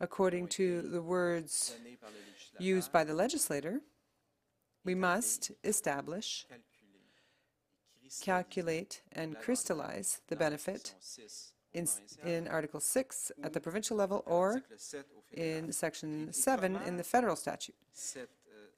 according 0.00 0.48
to 0.48 0.82
the 0.82 1.02
words 1.02 1.74
donnés 1.78 1.96
par 1.98 2.10
le 2.10 2.18
législateur, 2.18 2.60
used 2.60 2.92
by 2.92 3.04
the 3.04 3.14
legislator, 3.14 3.80
we 4.84 4.94
must 4.94 5.52
establish, 5.64 6.46
calculate, 8.20 9.02
and 9.12 9.38
crystallize 9.38 10.20
the 10.28 10.36
benefit 10.36 10.94
in, 11.72 11.86
in 12.24 12.48
Article 12.48 12.80
6 12.80 13.32
at 13.42 13.52
the 13.52 13.60
provincial 13.60 13.96
level 13.96 14.22
or 14.26 14.48
article 14.48 14.76
7 14.78 15.04
au 15.16 15.22
fédéral. 15.36 15.56
in 15.66 15.72
Section 15.72 16.32
7 16.32 16.76
in 16.86 16.96
the 16.96 17.04
federal 17.04 17.36
statute. 17.36 17.74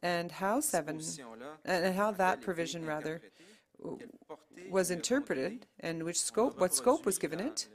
And 0.02 0.32
how 0.32 0.60
7, 0.60 1.00
and 1.64 1.94
how 1.94 2.10
that 2.12 2.40
provision 2.40 2.86
rather 2.86 3.20
was 4.70 4.90
interpreted 4.90 5.66
and 5.80 6.02
which 6.04 6.20
scope, 6.20 6.58
what 6.60 6.74
scope 6.74 7.04
was 7.06 7.18
given 7.18 7.40
it. 7.40 7.68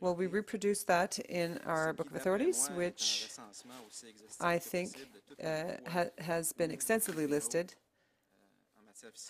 Well, 0.00 0.14
we 0.14 0.26
reproduce 0.26 0.84
that 0.84 1.18
in 1.20 1.58
our 1.64 1.92
Book 1.94 2.10
of 2.10 2.16
Authorities, 2.16 2.68
which 2.74 3.30
I 4.40 4.58
think 4.58 5.08
uh, 5.42 5.48
ha- 5.88 6.10
has 6.18 6.52
been 6.52 6.70
extensively 6.70 7.26
listed, 7.26 7.74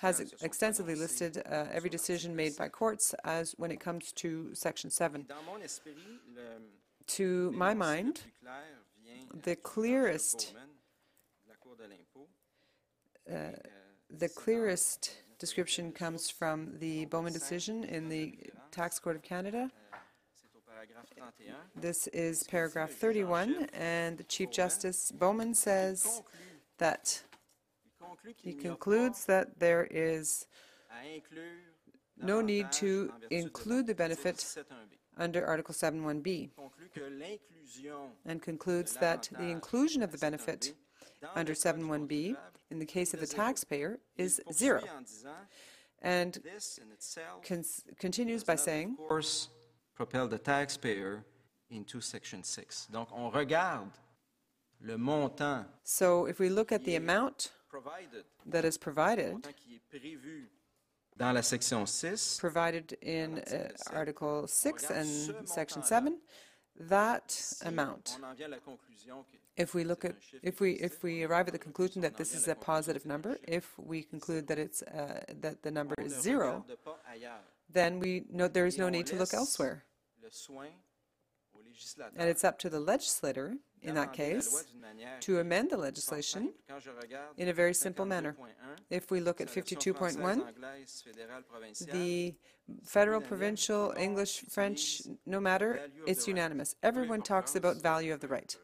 has 0.00 0.20
extensively 0.42 0.94
listed 0.94 1.42
uh, 1.46 1.66
every 1.72 1.90
decision 1.90 2.34
made 2.36 2.56
by 2.56 2.68
courts 2.68 3.14
as 3.24 3.54
when 3.58 3.70
it 3.70 3.80
comes 3.80 4.12
to 4.12 4.54
Section 4.54 4.90
7. 4.90 5.24
Dans 5.28 5.44
mon 5.44 5.62
esprit, 5.62 5.94
le- 6.34 6.60
To 7.08 7.52
my 7.52 7.72
mind, 7.74 8.20
the 9.44 9.56
clearest- 9.56 10.52
uh, 13.30 13.52
the 14.10 14.28
clearest 14.28 15.10
description 15.38 15.92
comes 15.92 16.30
from 16.30 16.78
the 16.78 17.04
Bowman 17.06 17.32
decision 17.32 17.84
in 17.84 18.08
the 18.08 18.38
Tax 18.70 18.98
Court 18.98 19.16
of 19.16 19.22
Canada. 19.22 19.70
C'est 20.34 20.48
au 20.56 20.60
paragraphe 20.66 21.08
31. 21.16 21.56
This 21.80 22.08
is 22.12 22.42
paragraph 22.44 22.90
31, 22.92 23.68
and 23.72 24.16
the 24.18 24.24
Chief 24.24 24.50
Justice 24.50 25.12
Bowman 25.12 25.54
says 25.54 26.22
that 26.78 27.22
he 28.28 28.34
qu'il 28.34 28.52
n'y 28.52 28.58
a 28.58 28.68
concludes 28.68 29.24
that 29.26 29.58
there 29.58 29.86
is 29.90 30.46
pas 30.88 30.96
à 30.96 31.16
inclure 31.16 31.62
no 32.18 32.40
need 32.40 32.70
to 32.72 33.10
en 33.14 33.20
vertu 33.20 33.28
de 33.28 33.36
include 33.36 33.86
the 33.86 33.94
benefit 33.94 34.56
under 35.18 35.46
Article 35.46 35.72
7.1b, 35.72 36.26
Il 36.26 36.50
conclut 36.54 36.90
que 36.92 37.00
l'inclusion 37.08 38.10
and 38.26 38.40
concludes 38.42 38.94
that 38.94 39.28
the 39.38 39.48
inclusion 39.50 40.02
of 40.02 40.12
the 40.12 40.18
benefit 40.18 40.74
under 41.34 41.54
7.1b 41.54 42.36
in 42.70 42.78
the 42.78 42.86
case 42.86 43.14
of 43.14 43.20
the 43.20 43.26
taxpayer 43.26 43.98
is 44.16 44.40
zero, 44.52 44.82
and 46.02 46.38
This 46.42 46.78
in 46.78 46.90
itself 46.92 47.42
cons- 47.42 47.84
continues 47.98 48.44
by 48.44 48.56
saying, 48.56 48.96
of 48.98 49.08
course, 49.08 49.48
propel 49.94 50.28
the 50.28 50.38
taxpayer 50.38 51.24
into 51.70 52.00
section 52.00 52.42
6. 52.42 52.88
Donc, 52.92 53.08
on 53.12 53.30
regarde 53.30 53.90
le 54.82 54.98
montant 54.98 55.64
so 55.82 56.26
if 56.26 56.38
we 56.38 56.50
look 56.50 56.70
at 56.70 56.84
the 56.84 56.96
amount 56.96 57.34
provided, 57.34 57.55
that 58.46 58.64
is 58.64 58.78
provided, 58.78 59.32
montant 59.32 59.54
qui 59.56 59.76
est 59.76 59.82
prévu 59.88 60.48
dans 61.16 61.32
la 61.32 61.42
section 61.42 61.86
6, 61.86 62.38
provided 62.38 62.96
in 63.02 63.38
uh, 63.38 63.68
Article 63.92 64.46
6 64.46 64.90
and 64.90 65.48
Section 65.48 65.82
7, 65.82 66.18
that 66.88 67.62
amount, 67.64 68.18
on 68.18 68.24
en 68.24 68.34
vient 68.34 68.46
à 68.46 68.50
la 68.50 68.58
conclusion 68.58 69.24
que 69.24 69.38
if 69.56 69.74
we 69.74 69.84
look 69.84 70.04
at, 70.04 70.14
if 70.42 70.60
we, 70.60 70.72
if 70.72 71.02
we 71.02 71.24
arrive 71.24 71.48
at 71.48 71.52
the 71.52 71.58
conclusion 71.58 72.02
that 72.02 72.16
this 72.16 72.34
is 72.34 72.46
a 72.48 72.54
positive 72.54 73.06
number, 73.06 73.38
if 73.48 73.78
we 73.78 74.02
conclude 74.02 74.46
that 74.46 74.58
it's, 74.58 74.82
uh, 74.82 75.20
that 75.40 75.62
the 75.62 75.70
number 75.70 75.94
is 75.98 76.12
zero, 76.20 76.64
regarde 76.68 76.84
pas 76.84 76.96
ailleurs. 77.10 77.40
then 77.72 77.98
we 77.98 78.24
know 78.30 78.48
there 78.48 78.66
is 78.66 78.76
no 78.76 78.88
need 78.88 79.06
to 79.06 79.16
look 79.16 79.32
elsewhere. 79.32 79.84
Le 80.22 80.28
soin 80.30 80.68
au 81.54 81.60
législateur. 81.62 82.12
And 82.18 82.28
it's 82.28 82.44
up 82.44 82.58
to 82.58 82.68
the 82.68 82.80
legislator, 82.80 83.56
in 83.86 83.94
that 83.94 84.12
d'amender 84.12 84.26
la 84.26 84.34
loi 84.34 84.40
case, 84.40 84.64
to 85.20 85.38
amend 85.38 85.70
the 85.70 85.76
legislation 85.76 86.42
simple. 86.42 86.60
Quand 86.68 86.82
je 86.82 86.90
regarde 86.90 87.38
in 87.38 87.48
a 87.48 87.52
very 87.52 87.74
simple 87.74 88.04
manner. 88.04 88.36
If 88.90 89.10
we 89.10 89.20
look 89.20 89.40
at 89.40 89.48
sa 89.48 89.60
version 89.60 89.94
française, 89.94 90.16
52.1, 90.16 90.48
anglaise, 90.48 91.04
fédérale, 91.06 91.44
provinciale, 91.44 91.92
the 91.92 92.34
federal, 92.84 93.20
provincial, 93.20 93.94
English, 93.96 94.44
French, 94.48 95.02
no 95.24 95.40
matter, 95.40 95.80
it's 96.06 96.26
unanimous. 96.26 96.74
Everyone 96.82 97.22
talks 97.22 97.54
about 97.56 97.76
value 97.82 98.12
of 98.12 98.20
the 98.20 98.28
right, 98.28 98.56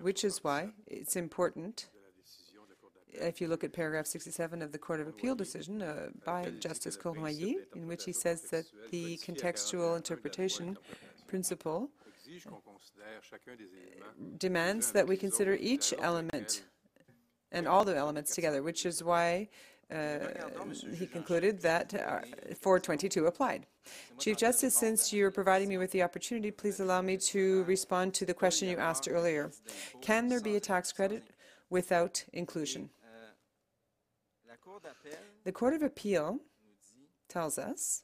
which 0.00 0.24
is 0.24 0.42
why 0.44 0.70
it's 0.86 1.16
important, 1.16 1.88
if 3.20 3.40
you 3.40 3.48
look 3.48 3.64
at 3.64 3.72
paragraph 3.72 4.06
67 4.06 4.62
of 4.62 4.72
the 4.72 4.78
Court 4.78 5.00
of 5.00 5.08
Appeal 5.08 5.34
decision 5.34 5.82
uh, 5.82 6.08
by 6.24 6.50
Justice 6.60 6.96
Cournoyer, 6.96 7.56
in 7.74 7.86
which 7.86 8.04
he 8.04 8.12
says 8.12 8.42
that 8.50 8.64
the 8.90 9.18
contextual 9.18 9.96
interpretation 9.96 10.76
principle 11.26 11.90
exige 12.28 12.44
qu'on 12.44 12.60
considère 12.60 13.22
chacun 13.22 13.56
des 13.56 13.64
éléments 13.64 14.12
eh, 14.18 14.36
demands 14.38 14.92
that 14.92 15.06
we 15.06 15.16
consider 15.16 15.56
each 15.60 15.94
element 16.00 16.64
and 17.52 17.66
all 17.66 17.84
the 17.84 17.96
elements 17.96 18.34
together, 18.34 18.62
which 18.62 18.84
is 18.84 19.02
why 19.02 19.48
uh, 19.90 20.18
he 20.94 21.06
concluded 21.06 21.60
that 21.62 21.94
uh, 21.94 22.20
422 22.60 23.26
applied. 23.26 23.66
Chief 24.18 24.36
Justice, 24.36 24.74
since 24.74 25.12
you're 25.12 25.30
providing 25.30 25.68
me 25.68 25.78
with 25.78 25.90
the 25.92 26.02
opportunity, 26.02 26.50
please 26.50 26.78
allow 26.80 27.00
me 27.00 27.16
to 27.16 27.64
respond 27.64 28.12
to 28.14 28.26
the 28.26 28.34
question 28.34 28.68
you 28.68 28.76
asked 28.76 29.08
earlier. 29.10 29.50
Can 30.02 30.28
there 30.28 30.42
be 30.42 30.56
a 30.56 30.60
tax 30.60 30.92
credit 30.92 31.30
without 31.70 32.22
inclusion? 32.34 32.90
D'appel 34.46 34.80
The 35.44 35.52
Court 35.52 35.72
of 35.72 35.82
Appeal 35.82 36.40
tells 37.28 37.56
us 37.58 38.02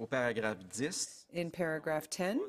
au 0.00 0.06
paragraphe 0.06 0.58
10 0.72 0.92
in 1.32 1.50
paragraph 1.50 2.08
10, 2.10 2.40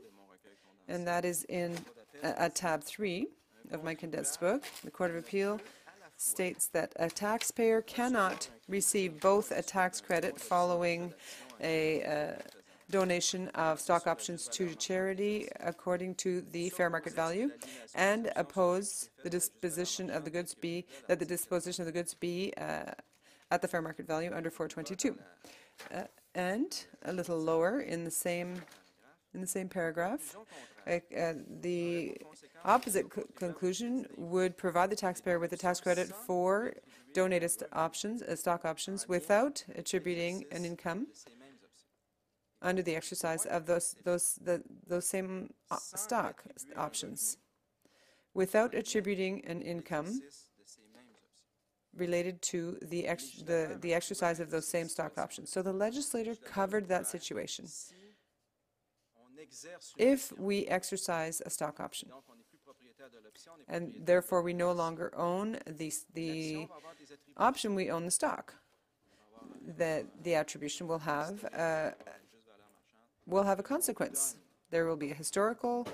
and 0.88 1.08
that 1.08 1.26
is 1.26 1.44
in 1.46 1.78
uh, 2.24 2.34
at 2.38 2.56
tab 2.56 2.84
3 2.84 3.28
of 3.72 3.84
my 3.84 3.94
condensed 3.94 4.40
book. 4.40 4.64
The 4.84 4.92
Court 4.92 5.12
of 5.12 5.18
Appeal 5.18 5.60
states 6.18 6.68
that 6.70 6.94
a 6.98 7.10
taxpayer 7.10 7.82
cannot 7.82 8.50
receive 8.68 9.20
both 9.20 9.52
a 9.52 9.62
tax 9.62 10.02
credit 10.02 10.40
following 10.40 11.14
a 11.62 12.04
uh, 12.04 12.42
donation 12.90 13.50
of 13.50 13.80
stock 13.80 14.08
options 14.08 14.48
to 14.48 14.74
charity 14.76 15.48
according 15.60 16.16
to 16.16 16.42
the 16.52 16.70
fair 16.70 16.90
market 16.90 17.14
value 17.14 17.52
and 17.96 18.32
oppose 18.36 19.10
the 19.24 19.30
disposition 19.30 20.10
of 20.10 20.24
the 20.24 20.30
goods 20.30 20.54
be 20.54 20.86
that 21.08 21.20
the 21.20 21.26
disposition 21.26 21.82
of 21.82 21.86
the 21.86 21.92
goods 21.92 22.14
be 22.14 22.54
uh, 22.58 22.92
at 23.52 23.62
the 23.62 23.68
fair 23.68 23.82
market 23.82 24.08
value 24.08 24.32
under 24.34 24.50
422. 24.50 25.18
Uh, 25.94 26.04
and 26.38 26.86
a 27.04 27.12
little 27.12 27.38
lower 27.38 27.82
in 27.82 28.06
the 28.06 28.12
same 28.12 28.62
in 29.34 29.42
the 29.42 29.48
same 29.48 29.70
paragraph, 29.70 30.38
uh, 30.88 31.00
uh, 31.18 31.34
the 31.62 32.18
opposite 32.66 33.10
co- 33.10 33.28
conclusion 33.36 34.08
would 34.16 34.58
provide 34.58 34.90
the 34.90 34.96
taxpayer 34.96 35.40
with 35.40 35.52
a 35.54 35.58
tax 35.58 35.82
credit 35.82 36.08
for 36.16 36.74
donated 37.14 37.52
options, 37.74 38.22
uh, 38.24 38.36
stock 38.36 38.66
options, 38.66 39.08
without 39.08 39.66
attributing 39.76 40.46
an 40.52 40.66
income 40.66 41.08
under 42.62 42.82
the 42.82 42.96
exercise 42.96 43.46
of 43.46 43.66
those 43.66 43.96
those 44.04 44.40
the, 44.44 44.64
those 44.88 45.08
same 45.08 45.54
uh, 45.72 45.78
stock 45.96 46.44
options, 46.78 47.38
without 48.34 48.74
attributing 48.74 49.44
an 49.46 49.62
income 49.62 50.22
related 51.98 52.42
to 52.42 52.78
the, 52.82 53.08
ex- 53.08 53.44
the, 53.46 53.78
the 53.82 53.94
exercise 53.94 54.40
of 54.40 54.50
those 54.50 54.68
same 54.68 54.88
stock 54.88 55.18
options. 55.18 55.52
So 55.52 55.62
the 55.62 55.74
legislator 55.74 56.36
covered 56.36 56.88
that 56.88 57.08
situation. 57.08 57.66
If 59.98 60.38
we 60.38 60.66
exercise 60.68 61.42
a 61.46 61.50
stock 61.50 61.80
option, 61.80 62.10
and 63.68 63.94
therefore 64.04 64.42
we 64.42 64.54
no 64.54 64.72
longer 64.72 65.14
own 65.16 65.58
the, 65.66 65.92
the 66.14 66.68
option, 67.38 67.76
we 67.76 67.90
own 67.90 68.06
the 68.06 68.12
stock, 68.12 68.54
that 69.78 70.06
the 70.24 70.36
attribution 70.36 70.88
will 70.88 71.00
have, 71.00 71.46
uh, 71.54 71.92
will 73.26 73.44
have 73.44 73.60
a 73.60 73.64
consequence. 73.64 74.36
There 74.72 74.86
will 74.86 74.98
be 74.98 75.12
a 75.12 75.14
historical 75.14 75.88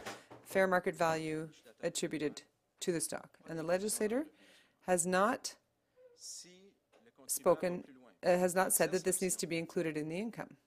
fair 0.45 0.67
market 0.67 0.95
value 0.95 1.49
attributed 1.81 2.41
to 2.79 2.91
the 2.91 3.01
stock. 3.01 3.29
And 3.49 3.57
the 3.57 3.63
legislator 3.63 4.25
has 4.87 5.05
not 5.05 5.55
spoken, 7.33 7.83
uh, 8.25 8.37
has 8.37 8.55
not 8.55 8.73
said 8.73 8.91
that 8.91 9.03
this 9.03 9.21
needs 9.21 9.35
to 9.37 9.47
be 9.47 9.57
included 9.57 9.97
in 9.97 10.09
the 10.09 10.17
income. 10.17 10.57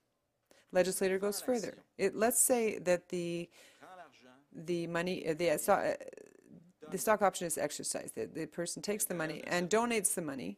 Legislator 0.71 1.17
goes 1.17 1.41
further. 1.41 1.77
It, 1.97 2.15
let's 2.15 2.39
say 2.39 2.79
that 2.79 3.09
the, 3.09 3.49
the 4.53 4.87
money, 4.87 5.27
uh, 5.27 5.33
the, 5.33 5.51
uh, 5.51 5.71
uh, 5.71 5.93
the 6.91 6.97
stock 6.97 7.21
option 7.21 7.47
is 7.47 7.57
exercised. 7.57 8.15
The, 8.15 8.25
the 8.25 8.45
person 8.47 8.81
takes 8.81 9.05
the 9.05 9.15
money 9.15 9.43
and 9.47 9.69
donates 9.69 10.13
the 10.13 10.21
money 10.21 10.57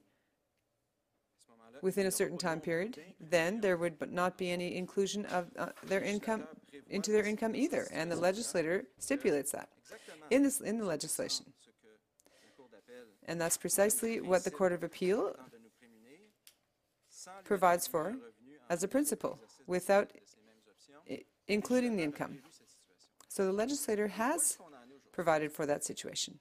within 1.82 2.06
a 2.06 2.12
certain 2.12 2.38
time 2.38 2.60
period, 2.60 3.00
then 3.20 3.62
there 3.62 3.78
would 3.78 4.12
not 4.12 4.38
be 4.38 4.52
any 4.52 4.76
inclusion 4.76 5.26
of 5.28 5.48
uh, 5.58 5.68
their 5.86 6.02
income 6.02 6.44
into 6.90 7.12
their 7.12 7.26
income 7.26 7.56
either. 7.56 7.88
And 7.92 8.12
the 8.12 8.16
legislator 8.16 8.86
stipulates 8.98 9.52
that 9.52 9.70
in 10.30 10.44
this 10.44 10.60
in 10.62 10.78
the 10.78 10.86
legislation. 10.86 11.46
And 13.28 13.40
that's 13.40 13.58
precisely 13.58 14.22
what 14.22 14.44
the 14.44 14.52
Court 14.52 14.74
of 14.74 14.84
Appeal 14.84 15.36
provides 17.44 17.88
for 17.88 18.16
as 18.70 18.84
a 18.84 18.88
principle, 18.88 19.40
without 19.68 20.12
including 21.48 21.96
the 21.96 22.04
income. 22.04 22.40
So 23.28 23.46
the 23.46 23.54
legislator 23.54 24.08
has 24.08 24.58
provided 25.12 25.52
for 25.52 25.66
that 25.66 25.84
situation. 25.84 26.40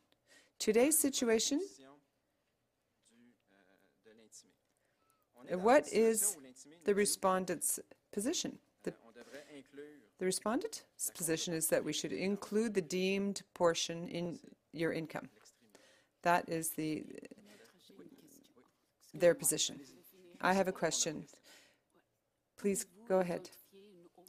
Today's 0.58 0.98
situation, 0.98 1.60
what 5.50 5.86
is 5.92 6.36
the 6.84 6.94
respondent's 6.94 7.80
position? 8.12 8.58
The, 8.82 8.92
the 10.18 10.26
respondent's 10.26 10.82
position 11.14 11.54
is 11.54 11.68
that 11.68 11.84
we 11.84 11.92
should 11.92 12.12
include 12.12 12.74
the 12.74 12.82
deemed 12.82 13.42
portion 13.54 14.08
in 14.08 14.38
your 14.72 14.92
income. 14.92 15.28
That 16.22 16.48
is 16.48 16.70
the 16.70 17.04
their 19.14 19.34
position. 19.34 19.80
I 20.40 20.52
have 20.52 20.68
a 20.68 20.72
question. 20.72 21.24
Please 22.58 22.86
go 23.08 23.20
ahead. 23.20 23.50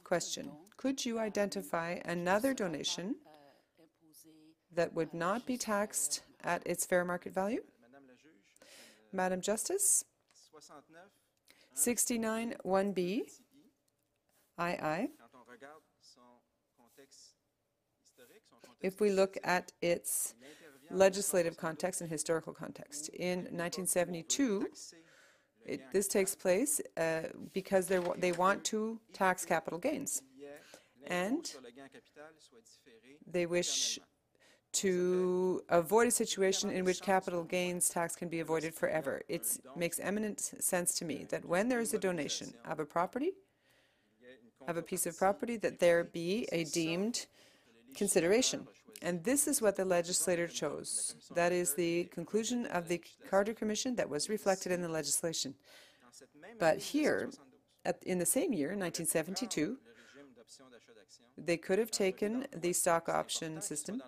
Question. 0.04 0.50
Could 0.76 1.04
you 1.04 1.18
identify 1.18 1.98
another 2.04 2.54
donation 2.54 3.16
that 4.74 4.94
would 4.94 5.12
not 5.14 5.46
be 5.46 5.56
taxed 5.56 6.22
at 6.42 6.66
its 6.66 6.86
fair 6.86 7.04
market 7.04 7.34
value? 7.34 7.62
Madam 9.12 9.40
Justice, 9.40 10.04
69 11.74 12.54
1B, 12.64 13.22
II, 14.60 15.08
if 18.80 19.00
we 19.00 19.10
look 19.10 19.36
at 19.44 19.72
its 19.82 20.34
legislative 20.90 21.56
context 21.56 22.00
and 22.00 22.10
historical 22.10 22.52
context. 22.52 23.08
In 23.10 23.38
1972, 23.38 24.66
it, 25.72 25.80
this 25.92 26.08
takes 26.08 26.34
place 26.34 26.80
uh, 26.96 27.22
because 27.52 27.84
they 27.86 28.00
they 28.18 28.32
want 28.32 28.64
to 28.72 28.80
tax 29.12 29.44
capital 29.44 29.78
gains, 29.78 30.22
and 31.06 31.42
they 33.26 33.46
wish 33.46 33.98
to 34.72 35.60
avoid 35.68 36.06
a 36.06 36.10
situation 36.22 36.70
in 36.70 36.84
which 36.84 37.00
capital 37.02 37.42
gains 37.42 37.88
tax 37.88 38.14
can 38.14 38.28
be 38.28 38.40
avoided 38.40 38.72
forever. 38.74 39.22
It 39.28 39.44
makes 39.76 39.98
eminent 39.98 40.40
sense 40.40 40.94
to 40.98 41.04
me 41.04 41.26
that 41.30 41.44
when 41.44 41.68
there 41.68 41.80
is 41.80 41.92
a 41.94 41.98
donation 41.98 42.54
of 42.64 42.78
a 42.78 42.84
property, 42.84 43.32
of 44.68 44.76
a 44.76 44.82
piece 44.82 45.06
of 45.06 45.16
property, 45.18 45.56
that 45.56 45.80
there 45.80 46.04
be 46.04 46.48
a 46.52 46.64
deemed 46.64 47.26
consideration. 47.96 48.66
And 49.02 49.24
this 49.24 49.48
is 49.48 49.62
what 49.62 49.76
the 49.76 49.84
legislator 49.84 50.46
chose. 50.46 51.14
That 51.34 51.52
is 51.52 51.74
the 51.74 52.04
conclusion 52.04 52.66
of 52.66 52.88
the 52.88 53.02
Carter 53.30 53.54
Commission 53.54 53.96
that 53.96 54.08
was 54.08 54.28
reflected 54.28 54.72
in 54.72 54.82
the 54.82 54.88
legislation. 54.88 55.54
But 56.58 56.78
here, 56.78 57.30
at, 57.84 58.02
in 58.04 58.18
the 58.18 58.26
same 58.26 58.52
year, 58.52 58.68
1972, 58.76 59.78
they 61.38 61.56
could 61.56 61.78
have 61.78 61.90
taken 61.90 62.46
the 62.54 62.72
stock 62.72 63.08
option 63.08 63.62
system 63.62 64.02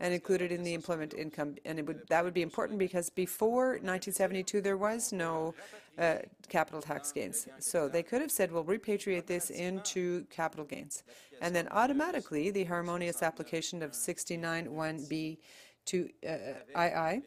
and 0.00 0.14
included 0.14 0.50
in 0.50 0.62
the 0.62 0.74
employment 0.74 1.14
income, 1.14 1.56
and 1.64 1.86
would, 1.86 2.00
that 2.08 2.24
would 2.24 2.34
be 2.34 2.42
important 2.42 2.78
because 2.78 3.10
before 3.10 3.72
1972 3.82 4.60
there 4.60 4.76
was 4.76 5.12
no 5.12 5.54
uh, 5.98 6.16
capital 6.48 6.80
tax 6.80 7.12
gains. 7.12 7.48
So 7.58 7.88
they 7.88 8.02
could 8.02 8.20
have 8.20 8.30
said, 8.30 8.50
"We'll 8.50 8.64
repatriate 8.64 9.26
this 9.26 9.50
into 9.50 10.24
capital 10.30 10.64
gains," 10.64 11.02
and 11.40 11.54
then 11.54 11.68
automatically 11.70 12.50
the 12.50 12.64
harmonious 12.64 13.22
application 13.22 13.82
of 13.82 13.92
69(1)b 13.92 15.38
to 15.86 16.08
uh, 16.26 16.36
II 16.76 17.22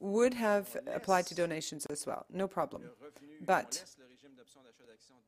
would 0.00 0.34
have 0.34 0.76
applied 0.92 1.26
to 1.26 1.34
donations 1.34 1.86
as 1.86 2.06
well, 2.06 2.26
no 2.30 2.48
problem. 2.48 2.82
But 3.44 3.84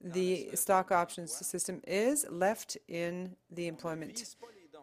the 0.00 0.50
stock 0.54 0.90
options 0.92 1.32
system 1.32 1.80
is 1.86 2.26
left 2.30 2.76
in 2.88 3.36
the 3.50 3.66
employment 3.66 4.36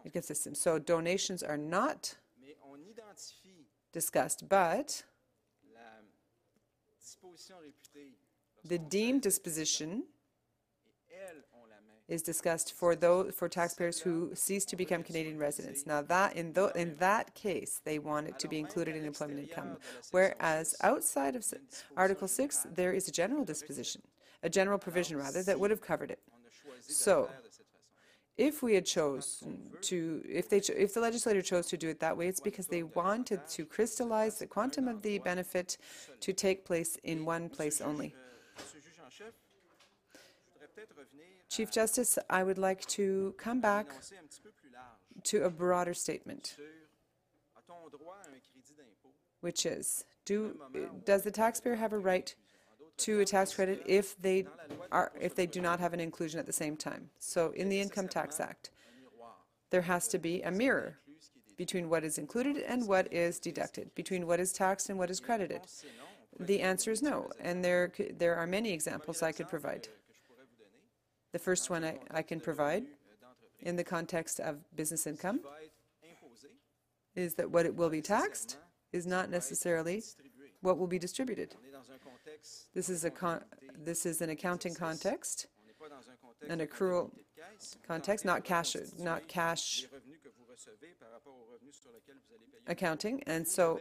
income 0.05 0.21
system. 0.21 0.55
So 0.55 0.79
donations 0.79 1.43
are 1.43 1.57
not 1.57 2.15
discussed, 3.93 4.47
but 4.47 5.03
the 8.63 8.77
deemed 8.77 9.21
disposition 9.21 10.03
is 12.07 12.21
discussed 12.21 12.71
for 12.73 12.95
those 12.95 13.33
for 13.35 13.49
taxpayers 13.49 13.99
who 13.99 14.31
cease 14.33 14.63
to 14.65 14.75
become 14.75 15.03
Canadian 15.03 15.37
residents. 15.37 15.85
Now 15.85 16.01
that 16.03 16.35
in 16.35 16.53
tho- 16.53 16.71
in 16.75 16.95
that 16.99 17.35
case, 17.35 17.81
they 17.83 17.99
want 17.99 18.27
it 18.27 18.39
to 18.39 18.47
be 18.47 18.59
included 18.59 18.95
in 18.95 19.03
employment 19.03 19.39
income, 19.39 19.77
whereas 20.11 20.75
outside 20.81 21.35
of 21.35 21.45
Article 21.97 22.27
Six, 22.27 22.65
there 22.73 22.93
is 22.93 23.07
a 23.07 23.11
general 23.11 23.43
disposition, 23.43 24.01
a 24.43 24.49
general 24.49 24.77
provision 24.77 25.17
rather 25.17 25.43
that 25.43 25.59
would 25.59 25.71
have 25.71 25.81
covered 25.81 26.11
it. 26.11 26.19
So, 26.81 27.29
If 28.37 28.61
we 28.61 28.75
had 28.75 28.85
chosen 28.85 29.71
to, 29.81 30.21
if 30.29 30.47
they, 30.47 30.57
if 30.57 30.93
the 30.93 30.99
legislator 30.99 31.41
chose 31.41 31.65
to 31.67 31.77
do 31.77 31.89
it 31.89 31.99
that 32.01 32.15
way, 32.15 32.27
it's 32.27 32.39
because 32.39 32.67
they 32.67 32.83
wanted 32.83 33.47
to 33.49 33.65
crystallize 33.65 34.37
the 34.37 34.45
quantum 34.45 34.87
of 34.87 35.01
the 35.01 35.17
benefit 35.17 35.77
to 36.19 36.33
take 36.33 36.63
place 36.63 36.97
in 37.03 37.25
one 37.25 37.49
place 37.49 37.81
only. 37.81 38.13
Euh, 38.15 38.61
Monsieur 38.61 38.79
juge 38.79 38.99
en 39.03 39.09
chef, 39.09 39.33
je 40.13 40.53
voudrais 40.53 40.67
peut-être 40.67 40.95
revenir 40.95 41.25
Chief 41.49 41.71
Justice, 41.71 42.19
I 42.29 42.43
would 42.43 42.59
like 42.59 42.85
to 42.89 43.33
come 43.39 43.59
back 43.59 43.87
énoncer 43.87 44.17
un 44.19 44.27
petit 44.27 44.41
peu 44.41 44.51
plus 44.51 44.69
large 44.69 45.23
to 45.23 45.43
a 45.43 45.49
broader 45.49 45.95
statement, 45.95 46.45
sur 46.45 46.63
a-t-on 47.55 47.89
droit 47.89 48.17
à 48.23 48.29
un 48.29 48.39
crédit 48.39 48.75
d'impôt 48.75 49.13
which 49.41 49.65
is, 49.65 50.05
do, 50.25 50.55
does 51.05 51.23
the 51.23 51.31
taxpayer 51.31 51.75
have 51.75 51.91
a 51.91 51.97
right 51.97 52.35
to 52.97 53.19
a 53.19 53.25
tax 53.25 53.53
credit 53.53 53.83
if 53.85 54.19
they 54.21 54.45
are, 54.91 55.11
if 55.19 55.35
they 55.35 55.45
do 55.45 55.61
not 55.61 55.79
have 55.79 55.93
an 55.93 55.99
inclusion 55.99 56.39
at 56.39 56.45
the 56.45 56.53
same 56.53 56.75
time? 56.75 57.09
So 57.19 57.51
in 57.51 57.69
the 57.69 57.79
Income 57.79 58.09
Tax 58.09 58.39
Act, 58.39 58.71
there 59.69 59.81
has 59.81 60.07
to 60.09 60.19
be 60.19 60.41
a 60.41 60.51
mirror 60.51 60.97
between 61.57 61.89
what 61.89 62.03
is 62.03 62.17
included 62.17 62.57
and 62.57 62.87
what 62.87 63.11
is 63.11 63.39
deducted, 63.39 63.93
between 63.95 64.27
what 64.27 64.39
is 64.39 64.53
taxed 64.53 64.89
and 64.89 64.97
what 64.97 65.09
is 65.09 65.19
credited. 65.19 65.61
The 66.39 66.61
answer 66.61 66.91
is 66.91 67.01
no, 67.01 67.31
and 67.41 67.65
there, 67.65 67.91
there 68.17 68.35
are 68.35 68.45
many 68.45 68.71
examples 68.71 69.23
I 69.23 69.31
could 69.31 69.49
provide. 69.49 69.87
The 71.33 71.39
first 71.39 71.69
one 71.69 71.83
I, 71.83 71.99
I 72.11 72.21
can 72.21 72.39
provide 72.39 72.85
in 73.59 73.75
the 73.75 73.83
context 73.83 74.39
of 74.39 74.57
business 74.75 75.07
income 75.07 75.41
is 77.15 77.33
that 77.35 77.49
what 77.49 77.65
it 77.65 77.75
will 77.75 77.89
be 77.89 78.01
taxed 78.01 78.57
is 78.93 79.07
not 79.07 79.29
necessarily 79.29 80.03
what 80.67 80.77
will 80.77 80.87
be 80.87 80.99
distributed. 80.99 81.55
On 81.55 81.65
est 81.65 81.71
dans 81.71 81.89
un 81.89 81.97
contexte, 82.03 82.67
This 82.73 82.89
is 82.89 83.05
a 83.05 83.09
con, 83.09 83.39
this 83.85 84.05
is 84.05 84.21
an 84.21 84.29
accounting 84.29 84.75
context, 84.75 85.47
on 85.47 85.67
n'est 85.67 85.79
pas 85.79 85.89
dans 85.89 86.05
un 86.09 86.17
contexte 86.21 86.51
an 86.51 86.59
accrual 86.59 87.03
comptabilité 87.05 87.25
de 87.25 87.41
caisse, 87.41 87.77
context, 87.87 88.25
not 88.25 88.43
cash, 88.43 88.75
not 88.99 89.27
cash 89.27 89.83
les 89.83 89.97
revenus 89.97 90.19
que 90.21 90.29
vous 90.37 90.45
recevez 90.51 90.93
par 90.99 91.09
rapport 91.13 91.33
aux 91.33 91.53
revenus 91.53 91.75
sur 91.81 91.91
lesquels 91.93 92.17
vous 92.27 92.35
allez 92.35 92.45
payer. 92.45 92.71
accounting, 92.71 93.23
and 93.27 93.47
so 93.47 93.79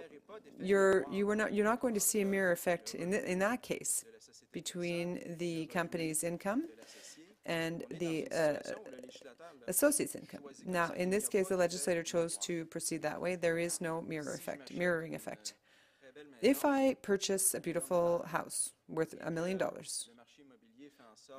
you're, 0.61 1.05
you 1.11 1.27
were 1.27 1.37
not, 1.37 1.53
you're 1.53 1.65
not 1.65 1.81
going 1.81 1.95
to 1.95 2.01
see 2.01 2.21
a 2.21 2.25
mirror 2.25 2.53
effect 2.53 2.95
in, 2.95 3.13
in 3.13 3.41
that 3.41 3.63
case 3.63 4.05
between 4.53 5.37
the 5.39 5.67
company's 5.67 6.23
income 6.23 6.65
and 7.45 7.85
the 8.01 8.29
uh, 8.33 8.55
associate's 9.69 10.15
income. 10.15 10.41
Now, 10.65 10.93
in 10.97 11.11
this 11.11 11.29
case, 11.29 11.49
the 11.49 11.57
legislator 11.57 12.03
chose 12.03 12.37
to 12.39 12.65
proceed 12.67 13.03
that 13.03 13.21
way. 13.21 13.37
There 13.37 13.59
is 13.59 13.81
no 13.81 14.03
mirror 14.03 14.35
effect, 14.35 14.73
mirroring 14.73 15.15
effect. 15.15 15.55
If 16.43 16.65
I 16.65 16.95
purchase 16.95 17.55
a 17.55 17.61
beautiful 17.61 18.25
house 18.29 18.73
worth 18.89 19.15
a 19.21 19.31
million 19.31 19.59
dollars, 19.59 20.09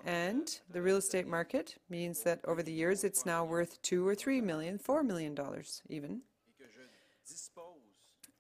and 0.05 0.59
the 0.71 0.82
real 0.82 0.97
estate 0.97 1.28
market 1.28 1.75
means 1.89 2.23
that 2.23 2.39
over 2.45 2.61
the 2.61 2.71
years 2.71 3.03
it's 3.03 3.25
now 3.25 3.43
worth 3.45 3.82
two 3.82 4.07
or 4.07 4.15
three 4.15 4.41
million, 4.41 4.78
four 4.78 5.03
million 5.03 5.34
dollars 5.34 5.82
even, 5.89 6.21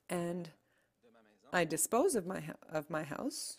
and 0.09 0.49
I 1.53 1.63
dispose 1.65 2.15
of 2.15 2.25
my 2.25 2.41
of 2.69 2.89
my 2.89 3.03
house, 3.03 3.57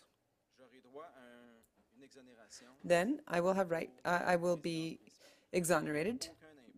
then 2.83 3.19
I 3.27 3.41
will 3.41 3.53
have 3.53 3.71
right. 3.71 3.89
I 4.05 4.33
I 4.33 4.35
will 4.35 4.57
be 4.57 4.99
exonerated 5.51 6.29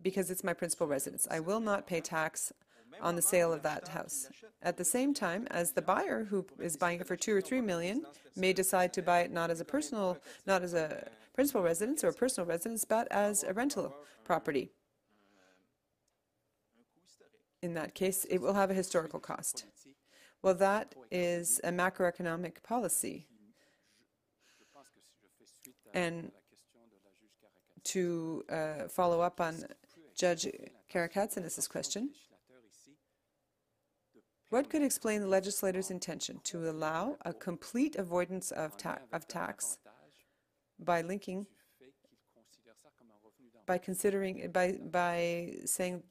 because 0.02 0.30
it's 0.30 0.42
my 0.42 0.54
principal 0.54 0.86
residence. 0.86 1.28
I 1.30 1.40
will 1.40 1.60
not 1.60 1.86
pay 1.86 2.00
tax 2.00 2.52
on 3.00 3.16
the 3.16 3.22
sale 3.22 3.52
of 3.52 3.62
that 3.62 3.88
house. 3.88 4.28
At 4.62 4.76
the 4.76 4.84
same 4.84 5.14
time 5.14 5.46
as 5.50 5.72
the 5.72 5.82
buyer 5.82 6.24
who 6.24 6.46
is 6.60 6.76
buying 6.76 7.00
it 7.00 7.06
for 7.06 7.16
two 7.16 7.34
or 7.34 7.40
three 7.40 7.60
million 7.60 8.04
may 8.36 8.52
decide 8.52 8.92
to 8.94 9.02
buy 9.02 9.20
it 9.20 9.32
not 9.32 9.50
as 9.50 9.60
a 9.60 9.64
personal, 9.64 10.18
not 10.46 10.62
as 10.62 10.74
a 10.74 11.08
principal 11.34 11.62
residence 11.62 12.04
or 12.04 12.08
a 12.08 12.12
personal 12.12 12.46
residence, 12.46 12.84
but 12.84 13.10
as 13.10 13.42
a 13.42 13.52
rental 13.52 13.94
property. 14.24 14.70
In 17.62 17.74
that 17.74 17.94
case, 17.94 18.24
it 18.28 18.38
will 18.38 18.54
have 18.54 18.70
a 18.70 18.74
historical 18.74 19.20
cost. 19.20 19.64
Well, 20.42 20.54
that 20.54 20.94
is 21.10 21.60
a 21.62 21.70
macroeconomic 21.70 22.62
policy. 22.64 23.26
And 25.94 26.32
to 27.84 28.42
uh, 28.50 28.88
follow 28.88 29.20
up 29.20 29.40
on 29.40 29.64
Judge 30.16 30.48
Karakatsanis' 30.92 31.68
question, 31.68 32.10
what 34.52 34.68
could 34.68 34.82
explain 34.82 35.22
the 35.22 35.26
legislator's 35.26 35.90
intention 35.90 36.38
to 36.44 36.68
allow 36.68 37.16
a 37.24 37.32
complete 37.32 37.96
avoidance 37.96 38.50
of, 38.50 38.76
ta- 38.76 38.98
of 39.10 39.26
tax 39.26 39.78
by 40.78 41.00
linking, 41.00 41.46
by 43.66 43.78
considering, 43.78 44.50
by, 44.52 44.76
by 44.90 45.54
saying 45.64 46.02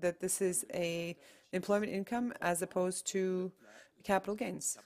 that 0.00 0.20
this 0.20 0.40
is 0.40 0.64
a 0.72 1.16
employment 1.52 1.90
income 1.90 2.32
as 2.40 2.62
opposed 2.62 3.04
to 3.08 3.50
capital 4.04 4.36
gains? 4.36 4.78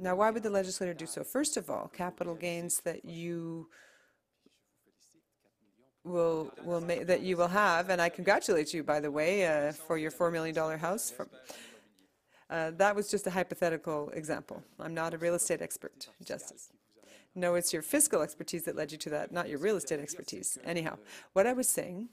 Now, 0.00 0.16
why 0.16 0.32
would 0.32 0.42
the 0.42 0.50
legislator 0.50 0.92
do 0.92 1.06
so? 1.06 1.22
First 1.22 1.56
of 1.56 1.70
all, 1.70 1.86
capital 1.86 2.34
gains 2.34 2.80
that 2.80 3.04
you 3.04 3.68
will 6.02 6.52
will 6.64 6.80
that 6.80 7.20
you 7.20 7.36
will 7.36 7.48
have, 7.48 7.90
and 7.90 8.02
I 8.02 8.08
congratulate 8.08 8.74
you, 8.74 8.82
by 8.82 8.98
the 8.98 9.10
way, 9.10 9.46
uh, 9.46 9.72
for 9.72 9.96
your 9.96 10.10
four 10.10 10.32
million 10.32 10.54
dollar 10.54 10.76
house. 10.76 11.12
Uh, 12.50 12.70
that 12.72 12.94
was 12.94 13.10
just 13.10 13.26
a 13.26 13.30
hypothetical 13.30 14.10
example. 14.10 14.62
I'm 14.78 14.94
not 14.94 15.14
a 15.14 15.18
real 15.18 15.34
estate 15.34 15.62
expert, 15.62 16.08
Justice. 16.22 16.70
No, 17.34 17.54
it's 17.56 17.72
your 17.72 17.82
fiscal 17.82 18.22
expertise 18.22 18.62
that 18.64 18.76
led 18.76 18.92
you 18.92 18.98
to 18.98 19.10
that, 19.10 19.32
not 19.32 19.48
your 19.48 19.58
real 19.58 19.76
estate 19.76 19.98
expertise. 20.00 20.56
Anyhow, 20.64 20.98
what 21.32 21.46
I 21.46 21.52
was 21.52 21.68
saying 21.68 22.08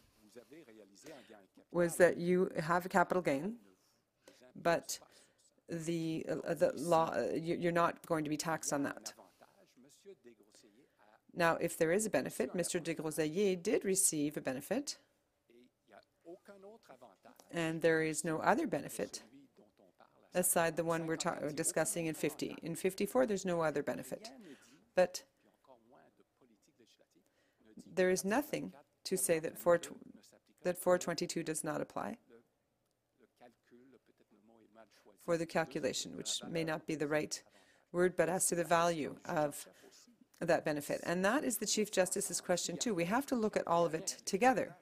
was 1.72 1.96
that 1.98 2.18
you 2.18 2.50
have 2.60 2.86
a 2.86 2.90
capital 2.90 3.22
gain, 3.22 3.58
but 4.56 5.00
the 5.70 6.26
uh, 6.30 6.54
the 6.54 6.72
law 6.76 7.12
uh, 7.16 7.34
you- 7.34 7.56
you're 7.56 7.72
not 7.72 8.06
going 8.06 8.24
to 8.24 8.30
be 8.30 8.38
taxed 8.38 8.74
on 8.74 8.84
that. 8.84 9.14
Now, 11.34 11.56
if 11.62 11.78
there 11.78 11.94
is 11.94 12.06
a 12.06 12.10
benefit, 12.10 12.54
Mr. 12.54 12.82
de 12.84 13.56
did 13.56 13.86
receive 13.86 14.36
a 14.38 14.42
benefit, 14.42 14.98
and 17.52 17.82
there 17.82 18.02
is 18.02 18.24
no 18.26 18.40
other 18.40 18.68
benefit 18.68 19.24
celui 19.24 19.48
dont 19.58 19.64
on 19.80 19.92
parle 19.98 20.18
à 20.18 20.21
aside 20.34 20.76
the 20.76 20.84
one 20.84 21.08
we're 21.08 21.18
discussing 21.54 22.06
in 22.08 22.16
50. 22.16 22.58
In 22.64 22.76
54, 22.76 23.26
there's 23.26 23.46
no 23.46 23.62
other 23.62 23.84
benefit. 23.84 24.30
But 24.96 25.24
there 27.94 28.10
is 28.10 28.24
nothing 28.24 28.74
to 29.06 29.18
say 29.18 29.40
that 29.40 29.58
4, 29.58 29.78
tw- 29.78 29.92
that 30.64 30.78
422 30.78 31.44
does 31.44 31.64
not 31.64 31.82
apply 31.82 32.18
for 35.26 35.38
the 35.38 35.46
calculation, 35.46 36.16
which 36.18 36.42
may 36.50 36.64
not 36.64 36.88
be 36.88 36.96
the 36.96 37.08
right 37.08 37.42
word, 37.92 38.16
but 38.16 38.30
as 38.30 38.48
to 38.48 38.56
the 38.56 38.64
value 38.64 39.16
of 39.26 39.68
that 40.40 40.66
benefit. 40.66 41.02
And 41.04 41.24
that 41.24 41.44
is 41.44 41.58
the 41.58 41.66
Chief 41.66 41.92
Justice's 41.92 42.42
question, 42.42 42.78
too. 42.78 42.96
We 42.96 43.06
have 43.06 43.26
to 43.28 43.36
look 43.36 43.56
at 43.56 43.68
all 43.68 43.86
of 43.86 43.94
it 43.94 44.18
together. 44.26 44.76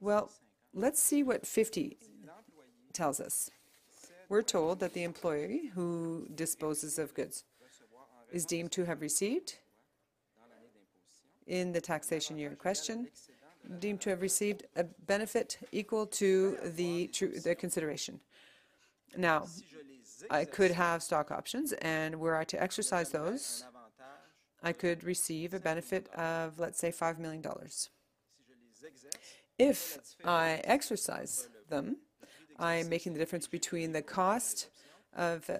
Well, 0.00 0.30
let's 0.74 1.00
see 1.00 1.22
what 1.22 1.46
50 1.46 1.96
tells 2.92 3.20
us. 3.20 3.50
We're 4.28 4.42
told 4.42 4.80
that 4.80 4.94
the 4.94 5.02
employee 5.02 5.70
who 5.74 6.26
disposes 6.34 6.98
of 6.98 7.14
goods 7.14 7.44
is 8.30 8.46
deemed 8.46 8.72
to 8.72 8.84
have 8.84 9.00
received 9.00 9.56
in 11.46 11.72
the 11.72 11.80
taxation 11.80 12.38
year 12.38 12.50
in 12.50 12.56
question, 12.56 13.08
deemed 13.78 14.00
to 14.00 14.10
have 14.10 14.22
received 14.22 14.64
a 14.76 14.84
benefit 15.06 15.58
equal 15.70 16.06
to 16.06 16.56
the 16.76 17.10
the 17.44 17.54
consideration. 17.54 18.20
Now, 19.16 19.46
I 20.30 20.44
could 20.44 20.70
have 20.70 21.02
stock 21.02 21.30
options, 21.30 21.72
and 21.74 22.18
were 22.18 22.36
I 22.36 22.44
to 22.44 22.62
exercise 22.62 23.10
those, 23.10 23.64
I 24.62 24.72
could 24.72 25.04
receive 25.04 25.54
a 25.54 25.60
benefit 25.60 26.08
of, 26.14 26.58
let's 26.58 26.78
say, 26.78 26.90
$5 26.90 27.18
million. 27.18 27.44
If 29.58 29.98
I 30.24 30.60
exercise 30.64 31.48
them, 31.68 31.96
I'm 32.58 32.88
making 32.88 33.12
the 33.12 33.18
difference 33.18 33.46
between 33.46 33.92
the 33.92 34.02
cost 34.02 34.68
of 35.16 35.48
uh, 35.50 35.58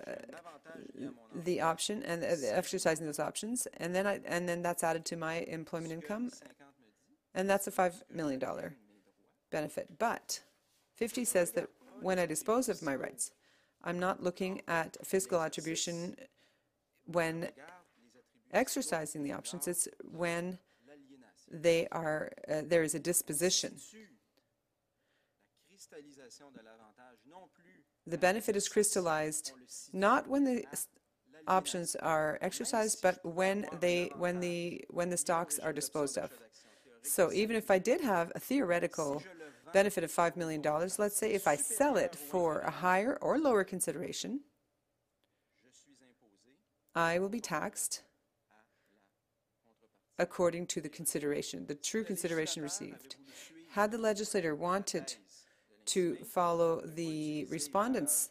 the 1.45 1.61
option 1.61 2.03
and 2.05 2.23
uh, 2.23 2.27
exercising 2.51 3.07
those 3.07 3.19
options, 3.19 3.67
and 3.77 3.95
then 3.95 4.07
I, 4.07 4.21
and 4.25 4.49
then 4.49 4.63
that's 4.63 4.83
added 4.83 5.05
to 5.07 5.17
my 5.17 5.41
employment 5.41 5.93
income, 5.93 6.31
and 7.35 7.49
that's 7.49 7.67
a 7.67 7.71
five 7.71 8.03
million 8.13 8.39
dollar 8.39 8.75
benefit. 9.51 9.99
But 9.99 10.41
50 10.95 11.25
says 11.25 11.53
that 11.53 11.69
when 12.01 12.19
I 12.19 12.27
dispose 12.27 12.69
of 12.69 12.83
my 12.83 12.97
rights, 12.97 13.31
I'm 13.85 13.99
not 13.99 14.23
looking 14.23 14.63
at 14.69 14.97
fiscal 15.05 15.41
attribution 15.41 16.17
when 17.07 17.49
exercising 18.53 19.23
the 19.23 19.33
options. 19.33 19.67
It's 19.67 19.89
when 20.03 20.59
they 21.51 21.87
are 21.93 22.33
uh, 22.51 22.63
there 22.65 22.83
is 22.83 22.95
a 22.95 23.01
disposition. 23.01 23.75
The 28.07 28.19
benefit 28.19 28.57
is 28.57 28.69
crystallized 28.69 29.53
not 29.93 30.29
when 30.29 30.45
the 30.45 30.65
options 31.47 31.97
are 31.97 32.39
exercised, 32.41 33.01
but 33.03 33.19
when 33.25 33.67
they 33.81 34.11
when 34.17 34.41
the 34.41 34.85
when 34.91 35.11
the 35.11 35.17
stocks 35.17 35.59
are 35.59 35.73
disposed 35.73 36.19
of. 36.19 36.31
So 37.03 37.33
even 37.33 37.57
if 37.57 37.71
I 37.71 37.79
did 37.79 38.01
have 38.01 38.31
a 38.35 38.41
theoretical 38.41 39.23
benefit 39.73 40.05
of 40.05 40.13
$5 40.13 40.37
million, 40.37 40.63
let's 40.99 41.17
say 41.17 41.33
if 41.33 41.49
I 41.49 41.57
sell 41.57 41.97
it 41.97 42.15
for 42.15 42.61
a 42.61 42.71
higher 42.71 43.19
or 43.21 43.39
lower 43.39 43.65
consideration, 43.65 44.41
I 46.95 47.19
will 47.19 47.29
be 47.29 47.41
taxed 47.41 48.03
according 50.19 50.67
to 50.69 50.81
the 50.81 50.89
consideration, 50.89 51.67
the 51.67 51.75
true 51.75 52.05
consideration 52.05 52.63
received. 52.63 53.17
Had 53.71 53.91
the 53.91 53.99
legislator 53.99 54.55
wanted 54.55 55.17
to 55.87 56.17
follow 56.17 56.81
the 56.81 57.47
respondent's 57.51 58.31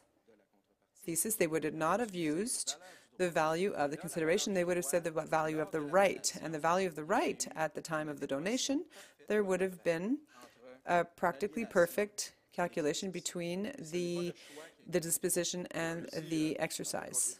thesis, 1.03 1.35
they 1.35 1.47
would 1.47 1.73
not 1.73 1.99
have 1.99 2.15
used 2.15 2.75
the 3.17 3.29
value 3.29 3.71
of 3.73 3.91
the 3.91 3.97
consideration. 3.97 4.53
They 4.53 4.63
would 4.63 4.77
have 4.77 4.85
said 4.85 5.03
the 5.03 5.11
value 5.11 5.59
of 5.59 5.71
the 5.71 5.81
right. 5.81 6.33
And 6.41 6.53
the 6.53 6.59
value 6.59 6.87
of 6.87 6.95
the 6.95 7.03
right 7.03 7.45
at 7.55 7.75
the 7.75 7.81
time 7.81 8.09
of 8.09 8.19
the 8.19 8.27
donation, 8.27 8.85
there 9.27 9.43
would 9.43 9.61
have 9.61 9.83
been 9.83 10.17
a 10.85 11.05
practically 11.05 11.65
perfect 11.65 12.33
calculation 12.53 13.11
between 13.11 13.71
the, 13.91 14.33
the 14.87 14.99
disposition 14.99 15.67
and 15.71 16.09
the 16.29 16.57
exercise. 16.59 17.39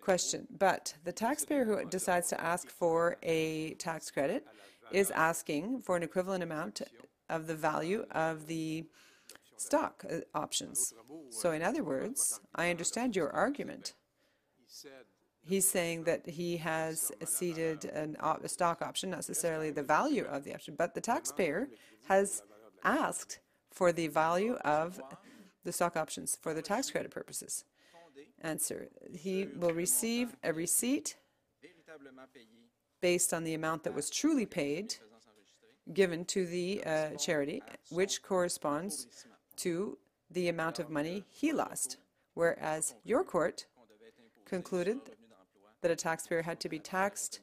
Question, 0.00 0.46
but 0.58 0.94
the 1.04 1.12
taxpayer 1.12 1.64
who 1.64 1.84
decides 1.84 2.28
to 2.28 2.40
ask 2.40 2.70
for 2.70 3.18
a 3.22 3.74
tax 3.74 4.10
credit 4.10 4.46
is 4.90 5.10
asking 5.10 5.82
for 5.82 5.96
an 5.96 6.02
equivalent 6.02 6.42
amount 6.42 6.80
of 7.28 7.46
the 7.46 7.54
value 7.54 8.04
of 8.10 8.46
the 8.46 8.86
stock 9.56 10.04
uh, 10.10 10.18
options. 10.34 10.94
So 11.30 11.52
in 11.52 11.62
other 11.62 11.82
words, 11.82 12.40
I 12.54 12.70
understand 12.70 13.16
your 13.16 13.30
argument. 13.30 13.94
He's 15.44 15.68
saying 15.68 16.04
that 16.04 16.28
he 16.28 16.58
has 16.58 17.10
ceded 17.24 17.90
op 18.20 18.44
a 18.44 18.48
stock 18.48 18.82
option, 18.82 19.10
not 19.10 19.16
necessarily 19.18 19.70
the 19.70 19.82
value 19.82 20.24
of 20.24 20.44
the 20.44 20.54
option, 20.54 20.74
but 20.76 20.94
the 20.94 21.00
taxpayer 21.00 21.68
has 22.08 22.42
asked 22.84 23.40
for 23.70 23.92
the 23.92 24.08
value 24.08 24.54
of 24.64 25.00
the 25.64 25.72
stock 25.72 25.96
options 25.96 26.36
for 26.40 26.54
the 26.54 26.62
tax 26.62 26.90
credit 26.90 27.10
purposes. 27.10 27.64
Answer, 28.42 28.88
he 29.16 29.48
will 29.56 29.72
receive 29.72 30.36
a 30.44 30.52
receipt 30.52 31.16
based 33.00 33.32
on 33.32 33.44
the 33.44 33.54
amount 33.54 33.84
that 33.84 33.94
was 33.94 34.10
truly 34.10 34.46
paid 34.46 34.96
given 35.92 36.24
to 36.26 36.46
the 36.46 36.82
uh, 36.84 37.10
charity, 37.16 37.62
which 37.90 38.22
corresponds 38.22 39.06
to 39.56 39.98
the 40.30 40.48
amount 40.48 40.78
of 40.78 40.90
money 40.90 41.24
he 41.30 41.52
lost, 41.52 41.96
whereas 42.34 42.94
your 43.04 43.24
court 43.24 43.66
concluded 44.44 44.98
that 45.80 45.90
a 45.90 45.96
taxpayer 45.96 46.42
had 46.42 46.60
to 46.60 46.68
be 46.68 46.78
taxed 46.78 47.40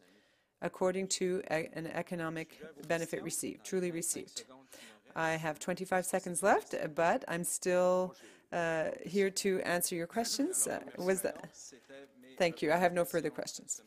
according 0.62 1.08
to 1.08 1.42
a, 1.52 1.70
an 1.74 1.88
economic 1.88 2.62
benefit 2.88 3.24
received, 3.24 3.64
truly 3.66 3.92
received. 3.92 4.44
I 5.16 5.32
have 5.32 5.60
25 5.60 6.06
seconds 6.06 6.44
left, 6.44 6.76
but 6.94 7.24
I'm 7.28 7.44
still 7.44 8.16
uh, 8.52 8.86
here 9.06 9.30
to 9.30 9.62
answer 9.62 9.96
your 9.96 10.08
questions. 10.08 10.68
Uh, 10.68 10.80
was 10.98 11.22
that? 11.22 11.50
Thank 12.38 12.62
you. 12.62 12.74
I 12.74 12.78
have 12.78 12.94
no 12.94 13.06
further 13.06 13.30
questions. 13.30 13.82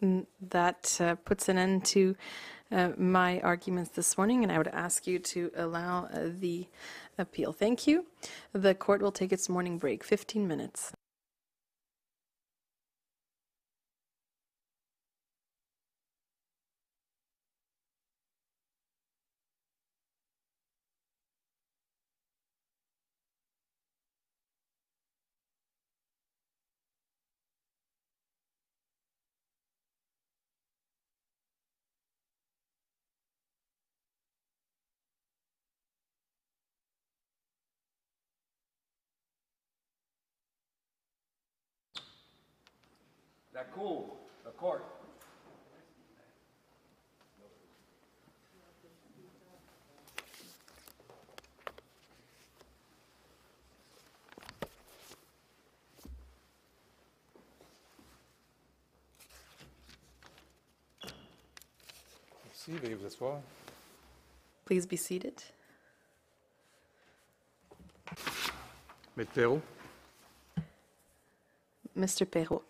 That 0.00 0.96
uh, 1.00 1.14
puts 1.16 1.48
an 1.48 1.58
end 1.58 1.84
to 1.86 2.16
uh, 2.72 2.90
my 2.96 3.40
arguments 3.40 3.90
this 3.90 4.16
morning, 4.16 4.42
and 4.42 4.52
I 4.52 4.58
would 4.58 4.68
ask 4.68 5.06
you 5.06 5.18
to 5.18 5.50
allow 5.56 6.04
uh, 6.04 6.28
the 6.38 6.66
appeal. 7.18 7.52
Thank 7.52 7.86
you. 7.86 8.06
The 8.52 8.74
court 8.74 9.02
will 9.02 9.12
take 9.12 9.32
its 9.32 9.48
morning 9.48 9.78
break, 9.78 10.04
15 10.04 10.46
minutes. 10.46 10.92
La 43.70 43.76
cour, 43.76 44.16
the 44.44 44.50
court. 44.56 44.82
Merci, 62.44 62.72
veuillez 62.72 62.94
vous 62.94 63.06
asseoir. 63.06 63.40
Please 64.64 64.86
be 64.86 64.96
seated. 64.96 65.34
Maître 69.16 69.30
Perrault. 69.32 69.62
Mr. 71.96 72.24
Perrault. 72.26 72.69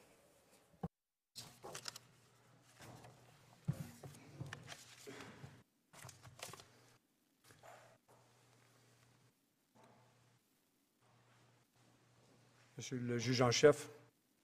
Monsieur 12.91 13.07
le 13.07 13.19
juge 13.19 13.41
en 13.41 13.53
chef, 13.53 13.89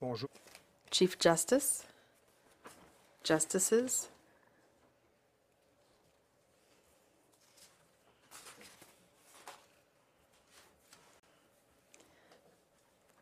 bonjour. 0.01 0.29
Chief 0.93 1.17
Justice, 1.19 1.85
Justices, 3.25 4.09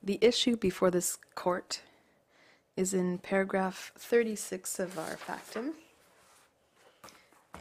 The 0.02 0.18
issue 0.20 0.56
before 0.58 0.90
this 0.90 1.16
court 1.34 1.80
is 2.76 2.92
in 2.92 3.16
paragraph 3.16 3.92
36 3.96 4.78
of 4.78 4.98
our 4.98 5.16
factum 5.16 5.72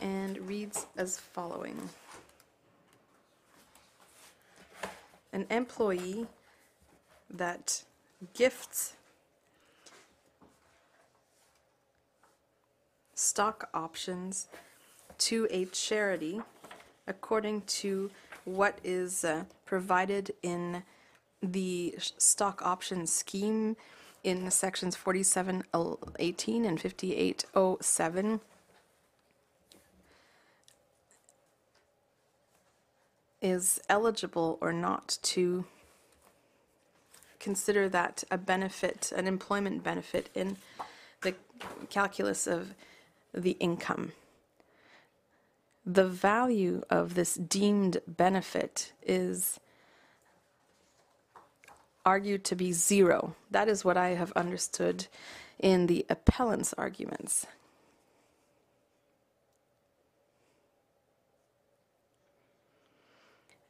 and 0.02 0.38
reads 0.50 0.88
as 0.98 1.18
following. 1.18 1.90
An 5.32 5.46
employee 5.50 6.28
that 7.34 7.84
gifts 8.34 8.94
stock 13.16 13.70
options 13.74 14.48
to 15.18 15.48
a 15.50 15.66
charity 15.66 16.42
according 17.08 17.62
to 17.62 18.10
what 18.46 18.78
is 18.84 19.24
uh, 19.24 19.44
provided 19.66 20.32
in 20.44 20.84
the 21.42 21.96
stock 22.18 22.62
option 22.62 23.06
scheme 23.08 23.76
in 24.24 24.50
sections 24.50 24.96
4718 24.96 26.66
and 26.66 26.80
5807 26.80 28.40
is 33.42 33.82
eligible 33.90 34.58
or 34.62 34.72
not 34.72 35.18
to 35.22 35.66
consider 37.44 37.90
that 37.90 38.24
a 38.32 38.38
benefit, 38.38 39.12
an 39.16 39.28
employment 39.28 39.84
benefit 39.84 40.30
in 40.34 40.56
the 41.22 41.36
calculus 41.90 42.48
of 42.48 42.74
the 43.34 43.52
income. 43.60 44.14
The 45.86 46.08
value 46.08 46.84
of 46.90 47.16
this 47.16 47.36
deemed 47.36 47.98
benefit 48.08 48.94
is 49.06 49.60
argued 52.06 52.46
to 52.46 52.56
be 52.56 52.72
zero. 52.72 53.36
That 53.52 53.68
is 53.68 53.84
what 53.84 53.98
I 53.98 54.10
have 54.10 54.32
understood 54.34 55.08
in 55.60 55.88
the 55.88 56.06
appellant's 56.10 56.74
arguments. 56.74 57.46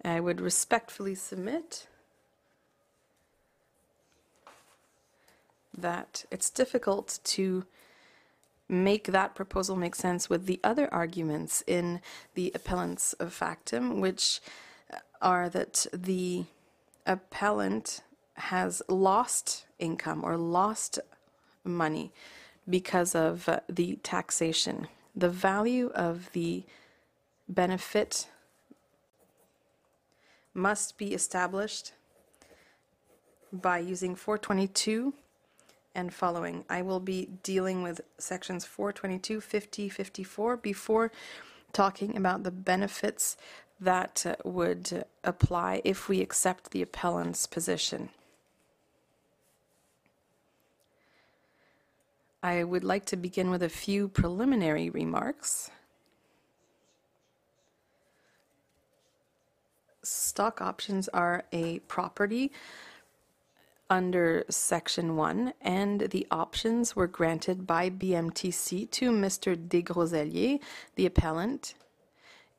I 0.05 0.19
would 0.19 0.41
respectfully 0.41 1.15
submit 1.15 1.88
that 5.78 6.26
it's 6.32 6.49
difficult 6.49 7.19
to 7.24 7.65
make 8.69 9.05
that 9.07 9.36
proposal 9.36 9.76
make 9.76 9.95
sense 9.95 10.30
with 10.30 10.45
the 10.45 10.59
other 10.63 10.91
arguments 10.93 11.63
in 11.67 12.01
the 12.34 12.51
appellant's 12.55 13.13
of 13.13 13.34
factum, 13.34 13.99
which 13.99 14.41
are 15.21 15.49
that 15.49 15.86
the 15.93 16.45
appellant 17.05 18.01
has 18.36 18.82
lost 18.88 19.65
income 19.80 20.24
or 20.24 20.38
lost 20.38 20.99
money 21.63 22.11
because 22.69 23.13
of 23.13 23.47
uh, 23.47 23.59
the 23.69 23.97
taxation. 24.03 24.88
The 25.15 25.30
value 25.30 25.91
of 25.93 26.32
the 26.34 26.63
benefit 27.47 28.28
must 30.53 30.97
be 30.97 31.13
established 31.13 31.93
by 33.51 33.80
using 33.80 34.15
422 34.15 35.13
and 35.95 36.13
following. 36.13 36.65
I 36.69 36.81
will 36.81 36.99
be 36.99 37.29
dealing 37.43 37.83
with 37.83 38.01
sections 38.17 38.65
422, 38.65 39.41
50, 39.41 39.89
54 39.89 40.57
before 40.57 41.11
talking 41.71 42.15
about 42.15 42.43
the 42.43 42.51
benefits 42.51 43.37
that 43.79 44.25
uh, 44.25 44.35
would 44.45 45.05
apply 45.23 45.81
if 45.83 46.07
we 46.07 46.21
accept 46.21 46.71
the 46.71 46.81
appellant's 46.81 47.47
position. 47.47 48.09
I 52.41 52.63
would 52.63 52.83
like 52.83 53.05
to 53.05 53.15
begin 53.15 53.49
with 53.49 53.63
a 53.63 53.69
few 53.69 54.09
preliminary 54.09 54.89
remarks. 54.89 55.71
Stock 60.03 60.61
options 60.61 61.07
are 61.09 61.43
a 61.53 61.79
property 61.79 62.51
under 63.89 64.43
Section 64.49 65.15
1, 65.15 65.53
and 65.61 66.01
the 66.11 66.25
options 66.31 66.95
were 66.95 67.07
granted 67.07 67.67
by 67.67 67.89
BMTC 67.89 68.89
to 68.91 69.11
Mr. 69.11 69.55
Des 69.55 69.81
Groseillers, 69.81 70.59
the 70.95 71.05
appellant, 71.05 71.75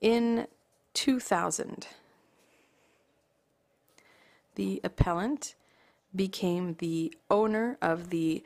in 0.00 0.46
2000. 0.94 1.86
The 4.54 4.80
appellant 4.84 5.54
became 6.14 6.74
the 6.74 7.12
owner 7.30 7.76
of 7.82 8.10
the 8.10 8.44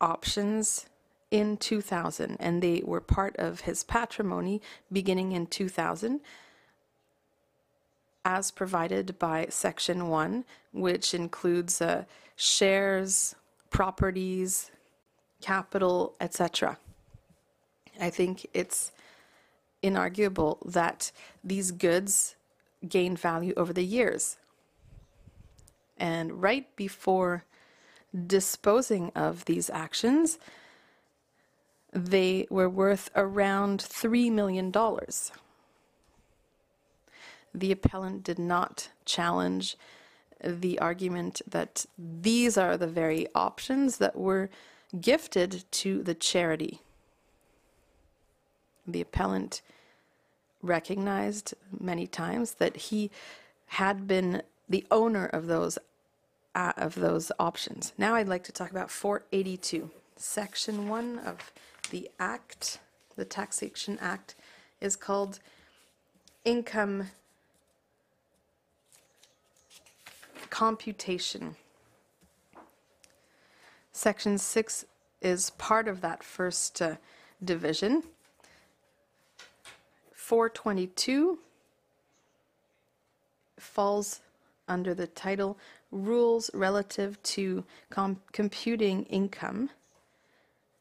options 0.00 0.86
in 1.30 1.56
2000, 1.56 2.36
and 2.40 2.62
they 2.62 2.82
were 2.84 3.00
part 3.00 3.36
of 3.36 3.62
his 3.62 3.84
patrimony 3.84 4.60
beginning 4.90 5.32
in 5.32 5.46
2000 5.46 6.20
as 8.26 8.50
provided 8.50 9.16
by 9.20 9.46
Section 9.50 10.08
1, 10.08 10.44
which 10.72 11.14
includes 11.14 11.80
uh, 11.80 12.04
shares, 12.34 13.36
properties, 13.70 14.72
capital, 15.40 16.16
etc. 16.20 16.76
I 18.00 18.10
think 18.10 18.44
it's 18.52 18.90
inarguable 19.80 20.58
that 20.68 21.12
these 21.44 21.70
goods 21.70 22.34
gain 22.88 23.16
value 23.16 23.54
over 23.56 23.72
the 23.72 23.84
years. 23.84 24.38
And 25.96 26.42
right 26.42 26.66
before 26.74 27.44
disposing 28.26 29.12
of 29.14 29.44
these 29.44 29.70
actions, 29.70 30.40
they 31.92 32.48
were 32.50 32.68
worth 32.68 33.08
around 33.14 33.78
$3 33.80 34.32
million 34.32 34.72
the 37.56 37.72
appellant 37.72 38.22
did 38.22 38.38
not 38.38 38.90
challenge 39.04 39.76
the 40.44 40.78
argument 40.78 41.40
that 41.48 41.86
these 41.98 42.58
are 42.58 42.76
the 42.76 42.86
very 42.86 43.26
options 43.34 43.96
that 43.96 44.16
were 44.16 44.50
gifted 45.00 45.64
to 45.70 46.02
the 46.02 46.14
charity. 46.14 46.80
The 48.86 49.00
appellant 49.00 49.62
recognized 50.62 51.54
many 51.80 52.06
times 52.06 52.54
that 52.54 52.76
he 52.76 53.10
had 53.66 54.06
been 54.06 54.42
the 54.68 54.86
owner 54.90 55.26
of 55.26 55.46
those 55.46 55.78
uh, 56.54 56.72
of 56.76 56.94
those 56.94 57.30
options. 57.38 57.92
Now 57.98 58.14
I'd 58.14 58.28
like 58.28 58.44
to 58.44 58.52
talk 58.52 58.70
about 58.70 58.90
482. 58.90 59.90
Section 60.16 60.88
1 60.88 61.18
of 61.18 61.52
the 61.90 62.10
act, 62.18 62.78
the 63.16 63.26
Taxation 63.26 63.98
Act 64.00 64.34
is 64.80 64.96
called 64.96 65.38
income 66.46 67.08
computation. 70.50 71.56
Section 73.92 74.38
6 74.38 74.84
is 75.22 75.50
part 75.50 75.88
of 75.88 76.00
that 76.00 76.22
first 76.22 76.82
uh, 76.82 76.96
division. 77.42 78.02
422 80.12 81.38
falls 83.58 84.20
under 84.68 84.94
the 84.94 85.06
title 85.06 85.56
Rules 85.90 86.50
Relative 86.52 87.22
to 87.22 87.64
Com- 87.90 88.20
Computing 88.32 89.04
Income, 89.04 89.70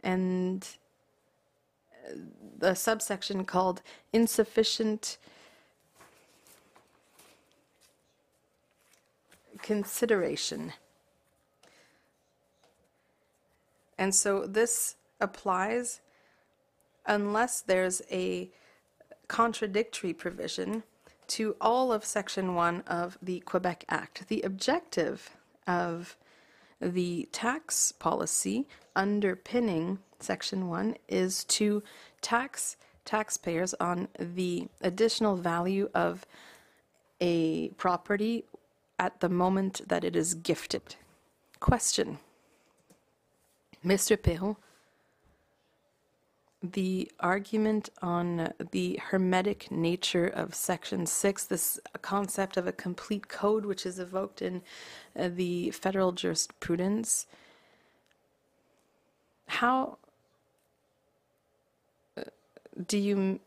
and 0.04 0.68
uh, 2.06 2.16
the 2.58 2.74
subsection 2.74 3.46
called 3.46 3.82
Insufficient 4.12 5.18
consideration. 9.66 10.74
And 13.98 14.14
so 14.14 14.46
this 14.46 14.96
applies 15.20 16.02
unless 17.08 17.62
there's 17.62 18.04
a 18.12 18.52
contradictory 19.28 20.14
provision 20.14 20.84
to 21.30 21.56
all 21.60 21.92
of 21.92 22.06
Section 22.06 22.54
1 22.54 22.82
of 22.86 23.18
the 23.24 23.40
Quebec 23.40 23.86
Act. 23.90 24.28
The 24.28 24.44
objective 24.44 25.32
of 25.66 26.16
the 26.80 27.28
tax 27.32 27.92
policy 27.92 28.68
underpinning 28.96 29.98
Section 30.20 30.70
1 30.70 30.96
is 31.10 31.44
to 31.46 31.82
tax 32.22 32.78
taxpayers 33.04 33.74
on 33.80 34.10
the 34.20 34.68
additional 34.82 35.36
value 35.36 35.90
of 35.96 36.24
a 37.20 37.70
property 37.70 38.46
at 38.98 39.20
the 39.20 39.30
moment 39.30 39.82
that 39.88 40.04
it 40.04 40.16
is 40.16 40.34
gifted. 40.34 40.96
Question. 41.60 42.20
Mr. 43.86 44.22
Perron, 44.22 44.56
the 46.64 47.12
argument 47.20 47.90
on 48.02 48.54
the 48.72 49.00
hermetic 49.10 49.70
nature 49.70 50.28
of 50.28 50.56
Section 50.56 51.06
6, 51.06 51.46
this 51.46 51.80
concept 52.02 52.58
of 52.58 52.66
a 52.66 52.72
complete 52.72 53.28
code 53.28 53.66
which 53.66 53.86
is 53.86 54.00
evoked 54.00 54.42
in 54.42 54.64
uh, 55.18 55.30
the 55.32 55.72
federal 55.72 56.12
jurisprudence, 56.12 57.28
how 59.48 59.98
uh, 62.18 62.24
do 62.88 62.98
you 62.98 63.40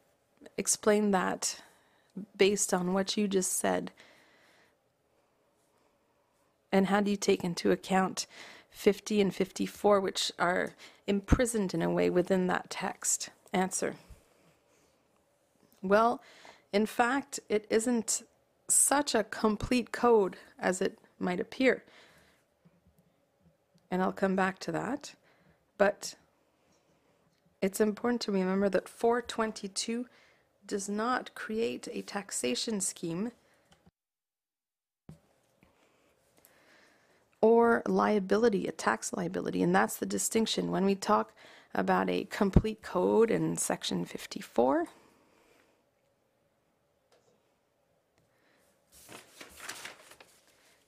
explain 0.56 1.10
that 1.10 1.60
based 2.36 2.72
on 2.72 2.92
what 2.92 3.16
you 3.16 3.26
just 3.26 3.52
said? 3.52 3.90
And 6.70 6.86
how 6.86 7.00
do 7.00 7.10
you 7.10 7.16
take 7.16 7.44
into 7.44 7.70
account 7.70 8.26
50 8.70 9.20
and 9.20 9.34
54, 9.34 10.00
which 10.00 10.32
are 10.38 10.74
imprisoned 11.06 11.74
in 11.74 11.82
a 11.82 11.90
way 11.90 12.10
within 12.10 12.46
that 12.48 12.70
text? 12.70 13.30
Answer. 13.52 13.96
Well, 15.82 16.20
in 16.72 16.86
fact, 16.86 17.40
it 17.48 17.66
isn't 17.70 18.22
such 18.68 19.14
a 19.14 19.24
complete 19.24 19.92
code 19.92 20.36
as 20.58 20.82
it 20.82 20.98
might 21.18 21.40
appear. 21.40 21.84
And 23.90 24.02
I'll 24.02 24.12
come 24.12 24.36
back 24.36 24.58
to 24.60 24.72
that. 24.72 25.14
But 25.78 26.14
it's 27.62 27.80
important 27.80 28.20
to 28.22 28.32
remember 28.32 28.68
that 28.68 28.88
422 28.88 30.06
does 30.66 30.88
not 30.88 31.34
create 31.34 31.88
a 31.90 32.02
taxation 32.02 32.80
scheme 32.80 33.32
or 37.40 37.82
liability, 37.86 38.66
a 38.66 38.72
tax 38.72 39.12
liability. 39.12 39.62
And 39.62 39.74
that's 39.74 39.96
the 39.96 40.06
distinction. 40.06 40.70
When 40.70 40.84
we 40.84 40.94
talk 40.94 41.32
about 41.74 42.10
a 42.10 42.24
complete 42.24 42.82
code 42.82 43.30
in 43.30 43.56
section 43.56 44.04
54, 44.04 44.86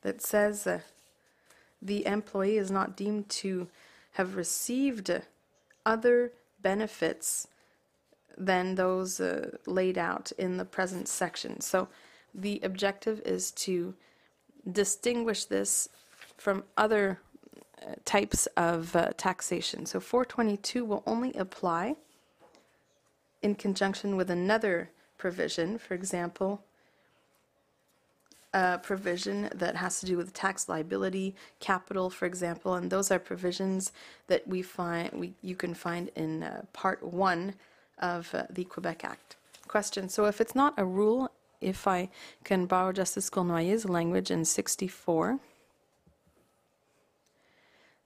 that 0.02 0.22
says 0.22 0.66
uh, 0.66 0.80
the 1.82 2.06
employee 2.06 2.56
is 2.56 2.70
not 2.70 2.96
deemed 2.96 3.28
to 3.28 3.68
have 4.12 4.36
received 4.36 5.10
other 5.86 6.32
benefits 6.60 7.46
than 8.36 8.74
those 8.74 9.20
uh, 9.20 9.56
laid 9.66 9.98
out 9.98 10.32
in 10.38 10.56
the 10.56 10.64
present 10.64 11.08
section. 11.08 11.60
So 11.60 11.88
the 12.34 12.60
objective 12.62 13.20
is 13.24 13.50
to 13.52 13.94
distinguish 14.70 15.44
this 15.44 15.88
from 16.40 16.64
other 16.76 17.20
uh, 17.82 17.94
types 18.04 18.46
of 18.56 18.96
uh, 18.96 19.10
taxation. 19.16 19.84
So 19.84 20.00
422 20.00 20.84
will 20.84 21.02
only 21.06 21.32
apply 21.34 21.96
in 23.42 23.54
conjunction 23.54 24.16
with 24.16 24.30
another 24.30 24.90
provision, 25.18 25.78
for 25.78 25.94
example, 25.94 26.62
a 28.54 28.78
provision 28.78 29.50
that 29.54 29.76
has 29.76 30.00
to 30.00 30.06
do 30.06 30.16
with 30.16 30.32
tax 30.32 30.68
liability, 30.68 31.36
capital, 31.60 32.10
for 32.10 32.24
example, 32.26 32.74
and 32.74 32.90
those 32.90 33.10
are 33.10 33.18
provisions 33.18 33.92
that 34.26 34.46
we 34.48 34.60
find 34.62 35.12
we 35.12 35.34
you 35.40 35.54
can 35.54 35.74
find 35.74 36.10
in 36.16 36.42
uh, 36.42 36.62
Part 36.72 37.02
One 37.02 37.54
of 37.98 38.34
uh, 38.34 38.44
the 38.50 38.64
Quebec 38.64 39.04
Act. 39.04 39.36
Question: 39.68 40.08
So, 40.08 40.24
if 40.24 40.40
it's 40.40 40.56
not 40.56 40.74
a 40.76 40.84
rule, 40.84 41.30
if 41.60 41.86
I 41.86 42.08
can 42.42 42.66
borrow 42.66 42.90
Justice 42.90 43.30
Cournoyer's 43.30 43.88
language 43.88 44.32
in 44.32 44.44
64, 44.44 45.38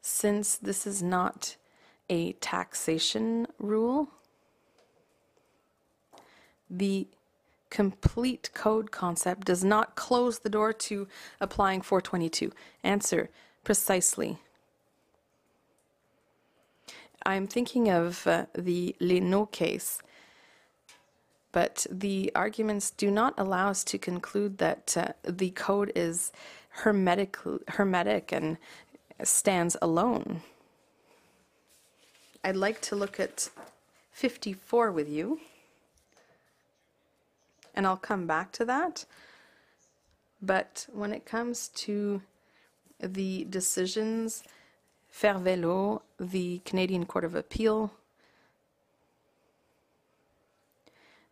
since 0.07 0.57
this 0.57 0.87
is 0.87 1.03
not 1.03 1.57
a 2.11 2.33
taxation 2.35 3.47
rule, 3.59 4.11
the 6.69 7.09
complete 7.71 8.51
code 8.53 8.91
concept 8.91 9.47
does 9.47 9.65
not 9.65 9.97
close 9.97 10.41
the 10.41 10.51
door 10.51 10.75
to 10.75 11.09
applying 11.41 11.81
422. 11.81 12.53
Answer 12.83 13.31
precisely. 13.65 14.37
I'm 17.25 17.47
thinking 17.47 17.89
of 17.89 18.27
uh, 18.27 18.45
the 18.55 18.95
Leno 19.01 19.47
case, 19.47 20.03
but 21.51 21.87
the 21.91 22.31
arguments 22.35 22.91
do 22.91 23.11
not 23.11 23.33
allow 23.39 23.71
us 23.71 23.83
to 23.85 23.97
conclude 23.97 24.59
that 24.59 24.95
uh, 24.99 25.13
the 25.23 25.49
code 25.49 25.93
is 25.97 26.31
hermetic, 26.69 27.39
hermetic 27.69 28.33
and 28.33 28.59
stands 29.23 29.77
alone. 29.81 30.43
I'd 32.43 32.57
like 32.57 32.81
to 32.82 32.97
look 32.97 33.19
at 33.20 33.49
54 34.12 34.91
with 34.93 35.09
you 35.09 35.41
and 37.74 37.86
I'll 37.86 37.97
come 37.97 38.27
back 38.27 38.53
to 38.53 38.65
that. 38.65 39.05
But 40.41 40.86
when 40.93 41.12
it 41.12 41.24
comes 41.24 41.69
to 41.69 42.23
the 43.01 43.47
decisions, 43.49 44.45
Fairvelo, 45.12 46.03
the 46.19 46.61
Canadian 46.65 47.07
Court 47.07 47.24
of 47.24 47.35
Appeal, 47.35 47.93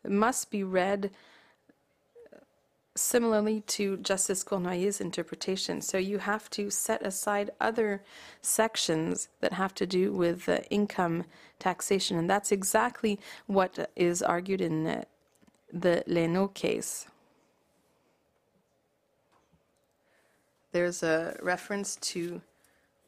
must 0.06 0.50
be 0.50 0.64
read 0.64 1.10
similarly 2.94 3.62
to 3.62 3.96
Justice 3.98 4.44
Cournoyer's 4.44 5.00
interpretation. 5.00 5.80
So 5.80 5.98
you 5.98 6.18
have 6.18 6.50
to 6.50 6.70
set 6.70 7.04
aside 7.04 7.50
other 7.60 8.02
sections 8.42 9.28
that 9.40 9.54
have 9.54 9.74
to 9.76 9.86
do 9.86 10.12
with 10.12 10.48
uh, 10.48 10.58
income 10.70 11.24
taxation. 11.58 12.18
And 12.18 12.28
that's 12.28 12.52
exactly 12.52 13.18
what 13.46 13.90
is 13.96 14.22
argued 14.22 14.60
in 14.60 14.86
uh, 14.86 15.04
the 15.72 16.04
Leno 16.06 16.48
case. 16.48 17.06
There's 20.72 21.02
a 21.02 21.36
reference 21.42 21.96
to 21.96 22.40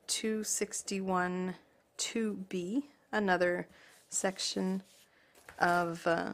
261 0.07 1.55
2B, 1.99 2.83
another 3.13 3.67
section 4.11 4.83
of 5.59 6.07
uh, 6.07 6.33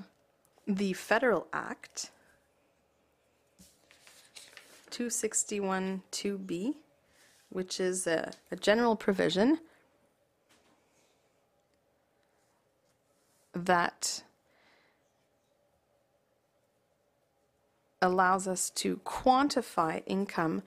the 0.66 0.92
Federal 0.92 1.46
Act. 1.52 2.10
261 4.90 6.02
2B, 6.12 6.74
which 7.48 7.80
is 7.80 8.06
a, 8.06 8.32
a 8.50 8.56
general 8.56 8.96
provision 8.96 9.58
that 13.54 14.22
allows 18.02 18.48
us 18.48 18.70
to 18.70 18.96
quantify 19.04 20.02
income 20.06 20.62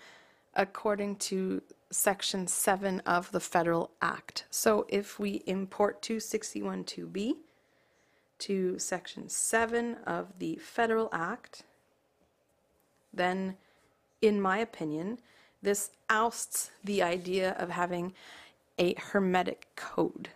according 0.55 1.15
to 1.15 1.61
Section 1.91 2.47
7 2.47 2.99
of 3.01 3.31
the 3.31 3.39
Federal 3.39 3.91
Act. 4.01 4.45
So 4.49 4.85
if 4.89 5.19
we 5.19 5.43
import 5.45 6.01
261.2b 6.01 7.33
to 8.39 8.79
Section 8.79 9.29
7 9.29 9.95
of 10.05 10.39
the 10.39 10.55
Federal 10.57 11.09
Act, 11.11 11.63
then, 13.13 13.57
in 14.23 14.39
my 14.39 14.57
opinion, 14.57 15.19
this 15.61 15.91
ousts 16.09 16.71
the 16.81 17.03
idea 17.03 17.51
of 17.59 17.69
having 17.69 18.13
a 18.79 18.95
hermetic 18.97 19.67
code. 19.75 20.29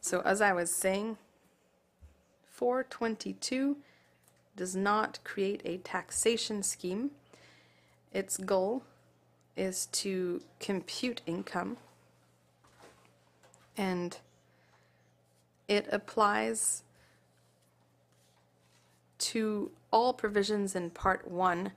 So 0.00 0.20
as 0.20 0.40
I 0.40 0.52
was 0.52 0.70
saying, 0.70 1.18
422 2.52 3.76
does 4.56 4.76
not 4.76 5.18
create 5.24 5.60
a 5.64 5.78
taxation 5.78 6.62
scheme. 6.62 7.10
Its 8.12 8.36
goal 8.36 8.84
is 9.56 9.86
to 9.86 10.40
compute 10.60 11.20
income 11.26 11.76
and 13.76 14.18
it 15.66 15.86
applies 15.90 16.82
to 19.20 19.70
all 19.92 20.12
provisions 20.12 20.74
in 20.74 20.90
Part 20.90 21.30
1 21.30 21.72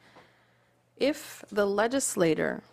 if 0.98 1.44
the 1.52 1.66
legislator 1.66 2.64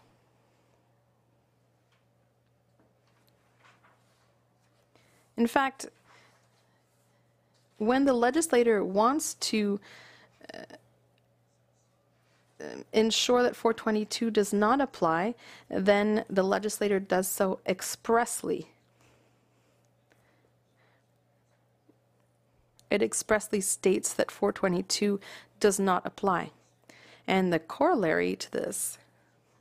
In 5.41 5.47
fact, 5.47 5.87
when 7.79 8.05
the 8.05 8.13
legislator 8.13 8.85
wants 8.85 9.35
to 9.35 9.81
uh, 10.53 10.59
ensure 12.93 13.43
that 13.43 13.57
422 13.57 14.31
does 14.31 14.53
not 14.53 14.83
apply, 14.83 15.35
then 15.71 16.27
the 16.29 16.43
legislator 16.43 17.01
does 17.01 17.27
so 17.27 17.59
expressly. 17.67 18.69
It 22.91 23.03
expressly 23.03 23.61
states 23.61 24.13
that 24.15 24.31
422 24.31 25.21
does 25.61 25.79
not 25.79 26.05
apply. 26.05 26.51
And 27.27 27.53
the 27.53 27.59
corollary 27.59 28.35
to 28.37 28.51
this 28.51 28.99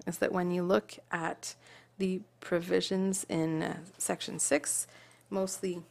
is 0.07 0.17
that 0.17 0.31
when 0.31 0.51
you 0.51 0.63
look 0.63 0.93
at 1.11 1.55
the 1.99 2.21
provisions 2.39 3.25
in 3.29 3.61
uh, 3.61 3.77
Section 3.97 4.39
6, 4.39 4.87
mostly 5.29 5.83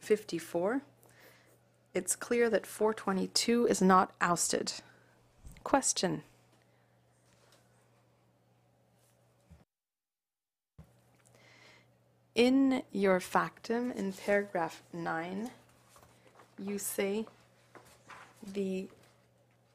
54, 0.00 0.82
it's 1.94 2.16
clear 2.16 2.50
that 2.50 2.66
422 2.66 3.66
is 3.66 3.80
not 3.80 4.12
ousted. 4.20 4.74
Question. 5.62 6.22
In 12.34 12.82
your 12.90 13.20
factum, 13.20 13.92
in 13.92 14.12
paragraph 14.12 14.82
9, 14.92 15.50
you 16.58 16.78
say 16.78 17.26
the 18.42 18.88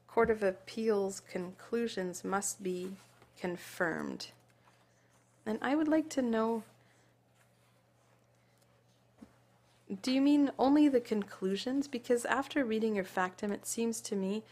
Court 0.09 0.29
of 0.29 0.43
Appeals 0.43 1.21
conclusions 1.21 2.25
must 2.25 2.61
be 2.61 2.97
confirmed. 3.39 4.31
And 5.45 5.57
I 5.61 5.73
would 5.73 5.87
like 5.87 6.09
to 6.09 6.21
know 6.21 6.63
Do 10.01 10.11
you 10.11 10.21
mean 10.21 10.51
only 10.59 10.87
the 10.87 10.99
conclusions? 10.99 11.87
Because 11.87 12.23
after 12.25 12.63
reading 12.63 12.95
your 12.95 13.05
factum, 13.05 13.51
it 13.51 13.65
seems 13.65 14.01
to 14.01 14.15
me 14.15 14.43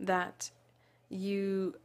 that 0.00 0.50
you 1.08 1.76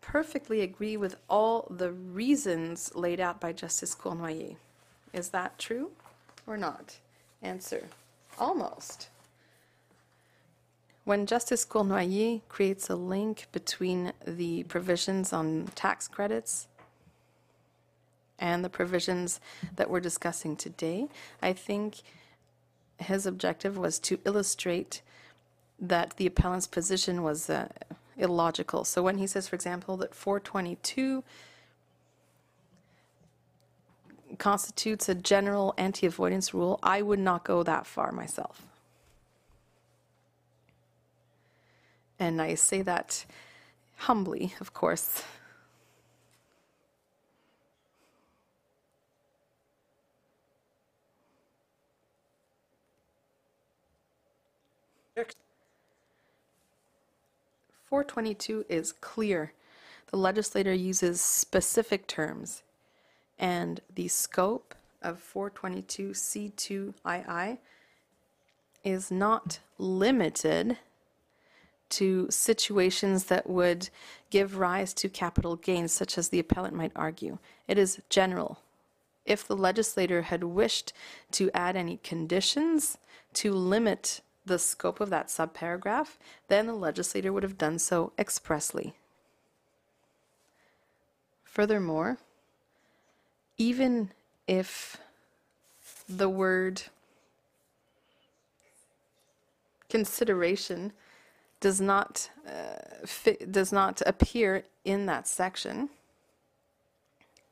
perfectly 0.00 0.60
agree 0.60 0.96
with 0.96 1.16
all 1.28 1.68
the 1.70 1.92
reasons 1.92 2.92
laid 2.94 3.20
out 3.20 3.40
by 3.40 3.52
Justice 3.52 3.94
Cournoyer. 3.94 4.56
Is 5.12 5.30
that 5.30 5.58
true 5.58 5.90
or 6.46 6.56
not? 6.56 6.98
Answer 7.42 7.88
Almost. 8.38 9.08
When 11.04 11.26
Justice 11.26 11.64
Cournoyer 11.66 12.40
creates 12.48 12.88
a 12.88 12.96
link 12.96 13.46
between 13.52 14.12
the 14.26 14.62
provisions 14.64 15.32
on 15.32 15.68
tax 15.74 16.06
credits 16.06 16.68
and 18.40 18.64
the 18.64 18.70
provisions 18.70 19.38
that 19.76 19.90
we're 19.90 20.00
discussing 20.00 20.56
today. 20.56 21.08
I 21.42 21.52
think 21.52 21.96
his 22.98 23.26
objective 23.26 23.76
was 23.76 23.98
to 24.00 24.18
illustrate 24.24 25.02
that 25.78 26.16
the 26.16 26.26
appellant's 26.26 26.66
position 26.66 27.22
was 27.22 27.48
uh, 27.48 27.68
illogical. 28.16 28.84
So 28.84 29.02
when 29.02 29.18
he 29.18 29.26
says, 29.26 29.48
for 29.48 29.56
example, 29.56 29.96
that 29.98 30.14
422 30.14 31.22
constitutes 34.40 35.08
a 35.08 35.14
general 35.14 35.72
anti 35.78 36.06
avoidance 36.06 36.52
rule, 36.52 36.80
I 36.82 37.02
would 37.02 37.20
not 37.20 37.44
go 37.44 37.62
that 37.62 37.86
far 37.86 38.10
myself. 38.10 38.62
And 42.18 42.42
I 42.42 42.54
say 42.54 42.82
that 42.82 43.24
humbly, 43.96 44.54
of 44.60 44.74
course. 44.74 45.22
Next. 55.16 55.36
422 57.86 58.66
is 58.68 58.92
clear. 58.92 59.52
The 60.10 60.16
legislator 60.16 60.72
uses 60.74 61.20
specific 61.20 62.06
terms 62.06 62.62
and 63.40 63.80
the 63.94 64.08
scope 64.08 64.74
of 65.00 65.22
422C2II 65.34 67.58
is 68.84 69.10
not 69.10 69.60
limited 69.78 70.76
to 71.88 72.26
situations 72.30 73.24
that 73.24 73.48
would 73.48 73.88
give 74.28 74.58
rise 74.58 74.92
to 74.94 75.08
capital 75.08 75.56
gains, 75.56 75.90
such 75.90 76.18
as 76.18 76.28
the 76.28 76.38
appellant 76.38 76.76
might 76.76 76.92
argue. 76.94 77.38
It 77.66 77.78
is 77.78 78.02
general. 78.10 78.60
If 79.24 79.46
the 79.46 79.56
legislator 79.56 80.20
had 80.22 80.44
wished 80.44 80.92
to 81.32 81.50
add 81.52 81.76
any 81.76 81.96
conditions 81.96 82.98
to 83.34 83.52
limit 83.52 84.20
the 84.44 84.58
scope 84.58 85.00
of 85.00 85.10
that 85.10 85.28
subparagraph, 85.28 86.18
then 86.48 86.66
the 86.66 86.74
legislator 86.74 87.32
would 87.32 87.42
have 87.42 87.58
done 87.58 87.78
so 87.78 88.12
expressly. 88.18 88.94
Furthermore, 91.44 92.18
even 93.60 94.10
if 94.46 94.96
the 96.08 96.30
word 96.30 96.80
consideration 99.90 100.92
does 101.60 101.78
not 101.78 102.30
uh, 102.48 103.04
fit, 103.04 103.52
does 103.52 103.70
not 103.70 104.00
appear 104.06 104.64
in 104.86 105.04
that 105.04 105.28
section, 105.28 105.90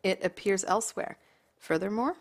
it 0.03 0.19
appears 0.25 0.65
elsewhere. 0.65 1.19
Furthermore, 1.59 2.15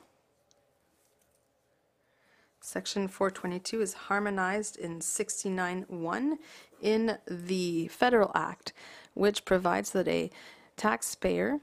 Section 2.60 3.08
422 3.08 3.82
is 3.82 3.94
harmonized 3.94 4.76
in 4.76 5.00
69.1 5.00 6.38
in 6.82 7.18
the 7.26 7.88
Federal 7.88 8.34
Act, 8.36 8.74
which 9.14 9.46
provides 9.46 9.92
that 9.92 10.10
a 10.10 10.30
taxpayer 10.76 11.62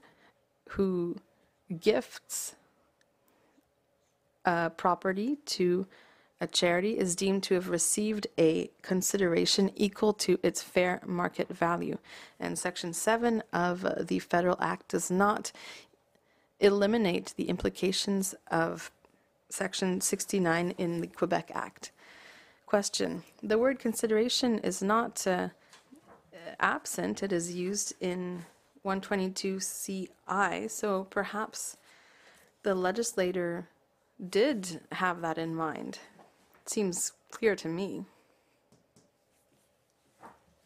who 0.70 1.16
gifts 1.80 2.54
a 4.44 4.70
property 4.70 5.36
to 5.46 5.86
a 6.40 6.46
charity 6.46 6.98
is 6.98 7.16
deemed 7.16 7.42
to 7.44 7.54
have 7.54 7.70
received 7.70 8.26
a 8.38 8.70
consideration 8.82 9.70
equal 9.76 10.12
to 10.12 10.38
its 10.42 10.62
fair 10.62 11.00
market 11.06 11.48
value. 11.48 11.96
And 12.38 12.58
Section 12.58 12.92
7 12.92 13.42
of 13.52 13.84
uh, 13.84 13.94
the 14.02 14.18
Federal 14.18 14.56
Act 14.60 14.88
does 14.88 15.10
not 15.10 15.52
eliminate 16.60 17.32
the 17.36 17.48
implications 17.48 18.34
of 18.50 18.90
Section 19.48 20.00
69 20.00 20.74
in 20.76 21.00
the 21.00 21.06
Quebec 21.06 21.50
Act. 21.54 21.92
Question. 22.66 23.22
The 23.42 23.58
word 23.58 23.78
consideration 23.78 24.58
is 24.58 24.82
not 24.82 25.26
uh, 25.26 25.48
absent, 26.60 27.22
it 27.22 27.32
is 27.32 27.54
used 27.54 27.94
in 28.00 28.44
122CI, 28.84 30.70
so 30.70 31.04
perhaps 31.04 31.76
the 32.62 32.74
legislator 32.74 33.68
did 34.30 34.80
have 34.92 35.20
that 35.22 35.38
in 35.38 35.54
mind. 35.54 35.98
It 36.62 36.68
Seems 36.70 37.12
clear 37.30 37.56
to 37.56 37.68
me. 37.68 38.04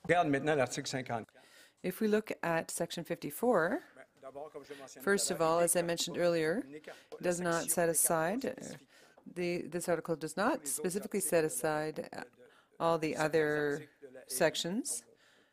Regarde 0.07 0.29
maintenant 0.31 0.59
l'article 0.59 0.91
54. 0.91 1.27
If 1.83 2.01
we 2.01 2.09
look 2.09 2.33
at 2.43 2.71
section 2.71 3.05
54, 3.05 3.81
D'abord, 4.21 4.53
comme 4.53 4.63
je 4.63 4.75
l'ai 4.75 4.81
mentionné 4.81 5.03
first 5.03 5.31
of 5.31 5.41
all, 5.41 5.61
as 5.61 5.77
I 5.77 5.83
mentioned 5.83 6.19
earlier, 6.19 6.63
il 6.67 6.73
n'écarte 6.73 6.97
pas 7.11 7.17
la 7.19 7.23
does 7.23 7.41
not 7.41 7.71
set 7.71 7.89
aside, 7.89 8.55
the, 9.35 9.63
this 9.63 9.89
article 9.89 10.17
does 10.17 10.37
not 10.37 10.67
specifically 10.67 11.21
set 11.21 11.45
aside 11.45 12.09
uh, 12.15 12.23
all 12.81 12.99
the 12.99 13.17
other 13.17 13.85
sections 14.27 15.03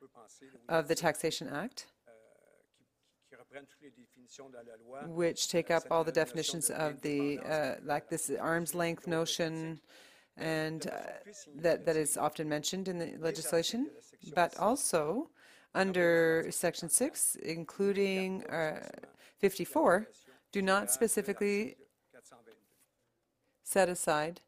On 0.01 0.07
peut 0.07 0.11
penser 0.13 0.45
oui, 0.51 0.59
of 0.69 0.87
the 0.87 0.95
Taxation 0.95 1.47
Act, 1.47 1.87
qui 3.29 3.35
reprennent 3.35 3.35
toutes 3.35 3.35
les 3.35 3.35
définitions 3.35 3.37
dans 3.37 3.37
la 3.37 3.37
loi. 3.37 3.43
Which 5.07 5.47
take 5.49 5.71
euh, 5.71 5.77
up 5.77 5.83
all 5.91 6.03
the 6.03 6.11
definitions 6.11 6.69
of 6.69 7.01
the, 7.01 7.39
uh, 7.39 7.75
like 7.83 8.09
this 8.09 8.31
arm's 8.39 8.75
length 8.75 9.07
notion, 9.07 9.79
and 10.37 10.87
uh, 10.87 10.91
that, 11.55 11.85
that 11.85 11.95
is 11.95 12.17
often 12.17 12.49
mentioned 12.49 12.87
in 12.87 12.97
the 12.97 13.13
legislation, 13.19 13.89
but 14.33 14.57
also 14.57 15.29
under 15.73 16.47
Section 16.49 16.89
6, 16.89 17.35
including 17.43 18.43
uh, 18.45 18.89
54, 19.39 20.07
do 20.51 20.61
not 20.61 20.91
specifically 20.91 21.75
set 23.63 23.89
aside 23.89 24.41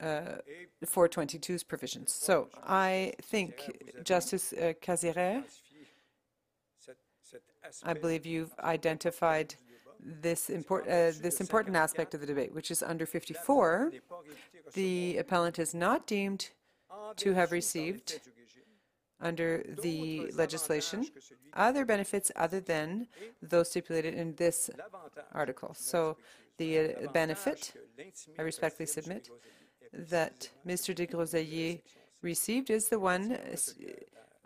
uh, 0.00 0.38
422's 0.84 1.62
provisions. 1.62 2.12
So 2.12 2.48
I 2.66 3.12
think 3.22 3.54
Justice 4.02 4.52
uh, 4.52 4.72
Kasirer, 4.82 5.14
Identifier 5.14 5.44
cet- 5.44 5.44
cet 5.44 5.63
I 7.84 7.94
believe 7.94 8.26
you've 8.26 8.54
identified 8.60 9.54
this 10.00 10.50
import, 10.50 10.86
uh, 10.86 11.12
this 11.20 11.40
important 11.40 11.76
aspect 11.76 12.14
of 12.14 12.20
the 12.20 12.26
debate, 12.26 12.54
which 12.54 12.70
is 12.70 12.82
under 12.82 13.06
54, 13.06 13.90
n'est 13.92 14.00
pas 14.08 14.16
réputé 14.16 14.72
the 14.74 15.18
appellant 15.18 15.58
is 15.58 15.74
not 15.74 16.06
deemed 16.06 16.50
to 17.16 17.32
have 17.32 17.52
received 17.52 18.20
under 19.20 19.64
the 19.82 20.30
legislation 20.32 21.06
other 21.54 21.84
benefits 21.84 22.30
other 22.36 22.60
than 22.60 23.06
those 23.40 23.70
stipulated 23.70 24.14
in 24.14 24.34
this 24.34 24.70
article. 25.32 25.72
So 25.74 26.16
the 26.58 26.78
uh, 26.78 27.12
benefit, 27.12 27.72
I 28.38 28.42
respectfully 28.42 28.86
submit, 28.86 29.28
Groseilliers 29.92 30.08
that 30.10 30.50
Mr. 30.66 30.94
de 30.94 31.06
Groseillier 31.06 31.80
received 32.22 32.70
is 32.70 32.88
the 32.88 32.98
one 32.98 33.32
uh, 33.32 33.56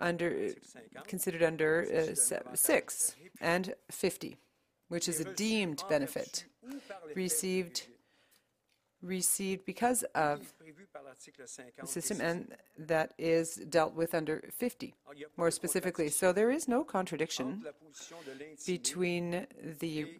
under, 0.00 0.50
considered 1.06 1.42
under 1.42 1.86
uh, 2.12 2.14
6 2.54 3.16
and 3.40 3.74
50, 3.90 4.36
which 4.88 5.08
is 5.08 5.20
a 5.20 5.24
deemed 5.34 5.82
benefit 5.88 6.44
ou 6.62 6.78
par 6.88 7.00
l'effet 7.06 7.14
du 7.14 7.20
received 7.22 7.82
received 9.00 9.64
because 9.64 10.02
of 10.14 10.40
prévu 10.58 10.86
par 10.92 11.02
l'article 11.04 11.46
50 11.46 11.72
the 11.80 11.86
system 11.86 12.20
and 12.20 12.56
that 12.76 13.12
is 13.16 13.54
dealt 13.70 13.94
with 13.94 14.12
under 14.14 14.42
50 14.58 14.92
Alors, 15.06 15.14
il 15.14 15.20
y 15.20 15.24
a 15.24 15.28
pas 15.28 15.38
more 15.38 15.50
specifically. 15.52 16.08
So 16.10 16.32
there 16.32 16.50
is 16.50 16.66
no 16.68 16.82
contradiction 16.84 17.46
entre 17.46 17.64
la 17.66 17.72
position 17.72 18.16
de 18.26 18.32
l'intimé 18.34 18.66
between 18.66 19.46
the 19.80 19.98
et 20.00 20.18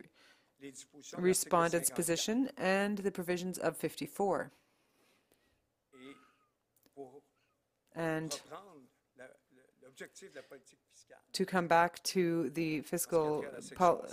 les 0.60 0.70
dispositions 0.70 1.16
de 1.16 1.16
l'article 1.16 1.26
respondent's 1.26 1.90
position 1.90 2.48
and 2.56 2.98
the 2.98 3.10
provisions 3.10 3.58
of 3.58 3.76
54. 3.76 4.50
And 7.94 8.30
reprendre 8.30 8.86
la- 9.16 9.24
le- 9.24 9.66
l'objectif 9.82 9.86
de 9.86 9.86
la 9.86 9.87
politique 9.87 9.87
fiscale, 9.87 9.87
to 11.32 11.44
come 11.44 11.66
back 11.66 12.02
to 12.02 12.50
the 12.50 12.80
fiscal 12.82 13.44
pol- 13.74 14.06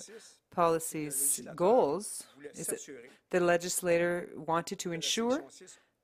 policy's 0.52 1.42
goals, 1.56 2.24
is 2.54 2.68
s'assurer 2.68 3.10
the 3.32 3.40
legislator 3.40 4.30
wanted 4.36 4.80
to 4.80 4.92
ensure 4.92 5.44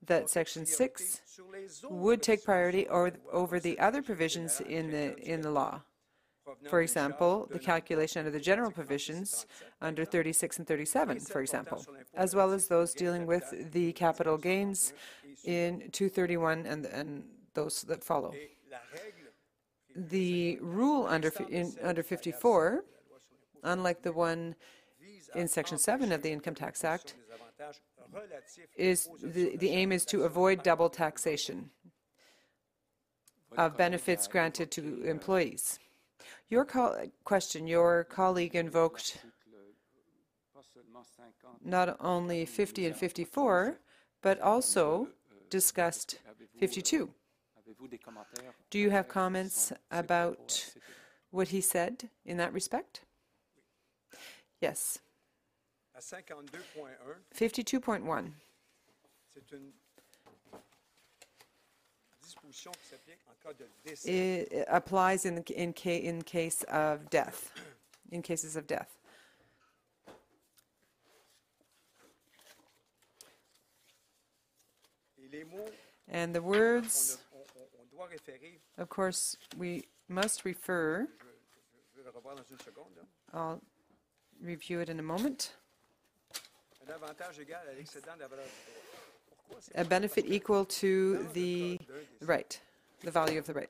that 0.06 0.30
Section 0.30 0.66
6 0.66 1.22
sur 1.26 1.44
les 1.52 1.84
autres 1.84 1.92
would 1.92 2.22
take 2.22 2.44
priority 2.44 2.88
or, 2.88 3.12
de 3.12 3.18
la 3.18 3.32
loi 3.32 3.42
over 3.42 3.60
the 3.60 3.80
other 3.80 4.02
provisions 4.02 4.62
in 4.62 4.92
the, 4.92 5.18
in 5.20 5.42
the 5.42 5.52
law. 5.52 5.82
For 6.70 6.82
example, 6.82 7.48
the 7.52 7.60
calculation 7.60 8.20
under 8.20 8.32
the 8.32 8.40
general 8.40 8.72
provisions 8.72 9.46
36 9.80 9.80
et 9.80 9.88
37, 9.88 9.88
under 9.88 10.06
36 10.06 10.58
and 10.60 10.68
37, 10.68 11.20
for 11.20 11.42
example, 11.42 11.86
as 12.16 12.36
well 12.36 12.52
as 12.52 12.68
those 12.68 12.94
dealing 12.94 13.26
with 13.26 13.72
the 13.72 13.94
capital 13.94 14.38
gains 14.38 14.94
in 15.46 15.90
231 15.92 16.66
and, 16.66 16.86
and 16.88 17.24
those 17.54 17.84
that 17.84 18.04
follow. 18.04 18.34
The 19.96 20.58
rule 20.62 21.06
under, 21.08 21.32
in, 21.50 21.74
under 21.84 22.04
54, 22.04 22.84
unlike 23.64 24.02
the 24.02 24.14
one 24.14 24.56
in 25.36 25.48
Section 25.48 25.78
7 25.78 26.12
of 26.12 26.22
the 26.22 26.32
Income 26.32 26.56
Tax 26.56 26.84
Act, 26.84 27.16
is, 28.78 29.10
the, 29.22 29.56
the 29.58 29.70
aim 29.70 29.92
is 29.92 30.06
to 30.06 30.24
avoid 30.24 30.64
double 30.64 30.90
taxation 30.90 31.70
of 33.58 33.78
benefits 33.78 34.28
granted 34.28 34.72
to 34.72 35.04
employees. 35.04 35.80
Your 36.50 36.66
question, 37.24 37.68
your 37.68 38.06
colleague 38.06 38.56
invoked 38.56 39.18
pas 40.54 40.66
seulement 40.74 41.06
50, 41.06 41.70
not 41.70 41.98
only 42.00 42.46
50 42.46 42.86
and 42.88 42.96
54, 42.96 43.80
but 44.22 44.40
also 44.42 45.08
discussed 45.50 46.20
52. 46.60 47.10
Avez-vous 47.82 47.88
des 47.88 47.98
commentaires 47.98 48.54
Do 48.70 48.78
you 48.80 48.90
have 48.92 49.06
euh, 49.06 49.14
comments 49.14 49.72
about 49.92 50.74
what 51.32 51.48
he 51.50 51.62
said 51.62 52.10
in 52.26 52.38
that 52.38 52.54
respect? 52.54 53.02
Yes. 54.62 55.00
52.1, 55.98 56.52
52.1 57.36 58.32
c'est 59.34 59.52
une 59.52 59.72
disposition 62.22 62.72
qui 62.72 62.88
s'applique 62.88 63.20
en 63.28 63.34
cas 63.44 63.54
de 63.54 63.66
décès. 63.86 64.10
i- 64.52 64.64
applies 64.68 65.26
in, 65.26 65.44
in, 65.56 65.74
ca- 65.76 66.02
in 66.04 66.22
case 66.24 66.64
of 66.70 67.08
death, 67.10 67.52
in 68.12 68.22
cases 68.22 68.56
of 68.56 68.66
death. 68.68 68.98
Et 75.18 75.28
les 75.32 75.44
mots, 75.44 75.70
And 76.10 76.34
the 76.34 76.40
on, 76.40 76.44
words 76.46 77.18
Of 78.78 78.90
course, 78.90 79.38
we 79.58 79.84
must 80.10 80.46
refer, 80.46 81.08
I'll 83.34 83.62
review 84.42 84.80
it 84.80 84.90
in 84.90 85.00
a 85.00 85.04
moment, 85.04 85.54
a 89.76 89.86
benefit 89.86 90.26
equal 90.28 90.66
to 90.66 91.28
the 91.34 91.80
right, 92.22 92.60
the 93.04 93.12
value 93.12 93.38
of 93.40 93.46
the 93.46 93.54
right. 93.54 93.70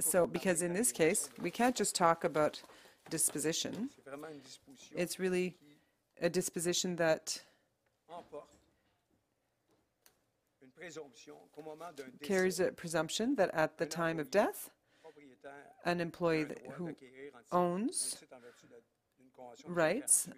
So, 0.00 0.26
because 0.26 0.62
in 0.62 0.72
this 0.72 0.92
case, 0.92 1.28
we 1.40 1.50
can't 1.50 1.76
just 1.76 1.94
talk 1.94 2.24
about 2.24 2.60
disposition. 3.10 3.90
It's 4.94 5.18
really 5.18 5.54
a 6.20 6.28
disposition 6.28 6.96
that 6.96 7.40
emporte 8.08 8.48
une 10.62 10.62
présomption 10.62 10.62
qu'au 10.62 10.62
moment 10.62 10.62
d'un 10.62 10.64
carries 12.22 12.60
a 12.60 12.70
presumption 12.72 13.34
that 13.36 13.50
at 13.54 13.78
the 13.78 13.86
time 13.86 14.18
of 14.18 14.30
death, 14.30 14.70
an 15.84 16.00
employee 16.00 16.42
un 16.42 16.48
that- 16.48 16.62
droit 16.64 16.76
who 16.76 16.84
d'acquérir 16.86 17.32
en 17.34 17.40
titre- 17.42 17.56
owns 17.56 18.14
un 18.14 18.18
titre 18.20 18.34
en 18.34 18.40
vertu 18.40 18.66
de- 18.68 18.82
d'une 19.18 19.30
convention 19.30 19.68
de 19.68 19.74
rights 19.74 20.28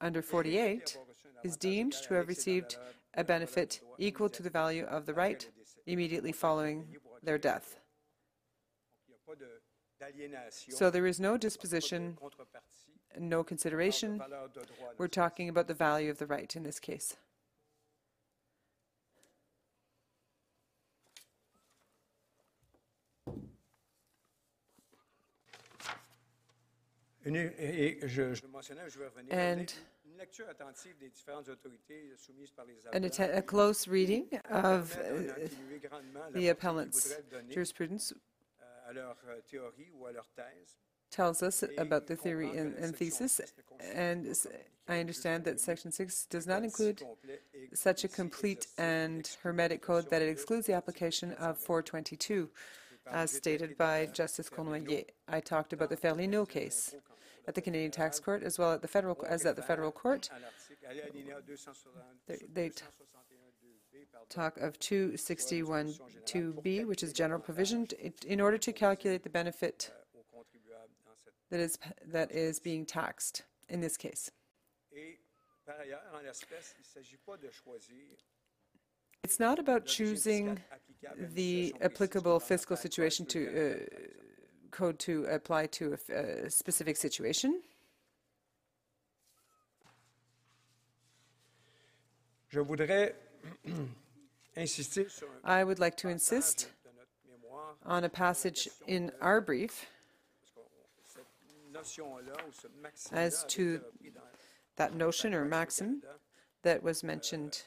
under 0.00 0.22
48 0.22 0.96
avoir 0.96 1.06
reçu 1.08 1.26
un 1.26 1.40
is 1.44 1.56
deemed 1.56 1.92
to 1.92 2.14
have 2.14 2.26
received 2.28 2.74
a 2.74 2.78
de 2.78 2.80
la 2.80 3.22
valeur 3.22 3.26
benefit 3.26 3.80
equal 3.98 4.28
to 4.30 4.42
the 4.42 4.50
value 4.50 4.84
of 4.86 5.04
the 5.06 5.14
right 5.14 5.50
immediately 5.86 6.32
following 6.32 6.86
their 7.22 7.38
death. 7.38 7.78
Il 9.08 9.12
n'y 9.12 9.14
a 9.14 9.18
pas 9.26 9.36
de- 9.36 9.60
d'aliénation, 10.00 10.72
So 10.74 10.90
there 10.90 11.06
is 11.06 11.20
no 11.20 11.36
disposition, 11.36 12.16
no 13.18 13.44
consideration. 13.44 14.18
valeur 14.18 14.48
de 14.48 14.64
droit, 14.64 14.94
We're 14.98 15.08
talking 15.08 15.48
about 15.50 15.66
the 15.66 15.74
value 15.74 16.10
of 16.10 16.18
the 16.18 16.26
right 16.26 16.56
in 16.56 16.62
this 16.64 16.80
case. 16.80 17.16
Une- 23.26 23.48
et 23.50 23.50
et 23.50 23.50
je, 23.52 23.60
je 24.08 24.08
mentionnais, 24.24 24.68
je 24.76 24.88
vais 24.88 24.98
revenir, 25.00 25.24
And- 25.24 25.40
une, 25.40 25.48
une 25.48 25.60
lecture 25.60 25.60
attentive 25.60 25.60
des 25.62 25.80
différentes 25.82 26.00
autorités 26.32 26.70
soumises 26.72 27.04
par 27.04 27.11
les 32.66 32.86
An 32.92 33.04
atten- 33.04 33.30
a 33.36 33.42
close 33.42 33.88
reading 33.88 34.26
of 34.50 34.96
uh, 34.96 35.48
the 36.32 36.46
la 36.46 36.50
appellant's 36.52 37.02
qu'ils 37.02 37.12
voudraient 37.12 37.30
donner 37.30 37.52
jurisprudence 37.54 38.14
euh, 38.62 38.92
euh, 39.28 39.40
théorie 39.48 39.90
ou 39.94 40.06
à 40.06 40.12
leur 40.12 40.28
thèse. 40.34 40.76
tells 41.10 41.42
us 41.42 41.62
about 41.78 42.06
the 42.06 42.16
theory 42.16 42.48
and, 42.58 42.74
and 42.78 42.92
thesis, 42.96 43.36
6 43.36 43.54
ne 43.56 43.62
constitue 43.62 43.98
and 43.98 44.24
pas 44.24 44.30
s- 44.30 44.42
comme 44.86 44.96
I 44.96 45.00
understand 45.00 45.44
that 45.44 45.60
Section 45.60 45.92
6 45.92 46.26
does 46.28 46.46
not 46.46 46.64
include 46.64 47.02
such 47.72 48.02
a 48.04 48.08
complete 48.08 48.66
and 48.78 49.22
hermetic 49.44 49.80
code 49.80 50.08
that 50.10 50.22
it 50.22 50.28
excludes 50.28 50.66
the 50.66 50.72
application 50.74 51.32
of 51.34 51.56
422, 51.58 52.50
as 53.06 53.30
stated 53.30 53.76
by 53.78 54.06
Justice 54.06 54.50
Cournoyer. 54.50 55.04
I 55.28 55.40
talked 55.40 55.72
about 55.72 55.88
the 55.90 55.96
Ferlino 55.96 56.44
case 56.48 56.94
at 57.46 57.54
the 57.54 57.60
Canadian 57.60 57.90
Tax 57.90 58.18
Court 58.20 58.42
as 58.42 58.58
well 58.58 58.72
at 58.72 58.80
the 58.82 58.88
federal, 58.88 59.16
as 59.26 59.44
at 59.46 59.56
the 59.56 59.62
federal 59.62 59.90
court. 59.92 60.28
à 60.32 60.40
l'article- 60.40 60.86
à 60.86 60.94
l'alinéa 60.94 61.40
260 61.44 61.88
They- 62.26 62.36
they 62.52 62.68
t- 62.70 62.84
261.2b, 62.84 64.06
pardon, 64.12 64.28
Talk 64.28 64.56
of 64.58 64.78
261.2b, 64.78 66.84
which 66.84 67.02
is 67.02 67.12
general 67.12 67.40
provision, 67.40 67.86
in 68.26 68.40
order 68.40 68.58
to 68.58 68.72
calculate 68.72 69.22
the 69.22 69.30
benefit 69.30 69.90
that 71.50 71.60
is, 71.60 71.78
that 72.06 72.30
is 72.32 72.60
being 72.60 72.86
taxed 72.86 73.42
in 73.68 73.80
this 73.80 73.96
case. 73.96 74.30
It's 79.24 79.38
not 79.38 79.58
about 79.58 79.86
choosing 79.86 80.60
the 81.34 81.74
applicable 81.80 82.40
fiscal 82.40 82.76
situation 82.76 83.26
to, 83.26 83.38
uh. 83.48 83.78
Code 84.72 84.98
to 84.98 85.24
apply 85.26 85.66
to 85.66 85.94
a 85.94 86.46
a 86.46 86.50
specific 86.50 86.96
situation. 86.96 87.60
Je 92.48 92.60
voudrais 92.60 93.14
insister 94.56 95.08
sur 95.08 95.28
I 95.44 95.64
would 95.64 95.78
like 95.78 95.96
to 95.98 96.08
insist 96.08 96.68
de 96.84 96.90
notre 96.98 97.10
mémoire, 97.26 97.76
on 97.86 98.04
a 98.04 98.08
passage 98.08 98.68
in 98.86 99.10
our 99.22 99.40
brief 99.40 99.86
parce 100.54 101.14
que 101.14 101.22
cette 101.22 101.72
notion-là 101.72 102.34
ou 102.46 102.52
ce 102.52 102.68
maxime 102.82 103.18
As 103.18 103.44
to 103.44 103.80
that 104.76 104.94
notion 104.94 105.34
or 105.34 105.44
maxim 105.44 106.02
that 106.62 106.82
was 106.82 107.02
mentioned 107.02 107.62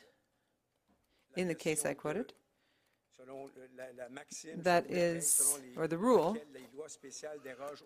in 1.35 1.47
the 1.47 1.55
case 1.55 1.85
I 1.85 1.93
quoted. 1.93 2.33
That 4.57 4.89
is, 4.91 5.59
or 5.77 5.87
the 5.87 5.97
rule, 5.97 6.37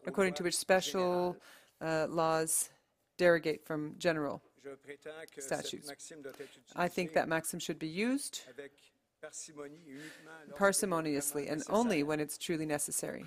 according 0.06 0.34
to 0.36 0.44
which 0.44 0.58
special 0.58 1.36
uh, 1.82 2.08
laws 2.10 2.70
derogate 3.18 3.66
from 3.66 3.96
general. 3.98 4.42
statutes. 5.38 5.92
I 6.76 6.88
think 6.88 7.14
that 7.14 7.28
maxim 7.28 7.60
should 7.60 7.80
be 7.80 7.88
used 7.88 8.42
parsimoniously 10.58 11.52
and 11.52 11.64
only 11.70 12.04
when 12.04 12.20
it's 12.20 12.38
truly 12.38 12.66
necessary. 12.66 13.26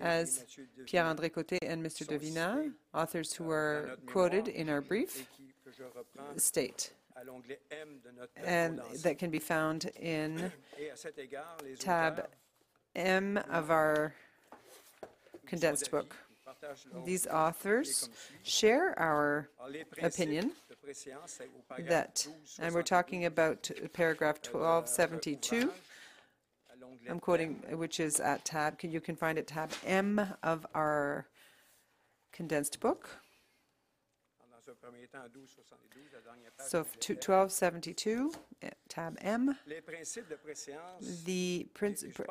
As 0.00 0.44
Pierre-André 0.86 1.30
Côté 1.30 1.58
and 1.62 1.84
Mr. 1.84 2.06
Devinat, 2.06 2.72
authors 2.94 3.32
who 3.32 3.50
are 3.50 3.96
quoted 4.06 4.48
in 4.48 4.68
our 4.68 4.80
brief, 4.80 5.28
state, 6.36 6.92
and 8.44 8.80
that 9.02 9.18
can 9.18 9.30
be 9.30 9.38
found 9.38 9.90
in 10.00 10.52
tab 11.78 12.28
M 12.94 13.38
of 13.50 13.70
our 13.70 14.14
condensed 15.46 15.90
book. 15.90 16.16
These 17.04 17.26
authors 17.26 18.08
share 18.42 18.98
our 18.98 19.48
opinion 20.02 20.52
that, 21.86 22.26
and 22.58 22.74
we're 22.74 22.82
talking 22.82 23.24
about 23.24 23.70
paragraph 23.92 24.36
1272, 24.44 25.72
I'm 27.08 27.20
quoting, 27.20 27.62
which 27.72 28.00
is 28.00 28.20
at 28.20 28.44
tab, 28.44 28.78
you 28.82 29.00
can 29.00 29.16
find 29.16 29.38
it 29.38 29.46
tab 29.46 29.72
M 29.84 30.20
of 30.42 30.66
our 30.74 31.26
condensed 32.32 32.80
book. 32.80 33.08
So 36.68 36.80
f- 36.80 36.98
to 37.00 37.14
1272, 37.14 38.32
eh, 38.62 38.70
tab 38.88 39.16
M, 39.20 39.56
the 41.24 41.68
princi- 41.74 42.14
pr- 42.14 42.22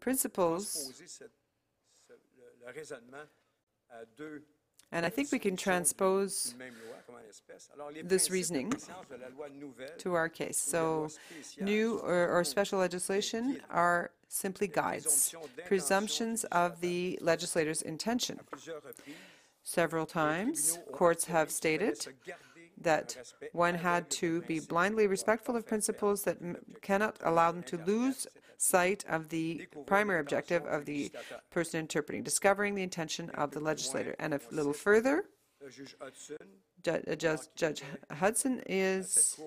principles, 0.00 0.92
and 4.92 5.04
I 5.06 5.08
think 5.10 5.32
we 5.32 5.38
can 5.38 5.56
transpose 5.56 6.54
this 8.08 8.30
reasoning 8.30 8.72
to 9.98 10.14
our 10.14 10.28
case. 10.28 10.58
So 10.58 11.08
new 11.64 11.98
or, 11.98 12.28
or 12.28 12.44
special 12.44 12.78
legislation 12.78 13.60
are 13.70 14.10
simply 14.28 14.66
guides, 14.68 15.34
presumptions 15.66 16.44
of 16.44 16.80
the 16.80 17.18
legislator's 17.22 17.80
intention. 17.82 18.38
Several 19.68 20.06
times, 20.06 20.78
courts 20.92 21.26
have 21.26 21.50
stated 21.50 21.98
that 22.80 23.14
one 23.52 23.74
had 23.74 24.08
to 24.12 24.40
be 24.42 24.60
blindly 24.60 25.06
respectful 25.06 25.56
of 25.56 25.66
principles 25.66 26.22
that 26.22 26.38
cannot 26.80 27.18
allow 27.22 27.52
them 27.52 27.62
to 27.64 27.76
lose 27.84 28.26
sight 28.56 29.04
of 29.10 29.28
the 29.28 29.68
primary 29.84 30.20
objective 30.20 30.64
of 30.64 30.86
the 30.86 31.12
person 31.50 31.80
interpreting, 31.80 32.22
discovering 32.22 32.76
the 32.76 32.82
intention 32.82 33.28
of 33.34 33.50
the 33.50 33.60
legislator. 33.60 34.16
And 34.18 34.32
a 34.32 34.40
little 34.50 34.72
further, 34.72 35.26
uh, 35.62 36.06
Judge, 36.82 37.40
Judge 37.54 37.82
Hudson 38.10 38.62
is 38.66 39.38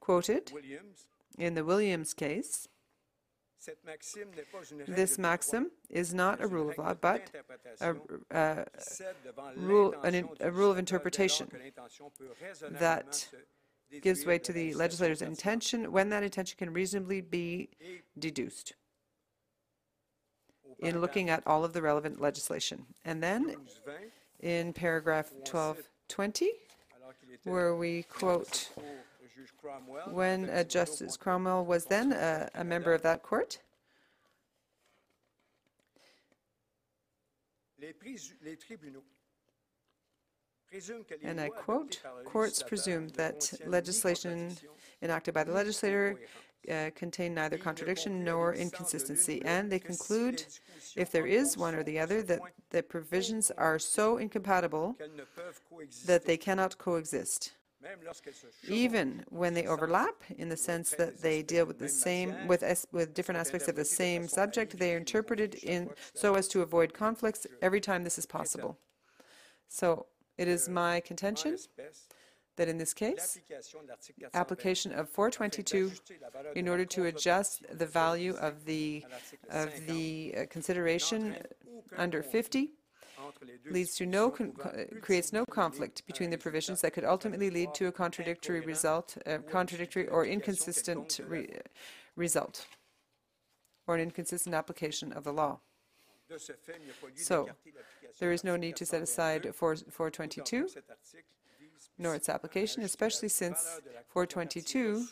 quoted 0.00 0.50
in 1.36 1.52
the 1.52 1.64
Williams 1.64 2.14
case. 2.14 2.68
This 4.86 5.18
maxim 5.18 5.70
is 5.90 6.14
not 6.14 6.40
a 6.40 6.46
rule 6.46 6.70
of 6.70 6.78
law, 6.78 6.94
but 6.94 7.30
a, 7.80 7.94
uh, 8.30 8.64
a 8.64 8.64
rule, 9.56 9.94
an 10.02 10.28
a 10.40 10.50
rule 10.50 10.70
of 10.70 10.78
interpretation 10.78 11.50
that 12.70 13.28
gives 14.02 14.26
way 14.26 14.38
to 14.38 14.52
the 14.52 14.74
legislator's 14.74 15.22
intention 15.22 15.92
when 15.92 16.08
that 16.10 16.22
intention 16.22 16.56
can 16.58 16.72
reasonably 16.72 17.20
be 17.20 17.68
deduced 18.18 18.74
in 20.80 21.00
looking 21.00 21.30
at 21.30 21.42
all 21.46 21.64
of 21.64 21.72
the 21.72 21.82
relevant 21.82 22.20
legislation. 22.20 22.84
And 23.04 23.22
then 23.22 23.56
in 24.40 24.72
paragraph 24.72 25.30
1220, 25.32 26.50
where 27.44 27.74
we 27.74 28.02
quote 28.02 28.70
when 30.10 30.50
uh, 30.50 30.64
Justice 30.64 31.16
Cromwell 31.16 31.64
was 31.64 31.84
then 31.86 32.12
a, 32.12 32.48
a 32.54 32.64
member 32.64 32.92
of 32.92 33.02
that 33.02 33.22
court, 33.22 33.60
and 41.22 41.40
I 41.40 41.48
quote, 41.48 42.02
courts 42.24 42.62
presume 42.62 43.08
that 43.10 43.52
legislation 43.66 44.56
enacted 45.02 45.34
by 45.34 45.44
the 45.44 45.52
legislator 45.52 46.18
uh, 46.70 46.90
contain 46.94 47.34
neither 47.34 47.58
contradiction 47.58 48.24
nor 48.24 48.54
inconsistency, 48.54 49.40
and 49.44 49.70
they 49.70 49.78
conclude, 49.78 50.44
if 50.96 51.12
there 51.12 51.26
is 51.26 51.56
one 51.56 51.74
or 51.74 51.84
the 51.84 51.98
other, 51.98 52.22
that 52.22 52.40
the 52.70 52.82
provisions 52.82 53.52
are 53.52 53.78
so 53.78 54.18
incompatible 54.18 54.94
qu'elles 54.98 55.16
ne 55.16 55.22
peuvent 55.36 55.60
coexister, 55.70 56.06
that 56.06 56.24
they 56.24 56.36
cannot 56.36 56.76
coexist. 56.78 57.52
Même 57.86 58.02
lorsqu'elles 58.02 58.34
se 58.34 58.46
chevauchent. 58.46 58.70
even 58.70 59.24
when 59.30 59.54
they 59.54 59.66
overlap 59.66 60.16
in 60.38 60.48
the 60.48 60.56
sense 60.56 60.90
that 60.96 61.20
they 61.22 61.42
deal 61.42 61.64
with 61.66 61.78
the 61.78 61.88
same 61.88 62.34
with 62.48 62.62
with 62.92 63.14
different 63.14 63.38
aspects 63.38 63.68
of 63.68 63.76
the 63.76 63.84
same 63.84 64.28
subject 64.28 64.78
they 64.78 64.92
are 64.94 64.98
interpreted 64.98 65.54
in 65.62 65.88
so 66.14 66.34
as 66.34 66.48
to 66.48 66.62
avoid 66.62 66.92
conflicts 66.92 67.46
every 67.62 67.80
time 67.80 68.04
this 68.04 68.18
is 68.18 68.26
possible. 68.26 68.76
So 69.68 70.06
it 70.36 70.48
is 70.48 70.68
my 70.68 71.00
contention 71.00 71.56
that 72.56 72.68
in 72.68 72.78
this 72.78 72.94
case 72.94 73.38
l'application 73.50 73.80
de 73.82 73.88
l'article 73.88 74.28
420 74.30 74.34
application 74.34 74.92
of 74.92 75.08
422 75.10 75.88
d'ajuster 75.88 76.18
la 76.20 76.30
valeur 76.30 76.52
de 76.54 76.58
in 76.58 76.68
order 76.68 76.84
to 76.86 77.04
adjust 77.04 77.66
the 77.78 77.86
value 77.86 78.34
of 78.40 78.64
the 78.64 79.04
of 79.50 79.70
the 79.86 80.34
uh, 80.36 80.46
consideration 80.50 81.36
under 81.96 82.22
50 82.22 82.32
entre 82.50 82.54
les 82.56 82.62
deux 82.62 82.75
leads 83.70 83.94
to 83.96 84.06
no 84.06 84.30
con- 84.30 84.52
uh, 84.62 84.84
creates 85.00 85.32
no 85.32 85.44
conflict 85.46 86.04
between 86.06 86.30
the 86.30 86.38
provisions 86.38 86.80
that 86.80 86.92
could 86.92 87.04
ultimately 87.04 87.50
lead 87.50 87.74
to 87.74 87.86
a 87.86 87.92
contradictory 87.92 88.60
result, 88.60 89.16
uh, 89.26 89.34
a 89.34 89.38
contradictory 89.38 90.08
or 90.08 90.24
inconsistent 90.24 91.08
quelconque 91.08 91.16
de 91.16 91.22
la 91.22 91.28
re- 91.30 91.60
result, 92.16 92.66
or 93.86 93.94
an 93.96 94.00
inconsistent 94.00 94.54
application 94.54 95.12
of 95.12 95.24
the 95.24 95.32
law. 95.32 95.60
De 96.28 96.38
ce 96.38 96.52
fait, 96.52 96.76
il 96.80 96.84
n'y 96.86 96.90
a 96.90 96.94
pas 97.00 97.08
lieu 97.08 97.22
So, 97.22 97.48
There 98.18 98.32
is 98.32 98.42
no 98.44 98.56
need 98.56 98.76
to 98.76 98.86
set 98.86 99.02
aside 99.02 99.42
4- 99.44 99.90
422, 99.92 100.62
que 100.62 100.68
cet 100.68 100.90
article 100.90 101.22
vise 101.60 101.90
nor 101.98 102.14
its 102.14 102.28
application, 102.28 102.82
especially 102.82 103.28
since 103.28 103.58
valeur 103.62 103.82
de 103.84 103.92
la 103.92 104.02
422 104.08 105.06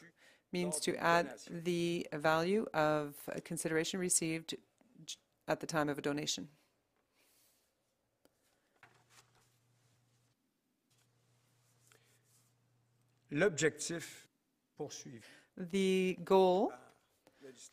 means 0.53 0.81
to 0.81 0.97
add 0.97 1.29
the 1.51 2.07
value 2.15 2.65
of 2.73 3.15
a 3.29 3.41
consideration 3.41 4.01
received 4.01 4.57
at 5.49 5.61
the 5.61 5.67
time 5.67 5.89
of 5.89 5.99
a 5.99 6.01
donation. 6.01 6.49
L'objectif 13.35 14.29
poursuivi 14.77 15.21
The 15.57 16.17
goal 16.25 16.71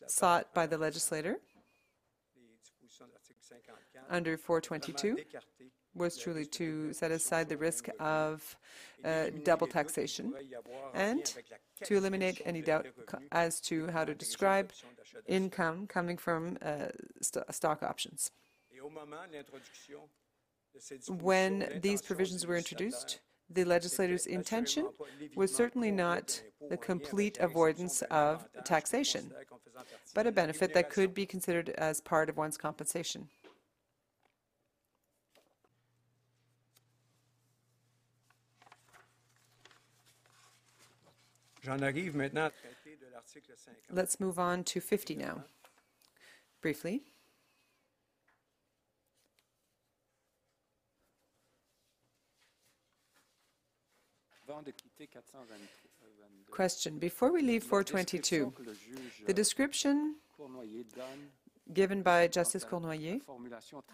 sought 0.08 0.52
by 0.56 0.66
the 0.68 0.78
legislator 0.78 1.40
des 2.36 2.42
dispositions 2.60 3.06
de 3.08 3.14
l'article 3.14 3.40
54 3.44 4.06
under 4.10 4.38
422 4.38 5.18
was 5.94 6.18
truly 6.18 6.46
to 6.48 6.92
set 6.94 7.12
aside 7.12 7.48
the 7.48 7.58
risk 7.58 7.90
of 8.00 8.58
uh, 9.04 9.30
double 9.30 9.30
les 9.30 9.40
doutes 9.42 9.60
qu'il 9.60 9.68
taxation 9.70 10.24
pourrait 10.32 10.46
y 10.46 10.56
avoir 10.56 10.96
en 10.96 11.00
and 11.00 11.18
lien 11.18 11.32
avec 11.34 11.50
la 11.52 11.58
to 11.88 11.96
eliminate 11.96 12.42
any 12.48 12.62
doubt 12.62 12.84
des 12.84 12.92
co- 13.06 13.18
revenus 13.18 13.30
as 13.32 13.62
to 13.62 13.88
how 13.92 14.04
to 14.04 14.14
describe 14.16 14.66
options 14.72 14.88
d'achat 14.98 15.18
d'actions. 15.20 15.36
income 15.36 15.88
coming 15.88 16.18
from 16.18 16.58
uh, 16.64 16.90
st- 17.22 17.44
stock 17.52 17.84
options. 17.84 18.32
Et 18.72 18.80
au 18.82 18.90
moment 18.90 19.28
de 19.28 19.34
l'introduction 19.38 20.10
de 20.74 20.80
ces 20.80 20.98
dispositions, 20.98 21.24
When 21.24 21.80
these 21.82 22.02
provisions 22.02 22.48
were 22.48 22.58
introduced, 22.58 23.20
the 23.54 23.64
legislator's 23.66 24.26
intention 24.26 24.84
assurément 24.84 24.98
pas 24.98 25.06
l'évitement 25.20 25.38
was 25.38 25.48
certainly 25.48 25.92
not 25.92 26.28
the 26.28 26.64
en 26.64 26.68
lien 26.68 26.76
avec 26.78 26.82
complete 26.82 27.38
avoidance 27.40 28.04
of 28.10 28.48
taxation, 28.64 29.22
considère 29.22 29.48
comme 29.48 29.60
faisant 29.60 29.84
partie 29.84 30.14
but 30.14 30.28
a 30.28 30.32
benefit 30.32 30.74
that 30.74 30.90
could 30.90 31.14
be 31.14 31.26
considered 31.26 31.70
as 31.78 32.02
part 32.02 32.30
of 32.30 32.38
one's 32.38 32.58
compensation. 32.58 33.28
J'en 41.64 41.80
arrive 41.84 42.16
maintenant 42.16 42.46
à 42.46 42.50
traiter 42.50 42.98
de 42.98 43.08
l'article 43.12 43.54
50. 43.56 43.96
Let's 43.96 44.20
move 44.20 44.40
on 44.40 44.64
to 44.64 44.80
50 44.80 45.16
now. 45.16 45.44
Briefly, 46.62 47.04
Avant 54.41 54.41
de 54.41 54.41
quitter 54.41 54.41
422, 54.41 54.41
question. 56.52 56.98
Before 57.00 57.32
we 57.32 57.42
leave 57.42 57.64
422, 57.64 58.52
que 58.52 58.64
le 58.66 58.74
juge 58.74 59.26
the 59.26 59.34
description 59.34 60.16
given 61.74 62.02
by 62.02 62.28
Justice 62.28 62.66
Cournoyer 62.66 63.20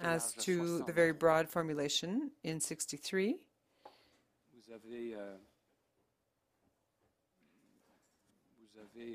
as 0.02 0.34
to 0.34 0.84
the 0.86 0.92
very 0.94 1.12
broad 1.14 1.48
formulation 1.50 2.32
in 2.44 2.60
63, 2.60 3.36
Vous 4.54 4.74
avez, 4.74 5.14
euh, 5.16 5.38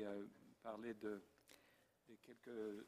euh, 0.05 0.25
parlé 0.63 0.93
de, 1.01 1.21
de 2.09 2.15
quelques 2.25 2.85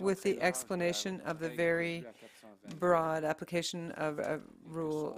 with 0.00 0.22
the 0.22 0.30
large 0.30 0.36
de 0.36 0.40
la 0.40 0.46
explanation 0.48 1.20
of 1.26 1.38
the 1.38 1.48
very 1.50 2.02
prévue 2.02 2.08
à 2.08 2.14
422? 2.14 2.76
broad 2.78 3.24
application 3.24 3.92
of 3.92 4.18
rule 4.66 5.14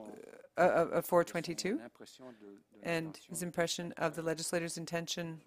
uh, 0.58 0.62
of 0.62 0.92
of 0.92 1.04
422 1.06 1.76
Son 1.78 1.84
impression 1.84 2.24
de- 2.40 2.80
de 2.80 2.88
and 2.88 3.16
his 3.28 3.42
impression 3.42 3.92
of 3.98 4.14
the 4.16 4.22
legislator's 4.22 4.76
intention 4.78 5.38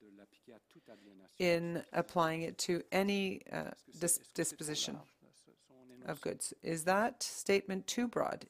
de 0.00 0.06
l'appliquer 0.16 0.54
à 0.54 0.60
toute 0.68 0.88
aliénation. 0.88 1.38
in 1.40 1.84
applying 1.92 2.42
it 2.42 2.58
to 2.58 2.82
any 2.92 3.40
uh, 3.52 3.56
Est-ce 3.56 3.70
que 3.70 3.92
c'est- 3.92 4.00
dis- 4.00 4.04
est-ce 4.04 4.18
que 4.18 4.24
c'est 4.24 4.34
trop 4.34 4.42
disposition 4.42 4.92
large, 4.94 5.08
là, 5.22 5.28
ce- 5.32 5.50
son 5.68 6.10
of 6.10 6.20
goods. 6.20 6.52
Is 6.62 6.84
that 6.84 7.22
statement 7.22 7.86
too 7.86 8.08
broad? 8.08 8.44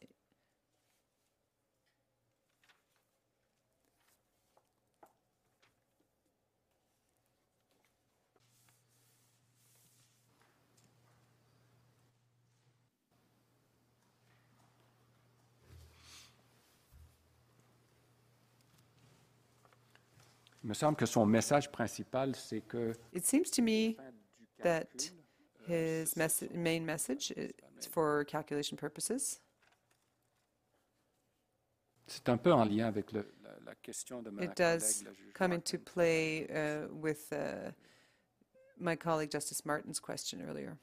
Me 20.68 20.74
semble 20.74 20.96
que 20.96 21.06
son 21.06 21.24
message 21.26 21.70
principal, 21.72 22.34
c'est 22.36 22.60
que 22.60 22.92
It 23.14 23.24
seems 23.24 23.50
to 23.52 23.62
me 23.62 23.96
that 24.62 24.86
euh, 25.68 26.02
his 26.04 26.14
mes- 26.16 26.48
main 26.54 26.80
message 26.84 27.32
is 27.36 27.86
for 27.90 28.24
calculation 28.26 28.76
purposes. 28.76 29.40
c'est 32.06 32.28
un 32.28 32.38
peu 32.38 32.52
en 32.52 32.64
lien 32.64 32.86
avec 32.86 33.12
le- 33.12 33.26
la, 33.42 33.50
la 33.66 33.74
question 33.76 34.22
de 34.22 34.30
ma 34.30 34.42
It 34.44 34.54
collègue, 34.54 34.78
does 34.80 35.04
la 35.04 35.12
juge 35.12 35.32
come 35.34 35.52
into 35.52 35.76
Martin. 35.78 35.92
play 35.92 36.46
uh, 36.50 36.88
with 36.92 37.32
uh, 37.32 37.70
my 38.78 38.96
colleague 38.96 39.30
Justice 39.30 39.64
Martin's 39.64 40.00
question 40.00 40.40
earlier. 40.42 40.76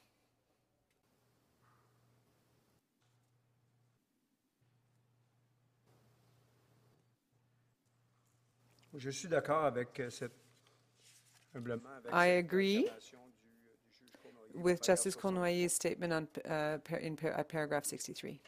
I 12.12 12.28
cette 12.30 12.46
agree 12.46 12.86
observation 12.86 13.20
du, 13.42 13.50
euh, 13.68 14.18
Cournoyer 14.22 14.54
en 14.56 14.62
With 14.64 14.84
Justice 14.84 15.14
63. 15.14 15.22
Cournoyer's 15.22 15.74
statement 15.74 16.12
on, 16.14 16.24
uh, 16.46 16.78
par- 16.80 17.00
in 17.02 17.16
par- 17.16 17.34
at 17.38 17.44
paragraph 17.50 17.86
63. 17.86 18.40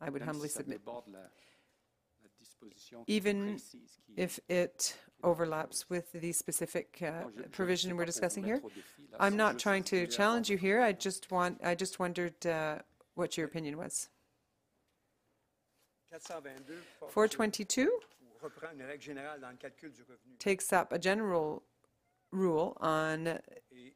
I 0.00 0.10
would 0.10 0.22
humbly 0.22 0.48
submit. 0.48 0.78
déborde 0.78 1.08
la- 1.12 1.20
la 1.20 2.28
disposition 2.38 3.04
qui 3.04 3.12
est 3.12 3.16
Even 3.16 3.42
précise, 3.54 4.00
qui 4.04 4.12
est- 4.16 4.24
If 4.24 4.40
it 4.48 4.98
overlaps 5.22 5.88
with 5.88 6.10
the 6.12 6.32
specific 6.32 6.98
uh, 7.00 7.22
Bon, 7.22 7.30
je- 7.30 7.36
je 7.36 7.42
ne 7.42 7.48
provision 7.50 7.90
we're 7.96 8.04
pas 8.06 8.12
pour 8.12 8.12
vous 8.12 8.20
discussing 8.20 8.44
here, 8.44 8.54
mettre 8.56 8.66
au 8.66 8.70
défi, 8.70 9.08
là, 9.12 9.18
I'm 9.20 9.36
not 9.36 9.58
trying 9.58 9.84
to 9.84 10.06
challenge 10.10 10.50
you 10.50 10.58
here. 10.58 10.80
I 10.82 10.92
just 10.92 11.30
want, 11.30 11.58
I 11.62 11.74
just 11.76 11.98
wondered 11.98 12.34
uh, 12.46 12.80
what 13.14 13.36
your 13.36 13.46
opinion 13.46 13.76
was. 13.76 14.08
422 17.08 17.88
porte 18.42 18.54
sur- 18.54 18.60
422 18.60 18.66
ou 18.66 18.66
reprend 18.66 18.72
une 18.72 18.82
règle 18.82 19.02
générale 19.02 19.40
dans 19.40 19.50
le 19.50 19.56
calcul 19.56 19.92
du 19.92 20.02
revenu. 20.02 20.36
takes 20.38 20.72
up 20.72 20.92
a 20.92 21.00
general 21.00 21.60
rule 22.32 22.72
on 22.80 23.38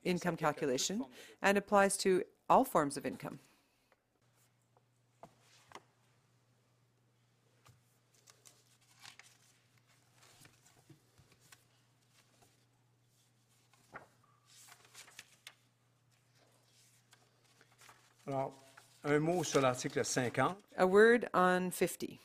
income 0.05 0.37
s'applique 0.37 0.43
à 0.43 0.53
toute 0.53 0.59
calculation 0.59 0.97
forme 0.99 1.11
de 1.11 1.17
revenu. 1.17 1.37
and 1.43 1.57
applies 1.57 1.97
to 1.97 2.23
all 2.49 2.65
forms 2.65 2.97
of 2.97 3.05
income. 3.07 3.39
Alors, 18.27 18.53
un 19.05 19.19
mot 19.21 19.45
sur 19.45 19.61
l'article 19.61 20.05
50. 20.05 20.57
A 20.77 20.87
word 20.87 21.29
on 21.33 21.71
50. 21.71 22.19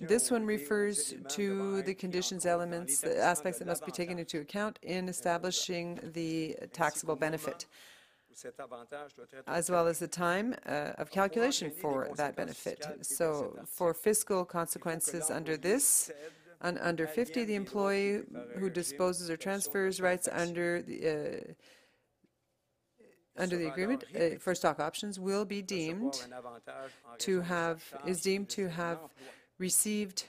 This 0.00 0.30
one 0.30 0.44
refers 0.44 1.14
to 1.28 1.82
the 1.82 1.94
conditions, 1.94 2.46
elements, 2.46 3.00
the 3.00 3.18
aspects 3.18 3.58
that 3.58 3.68
must 3.68 3.84
be 3.84 3.92
taken 3.92 4.18
into 4.18 4.40
account 4.40 4.78
in 4.82 5.08
establishing 5.08 6.00
the 6.14 6.56
taxable 6.72 7.16
benefit. 7.16 7.66
cet 8.36 8.60
avantage 8.60 9.14
doit 9.14 9.32
être 9.32 9.44
as 9.46 9.70
well 9.70 9.86
as 9.86 9.98
the 9.98 10.08
time 10.08 10.54
uh, 10.66 10.92
of 10.98 11.10
calculation 11.10 11.70
for 11.70 12.08
that 12.16 12.36
benefit. 12.36 12.86
So 13.00 13.56
for 13.66 13.94
fiscal 13.94 14.44
consequences 14.44 15.30
under 15.30 15.56
this, 15.56 16.10
and 16.60 16.78
under 16.80 17.06
50, 17.06 17.44
the 17.44 17.54
employee 17.54 18.22
who 18.58 18.70
disposes 18.70 19.30
or 19.30 19.36
transfers 19.36 20.00
rights 20.00 20.28
under 20.30 20.82
the, 20.82 21.08
uh, 21.08 21.52
under 23.38 23.56
the 23.56 23.68
agreement 23.68 24.04
uh, 24.14 24.38
for 24.38 24.54
stock 24.54 24.80
options 24.80 25.18
will 25.18 25.44
be 25.44 25.62
deemed 25.62 26.12
recevoir 26.12 26.24
un 26.24 26.32
avantage 26.32 26.92
en 27.04 27.16
to 27.18 27.40
raison 27.40 27.42
de 27.42 27.48
sa 27.48 27.54
have, 27.54 27.82
is 28.06 28.20
deemed 28.20 28.48
to 28.48 28.68
have 28.68 28.98
received 29.58 30.28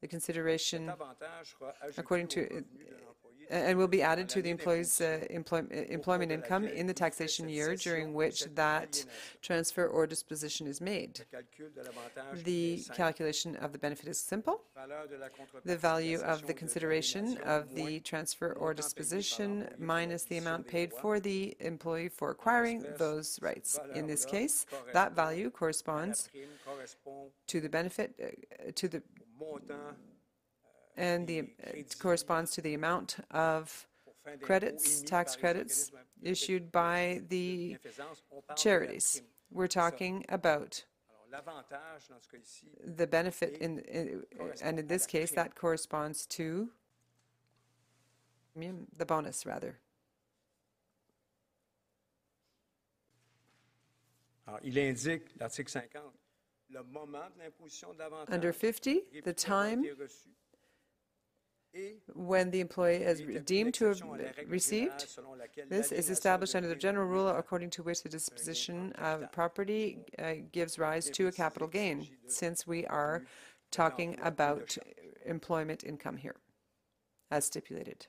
the 0.00 0.08
consideration 0.08 0.86
Cet 0.86 1.00
avantage 1.00 1.56
sera 1.58 1.74
ajouté 1.82 1.98
according 1.98 2.28
to, 2.28 2.40
revenu 2.40 2.84
de 2.84 2.90
l'employé 2.90 3.09
and 3.50 3.76
will 3.76 3.88
be 3.88 4.02
added 4.02 4.28
to 4.28 4.42
the 4.42 4.50
employee's 4.50 5.00
uh, 5.00 5.24
employ- 5.30 5.66
uh, 5.72 5.82
employment 5.88 6.32
income 6.32 6.64
in 6.66 6.86
the 6.86 6.94
taxation 6.94 7.48
year 7.48 7.76
during 7.76 8.14
which 8.14 8.44
that 8.54 9.04
transfer 9.42 9.86
or 9.86 10.06
disposition 10.06 10.66
is 10.66 10.80
made. 10.80 11.20
Le 11.20 11.42
calcul 11.42 11.74
de 11.74 11.82
l'avantage 11.82 12.44
The 12.44 12.84
calculation 12.94 13.56
of 13.56 13.72
the 13.72 13.78
benefit 13.78 14.08
is 14.08 14.18
simple. 14.18 14.62
Valeur 14.76 15.08
de 15.08 15.18
la 15.18 15.28
contrepartie 15.28 15.64
The 15.64 15.76
value 15.76 16.20
of 16.20 16.46
the 16.46 16.54
consideration 16.54 17.38
of 17.44 17.74
the 17.74 18.00
transfer 18.00 18.52
or 18.52 18.52
montant 18.52 18.60
payé 18.60 18.62
par 18.62 18.74
disposition 18.74 19.68
minus 19.78 20.24
the 20.24 20.38
amount 20.38 20.66
paid 20.66 20.92
for 20.92 21.20
the 21.20 21.56
employee 21.60 22.08
for 22.08 22.30
acquiring 22.30 22.84
those 22.98 23.38
rights. 23.42 23.78
In 23.94 24.06
this 24.06 24.24
case, 24.24 24.66
that 24.92 25.14
value 25.14 25.50
corresponds 25.50 26.28
to 27.46 27.60
the 27.60 27.68
benefit, 27.68 28.14
uh, 28.22 28.70
to 28.74 28.88
the, 28.88 29.02
and 31.00 31.26
the, 31.26 31.40
uh, 31.40 31.82
corresponds 31.98 32.50
to 32.52 32.60
the 32.60 32.74
amount 32.74 33.16
of 33.30 33.86
pour 34.04 34.14
fin 34.22 34.32
d'impôt 34.36 34.42
credits, 34.46 35.02
tax 35.02 35.34
credits 35.34 35.90
issued 36.22 36.70
by 36.70 37.22
the 37.28 37.76
bienfaisance. 37.82 38.22
On 38.30 38.42
parle 38.42 38.42
de 38.42 38.50
la 38.50 38.54
charities. 38.56 39.22
We're 39.50 39.66
talking 39.66 40.24
about 40.28 40.84
Alors, 41.08 41.26
l'avantage 41.32 42.08
dans 42.08 42.20
ce 42.22 42.28
cas 42.28 42.38
ici, 42.38 42.68
the 42.96 43.06
benefit 43.06 43.56
in, 43.60 43.78
in- 43.88 44.22
and 44.62 44.78
in 44.78 44.86
this 44.86 45.06
case, 45.06 45.32
that 45.32 45.54
corresponds 45.54 46.26
to 46.26 46.68
the 48.54 49.06
bonus, 49.06 49.46
rather. 49.46 49.78
alors, 54.46 54.60
il 54.62 54.78
indique, 54.78 55.22
l'article 55.38 55.70
50, 55.70 56.02
le 56.70 56.82
moment 56.84 57.28
de 57.36 57.42
l'imposition 57.42 57.92
de 57.94 57.98
l'avantage. 57.98 58.34
Under 58.34 58.52
50, 58.52 59.22
the 59.24 59.32
time 59.34 59.84
été 59.84 59.92
reçu, 59.92 60.28
et 60.28 60.32
when 62.14 62.50
the 62.50 62.60
employee 62.60 63.02
is 63.02 63.20
deemed 63.44 63.74
to 63.74 63.86
have 63.86 64.00
l'exception 64.00 64.14
à 64.14 64.18
la 64.18 64.32
règle 64.32 64.50
received. 64.50 64.92
générale 64.92 65.08
selon 65.08 65.34
laquelle 65.38 65.68
This 65.68 65.92
is 65.92 66.10
established 66.10 66.54
under 66.54 66.68
the 66.68 66.74
general 66.74 67.06
rule 67.06 67.28
according 67.28 67.70
to 67.70 67.82
which 67.82 68.02
the 68.02 68.08
disposition 68.08 68.92
of 68.98 69.30
property 69.32 69.98
uh, 70.18 70.34
gives 70.52 70.78
rise 70.78 71.08
to 71.10 71.28
a 71.28 71.32
capital 71.32 71.68
gain, 71.68 72.06
since 72.26 72.66
we 72.66 72.84
are 72.86 73.22
talking 73.70 74.18
about 74.22 74.76
employment 75.26 75.84
income 75.84 76.16
here, 76.16 76.36
as 77.30 77.44
stipulated. 77.46 78.06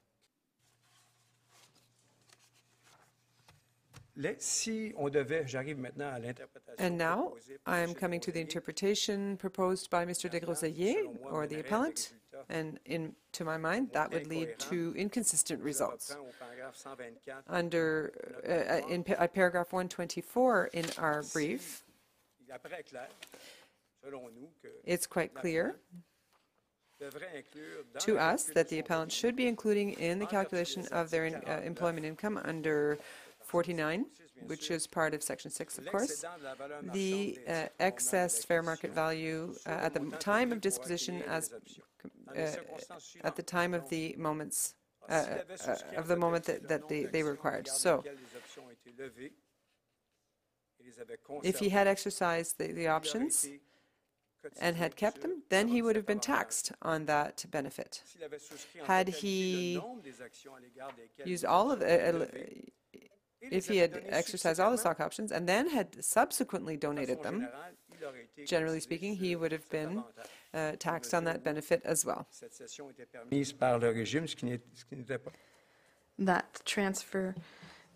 Les- 4.17 4.35
Si 4.39 4.91
on 4.97 5.09
devait, 5.09 5.47
j'arrive 5.47 5.77
maintenant 5.79 6.11
à 6.13 6.19
l'interprétation. 6.19 6.75
And 6.79 6.97
now, 6.97 7.33
I 7.65 7.79
am 7.79 7.93
coming 7.93 8.19
to 8.21 8.31
the 8.31 8.41
interpretation 8.41 9.37
proposed 9.37 9.89
by 9.89 10.05
Mr. 10.05 10.29
de 10.29 10.39
Groseillers, 10.39 11.07
or 11.23 11.47
the 11.47 11.55
mènerait 11.55 11.59
à 11.59 11.69
des 11.69 11.69
appellant, 11.69 12.13
and 12.49 12.79
in, 12.85 13.13
to 13.33 13.43
my 13.43 13.57
mind, 13.57 13.89
that 13.93 14.11
would 14.11 14.27
lead 14.27 14.57
to 14.59 14.93
inconsistent 14.97 15.61
results. 15.61 16.11
reprends 16.11 16.29
au 16.29 16.45
paragraphe 16.45 16.85
124. 16.85 17.43
Under, 17.47 18.13
uh, 18.47 18.51
uh, 18.51 18.93
in 18.93 19.05
at 19.17 19.33
paragraph 19.33 19.73
124 19.73 20.69
in 20.73 20.85
our 20.97 21.23
brief, 21.33 21.83
Il 22.47 22.53
apparaît 22.53 22.83
clair, 22.89 23.07
selon 24.03 24.29
nous, 24.35 24.49
que 24.61 24.69
it's 24.83 25.07
quite 25.07 25.33
clear 25.33 25.79
devrait 26.99 27.29
inclure 27.35 27.83
dans 27.93 28.05
to 28.05 28.17
us 28.17 28.43
that 28.53 28.69
the 28.69 28.79
appellant 28.79 29.11
should 29.11 29.35
be 29.35 29.47
including 29.47 29.93
in 29.93 30.19
the 30.19 30.25
calculation 30.25 30.85
of 30.91 31.09
their 31.09 31.25
in- 31.25 31.35
uh, 31.47 31.61
employment 31.65 32.05
income 32.05 32.39
under 32.43 32.99
49, 33.43 34.05
which 34.45 34.69
is 34.69 34.87
part 34.87 35.13
of 35.13 35.23
section 35.23 35.49
6, 35.49 35.79
of 35.79 35.85
course, 35.87 36.23
l'excédent 36.23 36.37
de 36.37 36.43
la 36.43 36.53
valeur 36.53 36.81
marchande 36.83 36.93
the 36.93 37.39
uh, 37.47 37.51
titres 37.51 37.51
au 37.51 37.53
moment 37.53 37.77
de 37.77 37.83
excess 37.85 38.45
fair 38.45 38.63
market 38.63 38.93
value 38.93 39.53
uh, 39.65 39.69
at 39.69 39.93
the 39.93 39.99
time 40.19 40.51
of 40.51 40.61
disposition 40.61 41.21
as 41.27 41.51
les 42.35 42.57
options. 42.57 42.87
Dans 42.89 42.95
uh, 42.95 43.27
at 43.27 43.35
the 43.35 43.43
time 43.43 43.73
of 43.73 43.89
the 43.89 44.15
moments 44.17 44.75
uh, 45.09 45.13
uh, 45.13 45.15
avait 45.15 45.57
souscrit 45.57 45.95
en 45.95 45.99
of 45.99 46.07
the 46.07 46.15
moment 46.15 46.43
that, 46.45 46.67
that 46.67 46.87
they, 46.87 47.05
they 47.05 47.23
d'actions 47.23 47.23
were 47.23 47.31
à 47.31 47.31
required. 47.31 47.67
So 47.67 47.97
desquelles 47.97 48.17
les 48.17 48.37
options 48.37 48.63
ont 48.65 48.71
été 48.71 48.91
levées 48.97 49.33
et 50.79 50.83
les 50.83 50.99
avait 50.99 51.17
if 51.43 51.59
he 51.59 51.69
had 51.69 51.87
exercised 51.87 52.57
the, 52.57 52.73
the 52.73 52.87
options 52.87 53.47
and 54.59 54.75
had 54.75 54.95
kept 54.95 55.21
them, 55.21 55.43
then 55.49 55.67
he 55.67 55.81
would 55.81 55.95
have 55.95 56.05
been 56.05 56.19
taxed 56.19 56.71
on 56.81 57.05
that 57.05 57.45
benefit. 57.51 58.01
S'il 58.05 58.23
avait 58.23 58.39
souscrit 58.39 58.81
en 58.81 58.85
Had 58.85 59.09
he 59.09 59.75
le 59.75 59.81
nombre 59.81 60.01
des 60.01 60.21
actions 60.21 60.55
à 60.55 60.59
l'égard 60.59 60.91
desquelles 60.95 61.27
Used 61.27 61.45
all 61.45 61.71
of, 61.71 61.81
uh, 61.81 61.85
ont 61.85 62.23
été 62.23 62.39
levées 62.39 62.73
et 62.93 63.49
les 63.49 63.57
if 63.57 63.67
he 63.67 63.77
had 63.77 64.03
exercised 64.09 64.59
all 64.59 64.71
the 64.71 64.77
stock 64.77 64.99
options 64.99 65.31
and 65.31 65.47
then 65.47 65.67
had 65.67 66.03
subsequently 66.03 66.77
donated 66.77 67.21
them, 67.23 67.41
générale, 67.41 67.75
il 67.93 68.05
aurait 68.05 68.23
été 68.23 68.47
generally 68.47 68.79
speaking, 68.79 69.15
he 69.15 69.35
would 69.35 69.51
have 69.51 69.67
been. 69.69 70.03
Uh, 70.53 70.73
taxed 70.79 71.13
on 71.13 71.23
that 71.25 71.43
benefit 71.43 71.81
as 71.85 72.05
well. 72.05 72.25
Cette 72.31 72.53
cession 72.53 72.89
était 72.89 73.05
permise 73.05 73.53
par 73.53 73.79
le 73.79 73.89
régime, 73.89 74.27
ce 74.27 74.35
qui 74.35 74.45
n'est- 74.45 74.61
ce 74.73 74.83
qui 74.85 74.95
n'était 74.95 75.17
pas. 75.17 75.31
That 76.19 76.61
transfer 76.65 77.35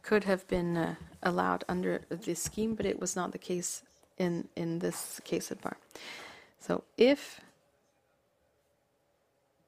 could 0.02 0.24
have 0.26 0.48
been 0.48 0.78
uh, 0.78 0.96
allowed 1.24 1.64
under 1.68 2.02
this 2.10 2.42
scheme, 2.44 2.76
but 2.76 2.86
it 2.86 3.00
was 3.00 3.16
not 3.16 3.32
the 3.32 3.38
case 3.40 3.84
in, 4.18 4.48
in 4.56 4.80
this 4.80 5.20
case 5.24 5.52
at 5.52 5.62
bar. 5.62 5.78
So 6.60 6.84
if 6.98 7.42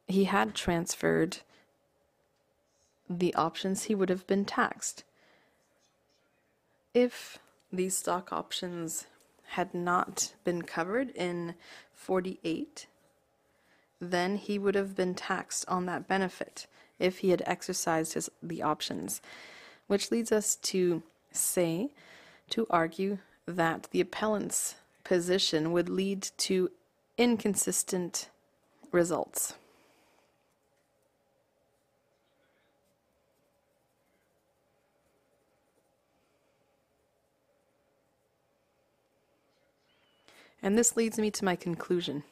he 0.08 0.24
had 0.26 0.56
transferred 0.56 1.40
the 3.10 3.34
options, 3.36 3.84
he 3.84 3.96
would 3.96 4.10
have 4.10 4.26
been 4.28 4.46
taxed. 4.46 5.04
If 6.94 7.38
these 7.72 7.98
stock 7.98 8.32
options 8.32 9.08
had 9.52 9.74
not 9.74 10.34
been 10.44 10.62
covered 10.64 11.10
in 11.12 11.56
48, 11.98 12.88
then 14.00 14.38
he 14.38 14.58
would 14.58 14.76
have 14.76 14.96
been 14.96 15.16
taxed 15.16 15.66
on 15.68 15.86
that 15.88 16.08
benefit 16.08 16.68
if 17.00 17.20
he 17.20 17.32
had 17.32 17.44
exercised 17.46 18.14
his, 18.14 18.30
the 18.42 18.62
options. 18.64 19.22
Which 19.88 20.12
leads 20.12 20.32
us 20.32 20.56
to 20.56 21.04
say, 21.32 21.90
to 22.52 22.66
argue 22.70 23.18
that 23.46 23.90
the 23.92 24.00
appellant's 24.00 24.76
position 25.04 25.72
would 25.72 25.90
lead 25.90 26.30
to 26.38 26.70
inconsistent 27.18 28.30
results. 28.92 29.56
And 40.68 40.78
this 40.78 40.98
leads 40.98 41.18
me 41.18 41.32
to 41.32 41.46
my 41.46 41.56
conclusion. 41.56 42.26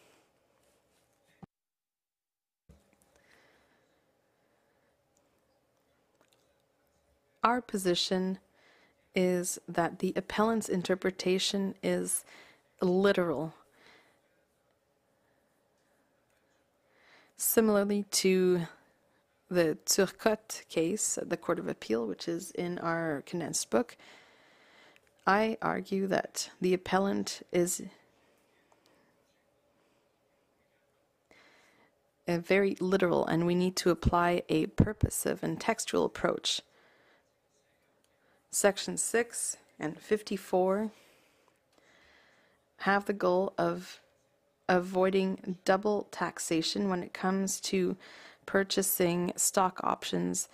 Our 7.46 7.62
position 7.62 8.40
is 9.16 9.58
that 9.70 10.00
the 10.00 10.12
appellant's 10.18 10.68
interpretation 10.68 11.76
is 11.82 12.26
literal. 12.82 13.54
Similarly 17.38 18.04
to 18.12 18.68
the 19.50 19.78
Turcotte 19.86 20.68
case 20.68 21.18
at 21.18 21.30
the 21.30 21.38
Court 21.38 21.58
of 21.58 21.70
Appeal, 21.70 22.06
which 22.06 22.28
is 22.28 22.52
in 22.52 22.80
our 22.80 23.24
condensed 23.26 23.70
book, 23.70 23.96
I 25.26 25.58
argue 25.62 26.06
that 26.08 26.50
the 26.60 26.74
appellant 26.74 27.42
is 27.54 27.82
very 32.28 32.76
literal 32.80 33.26
and 33.26 33.46
we 33.46 33.56
need 33.56 33.76
to 33.78 33.90
apply 33.90 34.44
a 34.50 34.68
purposive 34.68 35.44
and 35.44 35.60
textual 35.60 36.06
approach. 36.06 36.62
Section 38.52 38.98
6 38.98 39.58
and 39.80 40.00
54 40.00 40.92
have 42.80 43.06
the 43.06 43.14
goal 43.14 43.54
of 43.58 44.00
avoiding 44.68 45.58
double 45.66 46.08
taxation 46.12 46.90
when 46.90 47.04
it 47.04 47.14
comes 47.14 47.60
to 47.60 47.96
purchasing 48.46 49.32
stock 49.36 49.80
options. 49.84 50.50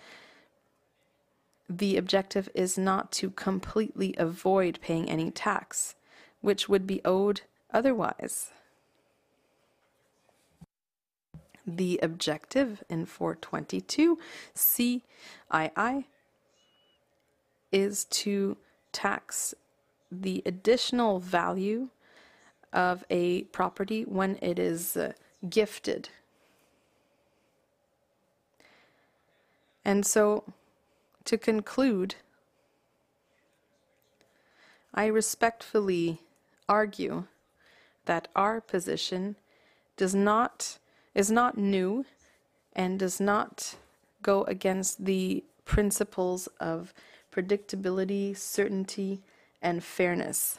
The 1.68 1.96
objective 1.96 2.48
is 2.54 2.76
not 2.76 3.12
to 3.12 3.30
completely 3.30 4.14
avoid 4.18 4.78
paying 4.82 5.08
any 5.08 5.30
tax, 5.30 5.94
which 6.40 6.68
would 6.68 6.86
be 6.86 7.00
owed 7.04 7.42
otherwise. 7.72 8.50
The 11.66 12.00
objective 12.02 12.82
in 12.88 13.06
422 13.06 14.18
CII 14.54 16.04
is 17.70 18.04
to 18.04 18.56
tax 18.92 19.54
the 20.10 20.42
additional 20.44 21.18
value 21.18 21.88
of 22.72 23.04
a 23.10 23.42
property 23.44 24.02
when 24.02 24.38
it 24.42 24.58
is 24.58 24.96
uh, 24.96 25.12
gifted. 25.48 26.08
And 29.84 30.06
so, 30.06 30.44
to 31.24 31.38
conclude, 31.38 32.16
I 34.94 35.06
respectfully 35.06 36.20
argue 36.68 37.24
that 38.04 38.28
our 38.36 38.60
position 38.60 39.36
does 39.96 40.14
not 40.14 40.78
is 41.14 41.30
not 41.30 41.58
new 41.58 42.04
and 42.74 42.98
does 42.98 43.20
not 43.20 43.76
go 44.22 44.44
against 44.44 45.04
the 45.04 45.44
principles 45.64 46.48
of 46.60 46.94
predictability, 47.32 48.36
certainty, 48.36 49.20
and 49.60 49.82
fairness. 49.82 50.58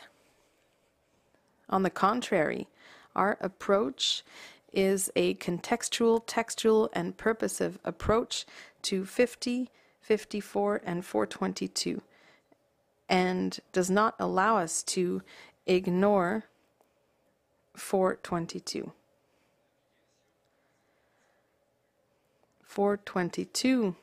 On 1.70 1.84
the 1.84 1.90
contrary, 1.90 2.68
our 3.16 3.38
approach 3.42 4.24
is 4.72 5.12
a 5.16 5.36
contextual, 5.36 6.24
textual, 6.26 6.90
and 6.94 7.16
purposive 7.16 7.80
approach 7.84 8.46
to 8.82 9.06
50, 9.06 9.70
54, 10.02 10.82
and 10.84 11.06
422, 11.06 12.02
and 13.08 13.60
does 13.72 13.90
not 13.90 14.16
allow 14.20 14.58
us 14.58 14.84
to 14.84 15.22
ignore 15.68 16.46
422. 17.76 18.92
422 22.74 23.96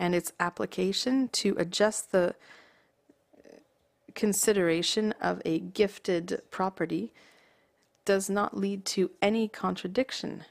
and 0.00 0.16
its 0.16 0.32
application 0.40 1.28
to 1.28 1.54
adjust 1.58 2.10
the 2.10 2.34
consideration 4.16 5.14
of 5.20 5.40
a 5.44 5.60
gifted 5.60 6.42
property 6.50 7.12
does 8.04 8.28
not 8.28 8.56
lead 8.56 8.84
to 8.84 9.12
any 9.22 9.46
contradiction. 9.46 10.44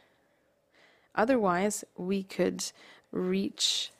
Otherwise, 1.15 1.83
we 1.97 2.23
could 2.23 2.63
reach 3.11 3.91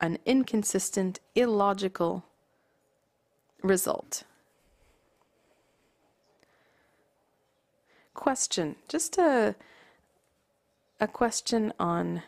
an 0.00 0.18
inconsistent, 0.24 1.18
illogical 1.34 2.22
result. 3.60 4.22
Question 8.12 8.76
just 8.86 9.18
a, 9.18 9.56
a 11.04 11.08
question 11.08 11.72
on 11.78 12.22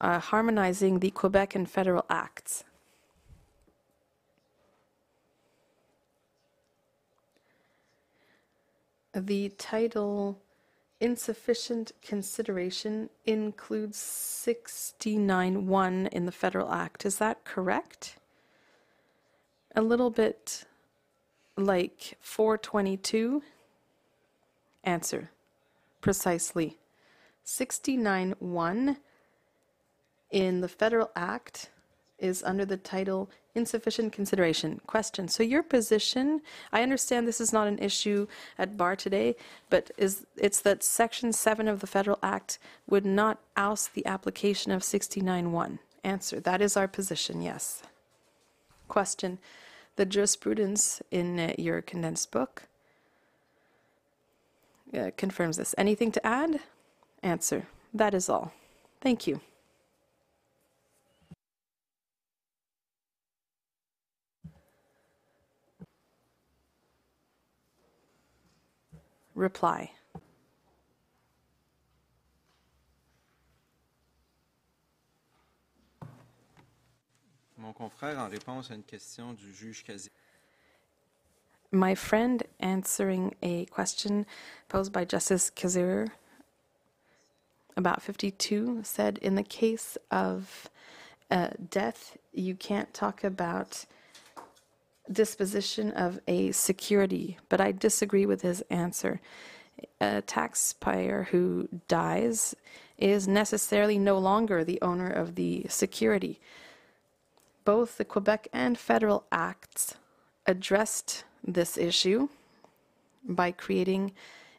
uh, 0.00 0.18
harmonizing 0.18 0.98
the 0.98 1.12
Quebec 1.12 1.54
and 1.54 1.70
federal 1.70 2.04
acts. 2.10 2.64
The 9.14 9.50
title 9.50 10.40
insufficient 10.98 11.92
consideration 12.02 13.10
includes 13.24 13.98
69.1 13.98 16.08
in 16.08 16.26
the 16.26 16.32
federal 16.32 16.72
act. 16.72 17.06
Is 17.06 17.18
that 17.18 17.44
correct? 17.44 18.16
A 19.76 19.82
little 19.82 20.10
bit 20.10 20.64
like 21.56 22.18
422? 22.20 23.44
Answer. 24.82 25.30
Precisely. 26.04 26.76
69.1 27.46 28.98
in 30.30 30.60
the 30.60 30.68
federal 30.68 31.10
act 31.16 31.70
is 32.18 32.42
under 32.42 32.66
the 32.66 32.76
title 32.76 33.30
insufficient 33.54 34.12
consideration. 34.12 34.82
Question. 34.86 35.28
So 35.28 35.42
your 35.42 35.62
position, 35.62 36.42
I 36.70 36.82
understand 36.82 37.26
this 37.26 37.40
is 37.40 37.54
not 37.54 37.68
an 37.68 37.78
issue 37.78 38.26
at 38.58 38.76
bar 38.76 38.96
today, 38.96 39.34
but 39.70 39.92
is 39.96 40.26
it's 40.36 40.60
that 40.60 40.82
section 40.82 41.32
7 41.32 41.68
of 41.68 41.80
the 41.80 41.86
federal 41.86 42.18
act 42.22 42.58
would 42.86 43.06
not 43.06 43.40
oust 43.56 43.94
the 43.94 44.04
application 44.04 44.72
of 44.72 44.82
69.1. 44.82 45.78
Answer. 46.04 46.38
That 46.38 46.60
is 46.60 46.76
our 46.76 46.86
position, 46.86 47.40
yes. 47.40 47.82
Question. 48.88 49.38
The 49.96 50.04
jurisprudence 50.04 51.00
in 51.10 51.40
uh, 51.40 51.54
your 51.56 51.80
condensed 51.80 52.30
book 52.30 52.68
uh, 54.94 55.10
confirms 55.16 55.56
this. 55.56 55.74
Anything 55.76 56.12
to 56.12 56.26
add? 56.26 56.60
Answer. 57.22 57.66
That 57.92 58.14
is 58.14 58.28
all. 58.28 58.52
Thank 59.00 59.26
you. 59.26 59.40
Reply. 69.34 69.90
Mon 77.58 77.72
confrère, 77.72 78.18
en 78.18 78.28
réponse 78.28 78.70
à 78.70 78.74
une 78.74 78.82
question 78.82 79.32
du 79.32 79.52
juge 79.52 79.84
Kasirer, 79.84 80.12
My 81.74 81.96
friend 81.96 82.40
answering 82.60 83.34
a 83.42 83.64
question 83.64 84.26
posed 84.68 84.92
by 84.92 85.04
Justice 85.04 85.50
Kasirer 85.50 86.12
about 87.76 88.00
52 88.00 88.82
said 88.84 89.18
in 89.18 89.34
the 89.34 89.42
case 89.42 89.98
of 90.08 90.70
uh, 91.32 91.48
death, 91.70 92.16
you 92.32 92.54
can't 92.54 92.94
talk 92.94 93.24
about 93.24 93.86
disposition 95.10 95.90
of 95.90 96.20
a 96.28 96.52
security, 96.52 97.38
but 97.48 97.60
I 97.60 97.72
disagree 97.72 98.24
with 98.24 98.42
his 98.42 98.62
answer. 98.70 99.20
A 100.00 100.22
taxpayer 100.22 101.24
who 101.32 101.68
dies 101.88 102.54
is 102.98 103.26
necessarily 103.26 103.98
no 103.98 104.16
longer 104.16 104.62
the 104.62 104.80
owner 104.80 105.10
of 105.10 105.34
the 105.34 105.66
security. 105.68 106.38
Both 107.64 107.98
the 107.98 108.04
Quebec 108.04 108.46
and 108.52 108.78
federal 108.78 109.24
acts 109.32 109.96
addressed 110.46 111.24
this 111.46 111.76
issue 111.76 112.28
by 113.24 113.52
creating 113.52 114.12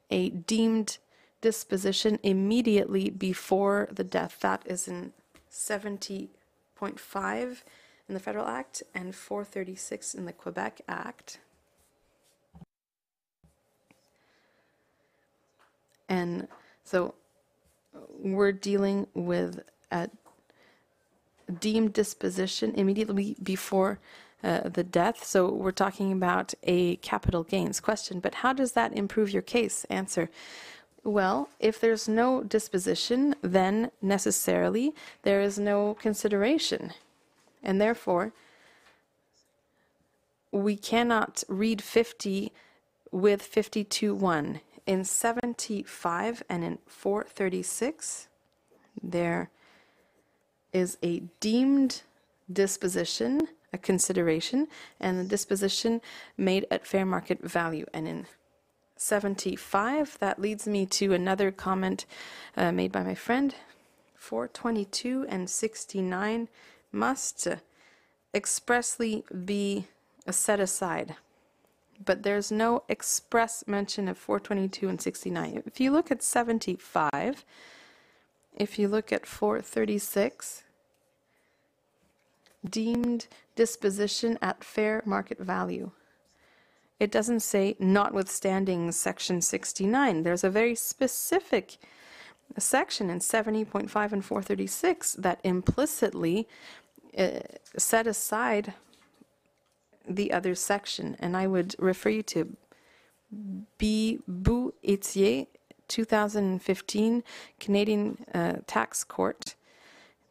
a 0.09 0.29
deemed 0.29 0.97
disposition 1.41 2.19
immediately 2.23 3.09
before 3.09 3.89
the 3.91 4.03
death. 4.03 4.37
That 4.41 4.63
is 4.65 4.87
in 4.87 5.13
70.5 5.51 7.61
in 8.07 8.13
the 8.13 8.19
Federal 8.19 8.45
Act 8.45 8.83
and 8.93 9.15
436 9.15 10.13
in 10.13 10.25
the 10.25 10.33
Quebec 10.33 10.81
Act. 10.87 11.39
And 16.07 16.47
so 16.83 17.15
we're 18.19 18.51
dealing 18.51 19.07
with 19.13 19.63
a 19.91 20.09
deemed 21.59 21.93
disposition 21.93 22.73
immediately 22.75 23.35
before 23.41 23.99
uh, 24.43 24.69
the 24.69 24.83
death. 24.83 25.23
So 25.23 25.51
we're 25.51 25.71
talking 25.71 26.11
about 26.11 26.53
a 26.63 26.97
capital 26.97 27.43
gains 27.43 27.79
question. 27.79 28.19
But 28.19 28.35
how 28.35 28.53
does 28.53 28.73
that 28.73 28.93
improve 28.93 29.31
your 29.31 29.41
case? 29.41 29.85
Answer. 29.85 30.29
Well, 31.03 31.49
if 31.59 31.79
there's 31.79 32.07
no 32.07 32.43
disposition, 32.43 33.35
then 33.41 33.91
necessarily 34.01 34.93
there 35.21 35.41
is 35.41 35.59
no 35.59 35.93
consideration. 35.95 36.93
And 37.63 37.79
therefore, 37.79 38.33
we 40.51 40.75
cannot 40.75 41.43
read 41.47 41.81
50 41.81 42.51
with 43.11 43.41
52 43.41 44.15
1. 44.15 44.61
In 44.87 45.03
75 45.03 46.43
and 46.47 46.63
in 46.63 46.77
436, 46.87 48.27
there 49.01 49.49
is 50.73 50.97
a 51.01 51.21
deemed 51.39 52.03
disposition, 52.51 53.47
a 53.75 53.77
consideration, 53.77 54.67
and 54.99 55.19
the 55.19 55.23
disposition 55.23 56.01
made 56.37 56.65
at 56.71 56.87
fair 56.87 57.05
market 57.05 57.39
value. 57.41 57.85
And 57.93 58.07
in 58.07 58.25
75, 58.97 60.17
that 60.19 60.41
leads 60.41 60.67
me 60.67 60.85
to 60.87 61.13
another 61.13 61.51
comment 61.51 62.05
uh, 62.57 62.71
made 62.71 62.91
by 62.91 63.03
my 63.03 63.15
friend. 63.15 63.53
422 64.15 65.27
and 65.29 65.49
69 65.49 66.47
must 66.91 67.47
expressly 68.33 69.23
be 69.45 69.85
set 70.31 70.59
aside. 70.59 71.15
But 72.03 72.23
there's 72.23 72.51
no 72.51 72.83
express 72.89 73.63
mention 73.67 74.07
of 74.07 74.17
422 74.17 74.89
and 74.89 75.01
69. 75.01 75.63
If 75.65 75.79
you 75.79 75.91
look 75.91 76.11
at 76.11 76.23
75, 76.23 77.45
if 78.55 78.79
you 78.79 78.87
look 78.87 79.13
at 79.13 79.25
436, 79.25 80.63
deemed 82.69 83.27
disposition 83.55 84.37
at 84.41 84.63
fair 84.63 85.01
market 85.05 85.39
value. 85.39 85.91
It 86.99 87.11
doesn't 87.11 87.41
say 87.41 87.75
notwithstanding 87.79 88.91
section 88.91 89.41
69. 89.41 90.23
There's 90.23 90.43
a 90.43 90.49
very 90.49 90.75
specific 90.75 91.77
section 92.57 93.09
in 93.09 93.19
70.5 93.19 94.11
and 94.11 94.23
436 94.23 95.13
that 95.13 95.39
implicitly 95.43 96.47
uh, 97.17 97.39
set 97.77 98.07
aside 98.07 98.73
the 100.07 100.31
other 100.31 100.55
section. 100.55 101.17
And 101.19 101.35
I 101.35 101.47
would 101.47 101.75
refer 101.79 102.09
you 102.09 102.23
to 102.23 102.55
B. 103.77 104.19
Bou 104.27 104.73
Etier, 104.83 105.47
2015 105.87 107.23
Canadian 107.59 108.25
uh, 108.33 108.53
Tax 108.67 109.03
Court, 109.03 109.55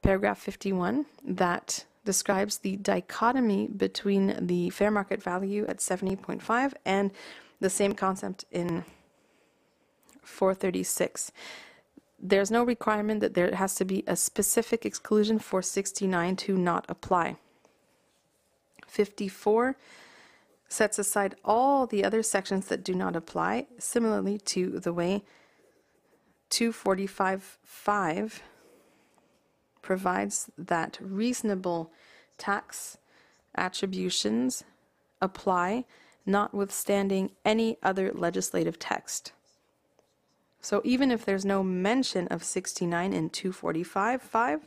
paragraph 0.02 0.38
51, 0.38 1.06
that 1.24 1.84
describes 2.04 2.58
the 2.58 2.76
dichotomy 2.76 3.68
between 3.68 4.46
the 4.46 4.70
fair 4.70 4.90
market 4.90 5.22
value 5.22 5.64
at 5.66 5.78
70.5 5.78 6.72
and 6.84 7.10
the 7.60 7.70
same 7.70 7.94
concept 7.94 8.44
in 8.50 8.84
436. 10.22 11.32
There's 12.18 12.50
no 12.50 12.64
requirement 12.64 13.20
that 13.20 13.34
there 13.34 13.54
has 13.54 13.74
to 13.76 13.84
be 13.84 14.02
a 14.06 14.16
specific 14.16 14.86
exclusion 14.86 15.38
for 15.38 15.62
69 15.62 16.36
to 16.36 16.56
not 16.56 16.86
apply. 16.88 17.36
54 18.86 19.76
sets 20.68 20.98
aside 20.98 21.34
all 21.44 21.86
the 21.86 22.04
other 22.04 22.22
sections 22.22 22.66
that 22.66 22.84
do 22.84 22.94
not 22.94 23.14
apply, 23.14 23.66
similarly 23.78 24.38
to 24.38 24.80
the 24.80 24.92
way 24.92 25.22
245.5 26.50 28.40
provides 29.84 30.50
that 30.56 30.98
reasonable 31.00 31.92
tax 32.38 32.96
attributions 33.54 34.64
apply 35.20 35.84
notwithstanding 36.24 37.30
any 37.44 37.76
other 37.82 38.10
legislative 38.14 38.78
text. 38.78 39.32
So 40.60 40.80
even 40.84 41.10
if 41.10 41.26
there's 41.26 41.44
no 41.44 41.62
mention 41.62 42.26
of 42.28 42.42
69 42.42 43.12
in 43.12 43.28
245.5, 43.28 44.62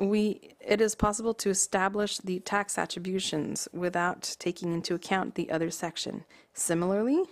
we 0.00 0.56
it 0.60 0.80
is 0.80 0.96
possible 0.96 1.32
to 1.32 1.48
establish 1.48 2.18
the 2.18 2.40
tax 2.40 2.76
attributions 2.76 3.68
without 3.72 4.34
taking 4.40 4.74
into 4.74 4.94
account 4.94 5.36
the 5.36 5.50
other 5.50 5.70
section. 5.70 6.24
Similarly, 6.52 7.22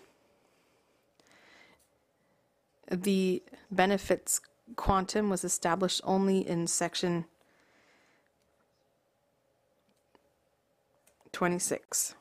the 2.91 3.43
benefits 3.71 4.41
quantum 4.77 5.31
was 5.31 5.45
established 5.45 6.01
only 6.05 6.47
in 6.47 6.67
section 6.67 7.27
26. 11.33 12.15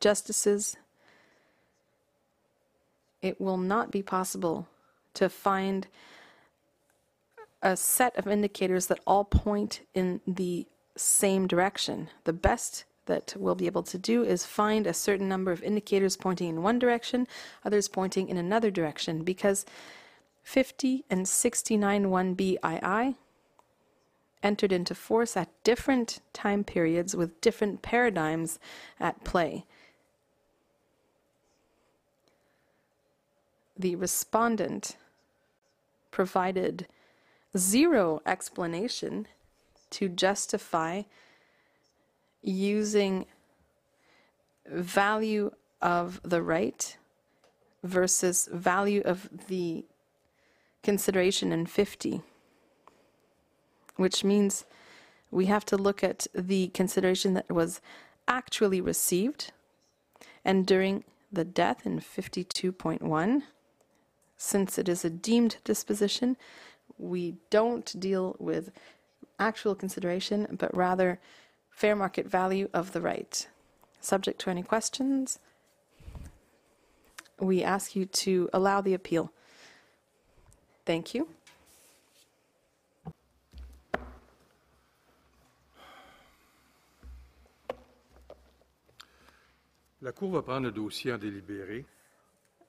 Justices, 0.00 0.76
it 3.22 3.40
will 3.40 3.56
not 3.56 3.90
be 3.90 4.02
possible 4.02 4.68
to 5.14 5.28
find 5.28 5.86
a 7.62 7.76
set 7.76 8.14
of 8.18 8.26
indicators 8.26 8.88
that 8.88 9.00
all 9.06 9.24
point 9.24 9.80
in 9.94 10.20
the 10.26 10.66
same 10.96 11.46
direction. 11.46 12.10
The 12.24 12.32
best 12.32 12.84
that 13.06 13.34
we'll 13.38 13.54
be 13.54 13.66
able 13.66 13.82
to 13.82 13.98
do 13.98 14.22
is 14.22 14.46
find 14.46 14.86
a 14.86 14.94
certain 14.94 15.28
number 15.28 15.52
of 15.52 15.62
indicators 15.62 16.16
pointing 16.16 16.48
in 16.48 16.62
one 16.62 16.78
direction, 16.78 17.26
others 17.64 17.88
pointing 17.88 18.28
in 18.28 18.36
another 18.36 18.70
direction, 18.70 19.22
because 19.22 19.66
50 20.42 21.04
and 21.10 21.26
69 21.26 22.04
1BII 22.06 23.14
entered 24.42 24.72
into 24.72 24.94
force 24.94 25.36
at 25.36 25.48
different 25.64 26.20
time 26.32 26.62
periods 26.64 27.16
with 27.16 27.40
different 27.40 27.82
paradigms 27.82 28.58
at 29.00 29.24
play. 29.24 29.64
The 33.76 33.96
respondent 33.96 34.96
provided 36.10 36.86
zero 37.56 38.20
explanation 38.26 39.26
to 39.90 40.08
justify 40.08 41.02
using 42.44 43.26
value 44.66 45.50
of 45.80 46.20
the 46.22 46.42
right 46.42 46.96
versus 47.82 48.48
value 48.52 49.02
of 49.04 49.28
the 49.48 49.84
consideration 50.82 51.52
in 51.52 51.66
50, 51.66 52.20
which 53.96 54.22
means 54.22 54.64
we 55.30 55.46
have 55.46 55.64
to 55.64 55.76
look 55.76 56.04
at 56.04 56.26
the 56.34 56.68
consideration 56.68 57.34
that 57.34 57.50
was 57.50 57.80
actually 58.28 58.80
received 58.80 59.52
and 60.44 60.66
during 60.66 61.04
the 61.32 61.44
death 61.44 61.84
in 61.84 61.98
52.1 61.98 63.42
since 64.36 64.78
it 64.78 64.88
is 64.88 65.04
a 65.04 65.10
deemed 65.10 65.56
disposition 65.64 66.36
we 66.96 67.34
don't 67.50 67.98
deal 67.98 68.36
with 68.38 68.70
actual 69.38 69.74
consideration 69.74 70.46
but 70.58 70.74
rather 70.74 71.18
fair 71.74 71.96
market 71.96 72.26
value 72.26 72.68
of 72.72 72.92
the 72.92 73.00
right 73.00 73.48
subject 74.00 74.40
to 74.40 74.50
any 74.50 74.62
questions 74.62 75.38
we 77.40 77.62
ask 77.62 77.96
you 77.96 78.06
to 78.06 78.48
allow 78.52 78.80
the 78.80 78.94
appeal 78.94 79.32
Thank 80.84 81.14
you. 81.14 81.28
La 90.02 90.12
Cour 90.12 90.30
va 90.30 90.42
prendre 90.42 90.66
le 90.66 90.72
dossier 90.72 91.12
en 91.12 91.18
délibéré. 91.18 91.86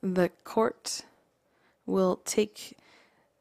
The 0.02 0.30
court 0.46 1.04
will 1.86 2.22
take 2.24 2.78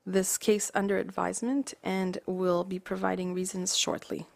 this 0.04 0.36
case 0.36 0.72
under 0.74 0.98
advisement 0.98 1.74
and 1.84 2.18
will 2.26 2.64
be 2.64 2.80
providing 2.80 3.32
reasons 3.32 3.76
shortly. 3.76 4.26